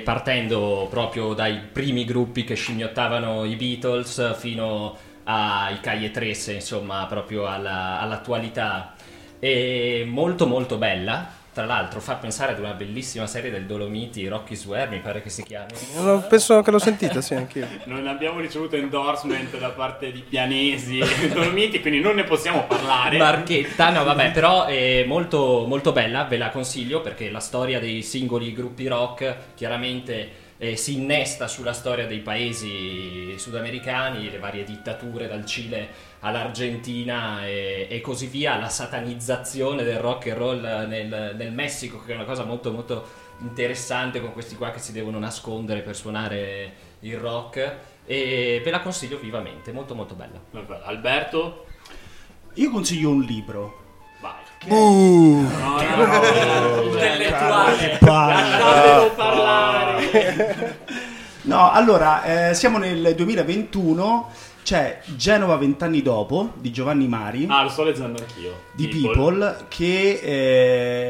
[0.03, 7.45] Partendo proprio dai primi gruppi che scimmiottavano i Beatles fino ai Calle 13, insomma, proprio
[7.47, 8.93] alla- all'attualità.
[9.39, 11.43] È molto molto bella.
[11.55, 15.29] Tra l'altro fa pensare ad una bellissima serie del Dolomiti, Rocky Swear, mi pare che
[15.29, 15.71] si chiami.
[16.01, 17.65] No, Penso che l'ho sentita, sì, anch'io.
[17.85, 23.17] Non abbiamo ricevuto endorsement da parte di Pianesi e Dolomiti, quindi non ne possiamo parlare.
[23.17, 28.01] Marchetta, no vabbè, però è molto, molto bella, ve la consiglio perché la storia dei
[28.01, 35.27] singoli gruppi rock chiaramente eh, si innesta sulla storia dei paesi sudamericani, le varie dittature
[35.27, 41.51] dal Cile all'Argentina e, e così via, la satanizzazione del rock and roll nel, nel
[41.51, 45.81] Messico che è una cosa molto molto interessante con questi qua che si devono nascondere
[45.81, 50.39] per suonare il rock e ve la consiglio vivamente, molto molto bella.
[50.83, 51.65] Alberto?
[52.53, 53.84] Io consiglio un libro.
[54.67, 55.45] Uh.
[55.59, 57.97] No, no, no, Intellettuale.
[58.01, 60.77] Lasciatelo parlare.
[61.43, 64.31] No, allora, eh, siamo nel 2021,
[64.63, 67.45] c'è Genova vent'anni dopo di Giovanni Mari.
[67.47, 68.61] Ah, lo sto leggendo anch'io.
[68.71, 70.19] Di People, che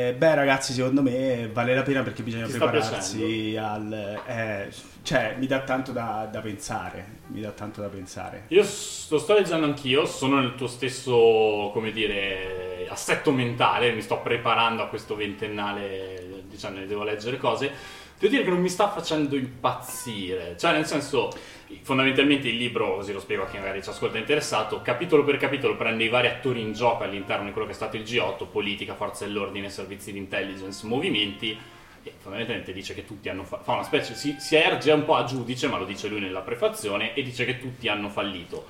[0.10, 4.68] eh, beh ragazzi secondo me vale la pena perché bisogna Ti sta prepararsi al eh,
[5.04, 9.20] cioè mi dà tanto da, da pensare mi dà tanto da pensare Io s- lo
[9.20, 14.88] sto leggendo anch'io, sono nel tuo stesso, come dire, assetto mentale, mi sto preparando a
[14.88, 17.72] questo ventennale, diciamo, ne devo leggere cose.
[18.18, 21.34] Devo dire che non mi sta facendo impazzire, cioè nel senso,
[21.82, 25.76] fondamentalmente il libro, così lo spiego a chi magari ci ascolta interessato, capitolo per capitolo
[25.76, 28.96] prende i vari attori in gioco all'interno di quello che è stato il G8, politica,
[28.96, 31.58] forze dell'ordine, servizi di intelligence, movimenti,
[32.04, 35.16] e fondamentalmente dice che tutti hanno fa-, fa una specie, si, si erge un po'
[35.16, 38.66] a giudice, ma lo dice lui nella prefazione, e dice che tutti hanno fallito.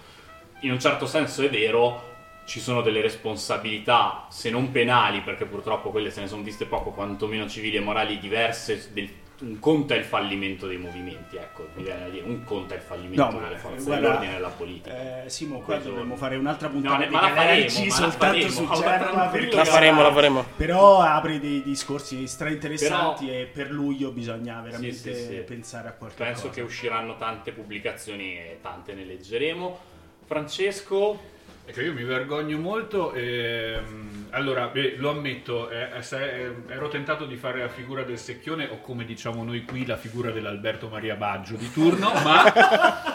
[0.61, 2.14] In un certo senso è vero,
[2.45, 6.91] ci sono delle responsabilità, se non penali, perché purtroppo quelle se ne sono viste poco,
[6.91, 8.89] quantomeno civili e morali diverse.
[8.93, 9.09] del-
[9.41, 12.77] un conto è il fallimento dei movimenti, ecco, mi viene da dire, un conto è
[12.77, 15.23] il fallimento No, ma, delle forze guarda, dell'ordine e della politica.
[15.25, 17.79] eh, Simo qua Questo- dovremmo fare un'altra No, puntata ne- di ma la faremo, Galerci
[17.79, 20.45] ma la soltanto faremo, su ma Genova perché La faremo, la faremo.
[20.55, 25.35] però apre dei discorsi stra interessanti Però- e per luglio bisogna veramente Sì, sì, sì.
[25.45, 29.79] pensare a qualche Penso cosa che usciranno tante pubblicazioni e tante ne leggeremo.
[30.23, 31.19] Francesco,
[31.67, 33.11] Ecco, io mi vergogno molto.
[33.13, 38.19] ehm, allora, beh, lo ammetto, eh, se- eh, ero tentato di fare la figura del
[38.19, 43.13] secchione o come diciamo noi qui la figura dell'Alberto Maria Baggio di turno, ma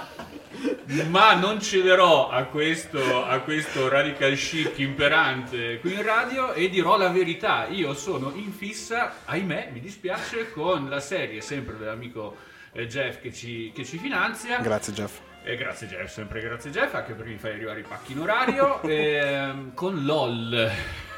[1.09, 6.97] ma non cederò a questo, a questo radical chic imperante qui in radio e dirò
[6.97, 7.67] la verità.
[7.69, 12.37] Io sono in fissa, ahimè, mi dispiace, con la serie sempre dell'amico
[12.73, 14.59] eh, Jeff che ci, che ci finanzia.
[14.59, 15.19] Grazie Jeff.
[15.43, 18.83] E grazie Jeff, sempre grazie Jeff, anche perché mi fai arrivare i pacchi in orario.
[18.89, 20.71] ehm, con LOL.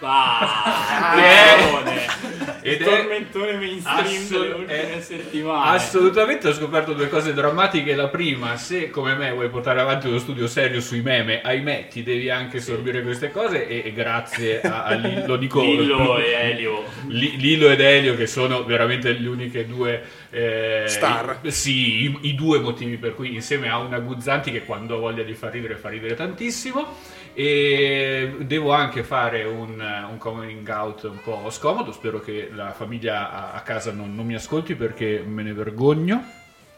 [0.05, 5.77] Ah, Eh, il ed è tormentone mainstream assol- delle ultime è- settimane.
[5.77, 7.95] Assolutamente ho scoperto due cose drammatiche.
[7.95, 12.03] La prima, se come me vuoi portare avanti uno studio serio sui meme, ahimè, ti
[12.03, 13.67] devi anche sorbire queste cose.
[13.67, 16.85] E, e grazie a, a Lillo, lo dico Lillo e Elio.
[17.09, 21.41] Li- Lillo ed Elio, che sono veramente le uniche due eh, Star.
[21.43, 24.99] i- sì, i, i due motivi per cui, insieme a una Guzzanti che quando ha
[24.99, 26.97] voglia di far ridere, fa ridere tantissimo.
[27.35, 31.93] E devo anche fare un, un coming out un po' scomodo.
[31.93, 36.23] Spero che la famiglia a, a casa non, non mi ascolti perché me ne vergogno.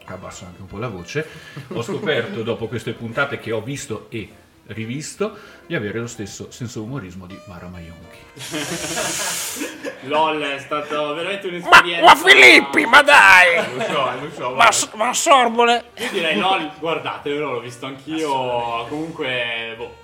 [0.05, 1.27] Abbasso anche un po' la voce.
[1.69, 4.29] Ho scoperto dopo queste puntate che ho visto e
[4.67, 5.37] rivisto
[5.67, 8.23] di avere lo stesso senso umorismo di Mara Maionchi.
[10.07, 12.03] LOL è stato veramente Ma, un'esperienza.
[12.05, 13.55] ma Filippi, ma dai!
[13.75, 14.49] Lo so, lo so.
[14.51, 14.69] Ma,
[15.05, 15.85] ma Sorbole!
[15.97, 18.85] Io direi LOL, guardatelo, l'ho visto anch'io.
[18.87, 19.95] Comunque, boh,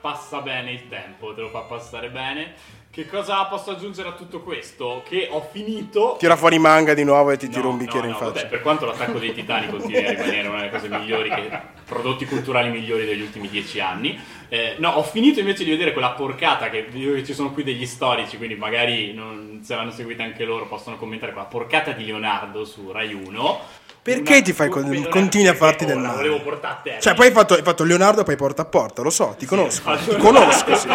[0.00, 2.54] passa bene il tempo, te lo fa passare bene.
[2.90, 5.02] Che cosa posso aggiungere a tutto questo?
[5.08, 6.16] Che ho finito.
[6.18, 8.18] Tira fuori i manga di nuovo e ti tiro No, un bicchiere no, in no,
[8.18, 8.32] faccia.
[8.42, 12.26] vabbè, per quanto l'attacco dei titani continui a rimanere una delle cose migliori, che, prodotti
[12.26, 14.18] culturali migliori degli ultimi dieci anni.
[14.50, 16.88] eh, no, ho finito invece di vedere quella porcata che
[17.24, 21.32] ci sono qui degli storici, quindi magari non, se l'hanno seguita anche loro possono commentare
[21.32, 23.60] quella porcata di Leonardo su Rai 1.
[24.00, 26.16] Perché Una- ti fai con- continui a farti del male?
[26.16, 27.00] volevo portare a terra.
[27.00, 29.82] Cioè, poi hai fatto, hai fatto Leonardo, poi porta a porta, lo so, ti conosco.
[29.82, 30.88] Faccio- Ti conosco, sì.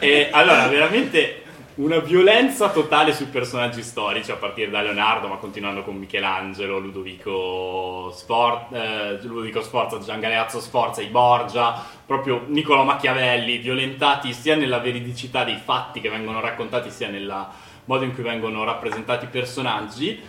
[0.00, 1.42] E allora, veramente
[1.78, 8.10] una violenza totale sui personaggi storici, a partire da Leonardo, ma continuando con Michelangelo, Ludovico,
[8.12, 14.78] Spor- eh, Ludovico Sforza, Gian Galeazzo Sforza, i Borgia, proprio Niccolò Machiavelli, violentati sia nella
[14.78, 17.46] veridicità dei fatti che vengono raccontati, sia nel
[17.84, 20.20] modo in cui vengono rappresentati i personaggi.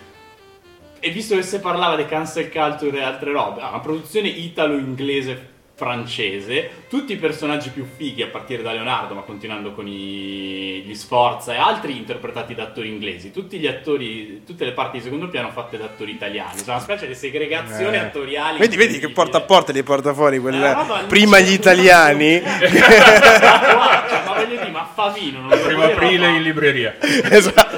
[0.99, 5.57] E visto che si parlava di cancel culture e altre robe, ah, una produzione italo-inglese
[5.79, 10.93] francese, tutti i personaggi più fighi a partire da Leonardo, ma continuando con i- gli
[10.93, 15.29] Sforza e altri interpretati da attori inglesi, tutti gli attori, tutte le parti di secondo
[15.29, 17.99] piano fatte da attori italiani, cioè una specie di segregazione Eh.
[18.01, 18.59] attoriale.
[18.59, 22.41] Vedi, vedi che porta a porta li porta fuori quel- Eh, prima gli italiani.
[22.43, 26.95] Ma voglio dire, ma Favino non lo Primo aprile in libreria.
[26.99, 27.77] esatto.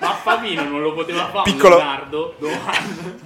[0.00, 3.20] Ma Favino non lo poteva fare Piccolo- Leonardo, domani.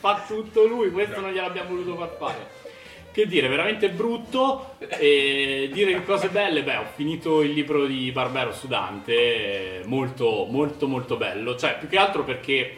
[0.00, 2.56] fa tutto lui, questo non gliel'abbiamo voluto far fare.
[3.12, 4.76] Che dire, veramente brutto.
[4.78, 10.46] E dire cose belle, beh, ho finito il libro di Barbero su Dante, eh, molto,
[10.48, 11.56] molto, molto bello.
[11.56, 12.76] Cioè, più che altro perché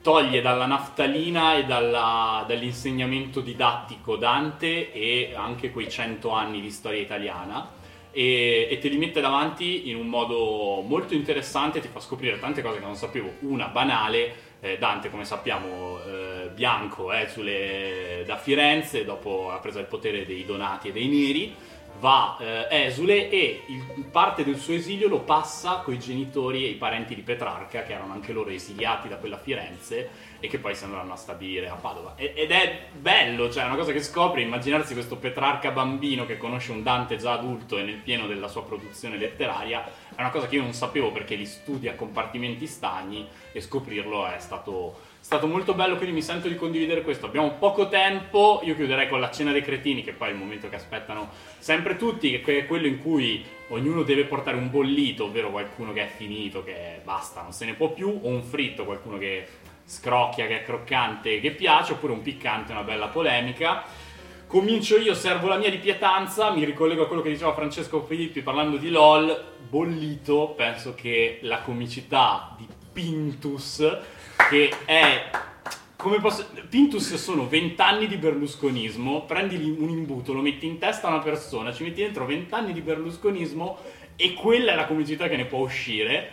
[0.00, 7.00] toglie dalla naftalina e dalla- dall'insegnamento didattico Dante e anche quei cento anni di storia
[7.00, 7.76] italiana
[8.10, 12.62] e, e te li mette davanti in un modo molto interessante, ti fa scoprire tante
[12.62, 13.34] cose che non sapevo.
[13.40, 14.34] Una banale,
[14.78, 20.44] Dante come sappiamo eh, bianco eh, sulle- da Firenze, dopo ha preso il potere dei
[20.44, 21.54] donati e dei neri,
[22.00, 26.68] va eh, esule e il- parte del suo esilio lo passa con i genitori e
[26.68, 30.10] i parenti di Petrarca che erano anche loro esiliati da quella Firenze
[30.40, 32.14] e che poi si andranno a stabilire a Padova.
[32.16, 36.36] E- ed è bello, cioè è una cosa che scopri immaginarsi questo Petrarca bambino che
[36.36, 39.84] conosce un Dante già adulto e nel pieno della sua produzione letteraria
[40.18, 44.26] è una cosa che io non sapevo perché li studi a compartimenti stagni e scoprirlo
[44.26, 47.26] è stato stato molto bello, quindi mi sento di condividere questo.
[47.26, 50.68] Abbiamo poco tempo, io chiuderei con la cena dei cretini, che poi è il momento
[50.68, 51.28] che aspettano
[51.58, 56.02] sempre tutti, che è quello in cui ognuno deve portare un bollito, ovvero qualcuno che
[56.02, 59.46] è finito, che basta, non se ne può più, o un fritto, qualcuno che
[59.84, 63.84] scrocchia, che è croccante, che piace, oppure un piccante, una bella polemica.
[64.48, 68.40] Comincio io, servo la mia di pietanza, mi ricollego a quello che diceva Francesco Filippi
[68.40, 73.86] parlando di LOL, bollito, penso che la comicità di Pintus,
[74.48, 75.30] che è...
[75.96, 76.46] Come posso...
[76.66, 81.70] Pintus sono vent'anni di berlusconismo, prendi un imbuto, lo metti in testa a una persona,
[81.70, 83.76] ci metti dentro vent'anni di berlusconismo
[84.16, 86.32] e quella è la comicità che ne può uscire,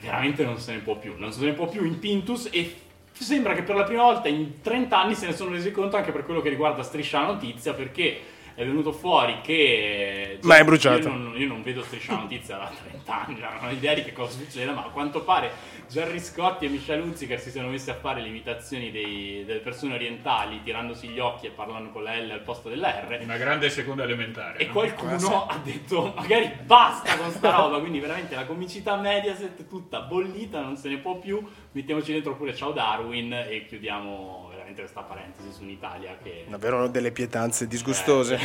[0.00, 2.85] veramente non se ne può più, non se ne può più in Pintus e
[3.24, 6.12] sembra che per la prima volta in 30 anni se ne sono resi conto anche
[6.12, 8.20] per quello che riguarda Striscia la Notizia perché
[8.56, 10.38] è venuto fuori che...
[10.40, 11.08] Ma è bruciato.
[11.08, 14.02] Io non, io non vedo striscia la notizia da 30 anni, non ho idea di
[14.02, 15.52] che cosa succeda, ma a quanto pare
[15.90, 19.92] Gerry Scotti e Michelle Hunziker si sono messi a fare le imitazioni dei- delle persone
[19.92, 23.18] orientali, tirandosi gli occhi e parlando con la L al posto della R.
[23.20, 24.58] Una grande seconda elementare.
[24.58, 24.72] E no?
[24.72, 30.62] qualcuno ha detto magari basta con sta roba, quindi veramente la comicità Mediaset tutta bollita,
[30.62, 31.46] non se ne può più,
[31.76, 36.46] mettiamoci dentro pure Ciao Darwin e chiudiamo veramente questa parentesi su un'Italia che...
[36.48, 38.38] Davvero delle pietanze disgustose.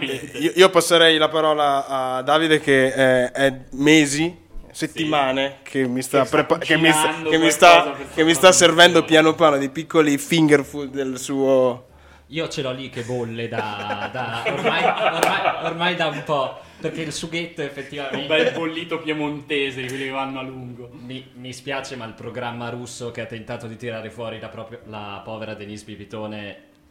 [0.00, 4.36] Eh, io, io passerei la parola a Davide che eh, è mesi,
[4.72, 8.50] settimane che mi sta, Che prepa- che mi sta- che mi sta- che mi sta
[8.50, 11.92] servendo piano piano dei piccoli finger food del suo...
[12.34, 16.58] Io ce l'ho lì che bolle da, da- ormai, ormai- ormai da un po'.
[16.80, 18.26] Perché il sughetto Un effettivamente.
[18.26, 20.90] bel bollito piemontese di quelli che vanno a lungo.
[20.92, 24.80] Mi, mi spiace, ma il programma russo che ha tentato di tirare fuori la, propria-
[24.86, 26.48] la povera Denise Pipitone.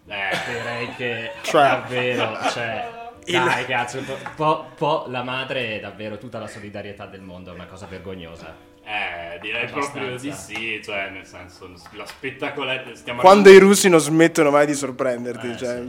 [0.08, 2.90] Eh, direi che Cioè- davvero, cioè,
[3.26, 7.22] Il- dai cazzo, un po', po- po' la madre è davvero tutta la solidarietà del
[7.22, 8.72] mondo, è una cosa vergognosa.
[8.86, 10.36] Eh, direi proprio di Abbastanza.
[10.60, 14.74] sì, cioè nel senso la spettacolarità stiamo Quando i arrivando- russi non smettono mai di
[14.74, 15.52] sorprenderti.
[15.52, 15.82] Eh, cioè,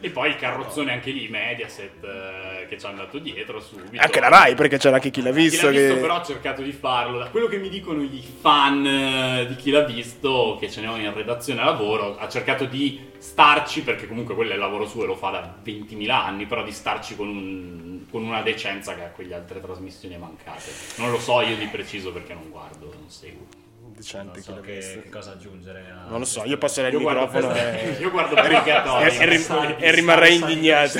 [0.00, 3.98] E poi il carrozzone anche lì, Mediaset, eh, che ci è andato dietro subito.
[4.02, 5.64] Anche la Rai, perché c'era anche chi l'ha Chi visto.
[5.64, 7.16] l'ha visto che- però ha cercato di farlo.
[7.18, 10.88] Da quello che mi dicono i fan eh, di chi l'ha visto, che ce ne
[10.88, 14.86] ho in redazione a lavoro, ha cercato di starci, perché comunque quello è il lavoro
[14.86, 18.94] suo e lo fa da 20.000 anni, però di starci con, un- con una decenza
[18.94, 20.70] che a quelle altre trasmissioni mancate.
[20.98, 23.44] Non lo so io di preciso perché non guardo, non seguo.
[23.88, 25.84] Decente Non so che, cosa aggiungere.
[25.90, 27.90] a Non lo so, io passerei il Io guardo, microfono questa- e...
[27.98, 29.04] io guardo Purgatori.
[29.10, 30.98] e- e rim- e rimarrei indignato.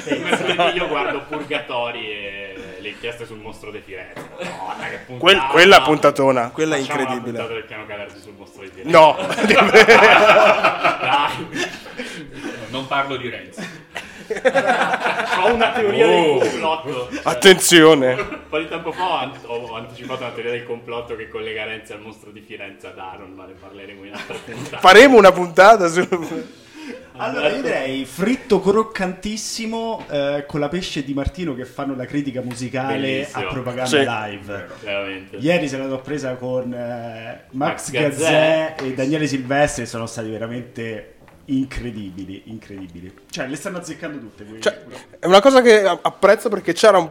[0.74, 4.20] io guardo Purgatori e le inchieste sul mostro di Firenze.
[4.20, 5.18] Madonna, che puntata.
[5.18, 7.38] Quel- quella puntatona, quella è Facciamo la incredibile.
[7.38, 8.90] puntata del piano Calergi sul mostro di Firenze.
[8.90, 9.16] No!
[11.00, 11.68] Dai.
[12.70, 13.82] Non parlo di Renzi.
[15.42, 16.38] Ho una teoria Oh.
[16.38, 17.08] del complotto.
[17.24, 18.12] Attenzione!
[18.14, 22.00] Un po' di tempo fa ho anticipato una teoria del complotto che collega Renzi al
[22.00, 24.78] mostro di Firenze ad Aaron, ma ne parleremo in altra puntata.
[24.78, 26.06] Faremo una puntata su...
[27.16, 32.40] Allora io direi fritto croccantissimo eh, con la pesce di Martino che fanno la critica
[32.42, 33.48] musicale Bellissimo.
[33.48, 33.98] a propaganda Sì.
[33.98, 34.66] live.
[34.82, 35.36] Veramente.
[35.36, 38.84] Ieri se la l'ho presa con eh, Max Max Gazzè Gazzè.
[38.84, 41.13] e Daniele Silvestri sono stati veramente
[41.46, 43.12] incredibili, incredibili.
[43.30, 44.60] Cioè le stanno azzeccando tutte.
[44.60, 44.84] Cioè,
[45.18, 47.10] è una cosa che apprezzo perché c'era un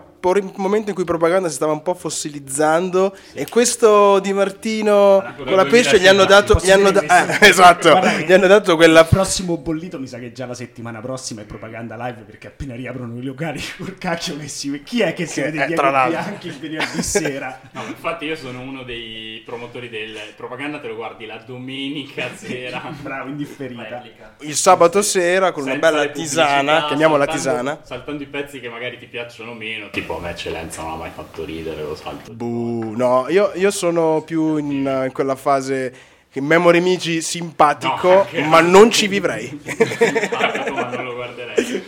[0.55, 5.55] momento in cui propaganda si stava un po' fossilizzando e questo Di Martino Tipo con
[5.55, 6.27] la pesce gli hanno 2016.
[6.27, 10.07] dato, gli hanno da- eh, esatto, Guarda gli hanno dato quella Il prossimo bollito mi
[10.07, 13.97] sa che già la settimana prossima è propaganda live perché appena riaprono i locali col
[13.97, 16.21] cacchio che si chi è che si Che- vede eh, tra l'altro.
[16.21, 20.95] Bianchi il venerdì sera No, infatti io sono uno dei promotori del propaganda te lo
[20.95, 22.81] guardi la domenica sera.
[23.01, 24.35] bravo indifferita Replica.
[24.41, 27.79] il sabato sera con una Senza bella le tisana, chiamiamola saltando- tisana.
[27.83, 31.11] Saltando i pezzi che magari ti piacciono meno, tipo a me Eccellenza non ha mai
[31.13, 32.33] fatto ridere, lo salto.
[32.33, 34.69] Buh, no, io, io sono più in,
[35.05, 35.93] in quella fase
[36.29, 39.59] che Memory Migi simpatico, No, ma non ci vivrei.
[39.63, 41.83] Simpatico, ma non lo guarderei.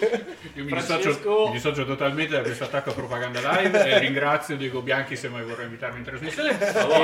[0.54, 4.56] Io mi Francesco- dissocio, mi dissocio totalmente da questo attacco a propaganda live e ringrazio
[4.56, 6.58] Diego Bianchi se mai vorrà invitarmi in trasmissione.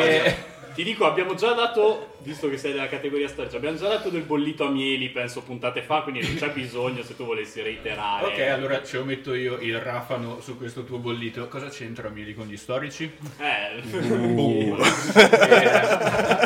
[0.06, 0.36] E-
[0.74, 4.22] Ti dico, abbiamo già dato, visto che sei della categoria storica, abbiamo già dato del
[4.22, 8.26] bollito a mieli, penso, puntate fa, quindi non c'è bisogno se tu volessi reiterare.
[8.26, 11.48] Ok, allora ce lo metto io il rafano su questo tuo bollito.
[11.48, 13.12] Cosa c'entra Mieli con gli storici?
[13.38, 14.80] Eh, Boom.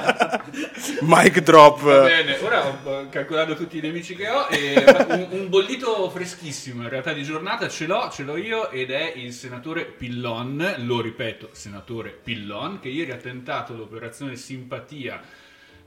[1.02, 1.82] Mic drop.
[1.82, 6.84] Va bene, ora ho calcolato tutti i nemici che ho e un, un bollito freschissimo
[6.84, 11.02] in realtà di giornata ce l'ho, ce l'ho io ed è il senatore Pillon, lo
[11.02, 15.22] ripeto, senatore Pillon, che ieri ha tentato l'operazione simpatia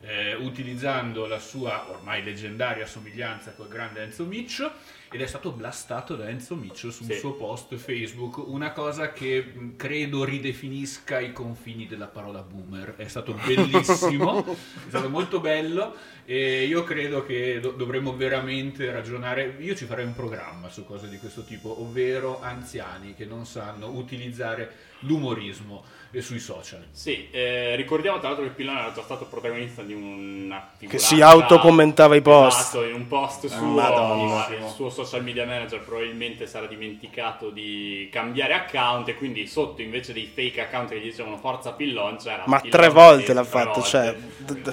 [0.00, 4.72] eh, utilizzando la sua ormai leggendaria somiglianza col grande Enzo Miccio
[5.10, 7.18] ed è stato blastato da Enzo Miccio su un Sì.
[7.18, 12.94] suo post Facebook, una cosa che mh, credo ridefinisca i confini della parola boomer.
[12.96, 15.94] È stato bellissimo, è stato molto bello
[16.24, 21.08] e io credo che do- dovremmo veramente ragionare, io ci farei un programma su cose
[21.08, 26.84] di questo tipo, ovvero anziani che non sanno utilizzare l'umorismo eh, sui social.
[26.90, 31.06] Sì, eh, ricordiamo tra l'altro che Pillone era già stato protagonista di una Che figuraccia-
[31.06, 32.58] si autocommentava i post.
[32.60, 34.48] Esatto, in un post suo, Madonna.
[34.48, 40.12] il suo social media manager probabilmente sarà dimenticato di cambiare account e quindi sotto invece
[40.12, 43.80] dei fake account che gli dicevano Forza Pillon c'era Ma Pillon tre volte l'ha fatto,
[43.80, 43.88] volte.
[43.88, 44.16] cioè,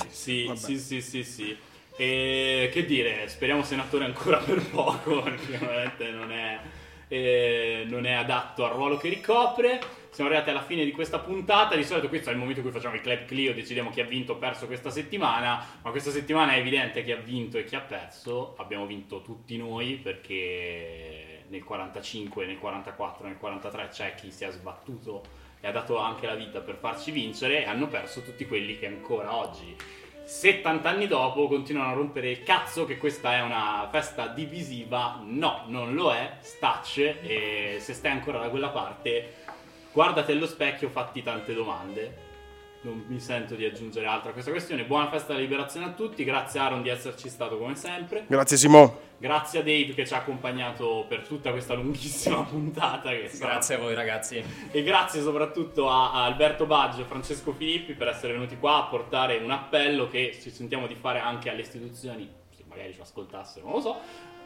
[0.10, 1.58] Sì, sì, sì, sì, sì.
[1.98, 6.60] E che dire, speriamo senatore ancora per poco, perché veramente non è,
[7.08, 9.80] eh, non è adatto al ruolo che ricopre.
[10.16, 11.76] Siamo arrivati alla fine di questa puntata.
[11.76, 14.06] Di solito questo è il momento in cui facciamo il club Clio, decidiamo chi ha
[14.06, 15.62] vinto o perso questa settimana.
[15.82, 18.56] Ma questa settimana è evidente chi ha vinto e chi ha perso.
[18.58, 24.52] Abbiamo vinto tutti noi perché nel 45, nel 44, nel 43 c'è chi si è
[24.52, 25.22] sbattuto
[25.60, 28.88] e ha dato anche la vita per farci vincere e hanno perso tutti quelli che
[28.88, 29.76] ancora oggi
[30.26, 35.22] 70 anni dopo continuano a rompere il cazzo che questa è una festa divisiva.
[35.24, 39.44] No, non lo è, stacce e se stai ancora da quella parte
[39.96, 42.24] guardati allo specchio, fatti tante domande.
[42.82, 44.84] Non mi sento di aggiungere altro a questa questione.
[44.84, 48.26] Buona festa della liberazione a tutti, grazie Aaron di esserci stato come sempre.
[48.28, 49.00] Grazie Simo.
[49.18, 53.10] Grazie a Dave che ci ha accompagnato per tutta questa lunghissima puntata.
[53.12, 54.44] Che sarà- Grazie a voi ragazzi.
[54.70, 58.84] e grazie soprattutto a, a Alberto Baggio e Francesco Filippi per essere venuti qua a
[58.84, 63.66] portare un appello che ci sentiamo di fare anche alle istituzioni, se magari ci ascoltassero,
[63.66, 63.96] non lo so.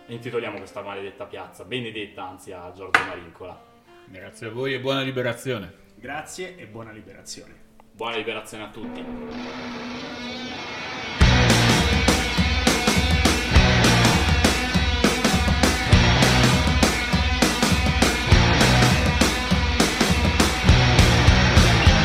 [0.05, 3.67] Intitoliamo questa maledetta piazza, benedetta anzi a Giorgio Marincola.
[4.11, 5.71] Grazie a voi e buona liberazione.
[5.93, 7.53] Grazie e buona liberazione.
[7.91, 9.01] Buona liberazione a tutti.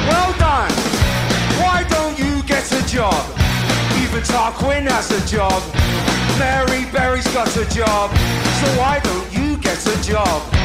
[0.06, 0.72] Well done.
[1.56, 3.14] Why don't you get a job?
[4.02, 5.62] Even Tarquin has a job.
[6.38, 8.10] Mary Berry's got a job.
[8.60, 10.63] So why don't you get a job?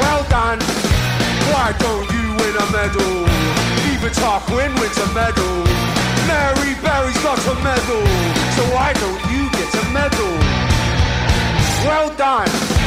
[0.00, 0.60] Well done.
[1.52, 3.14] Why don't you win a medal?
[3.84, 5.54] Libertar win wins a medal.
[6.26, 8.04] Mary Berry's got a medal.
[8.56, 10.34] So why don't you get a medal?
[11.86, 12.83] Well done.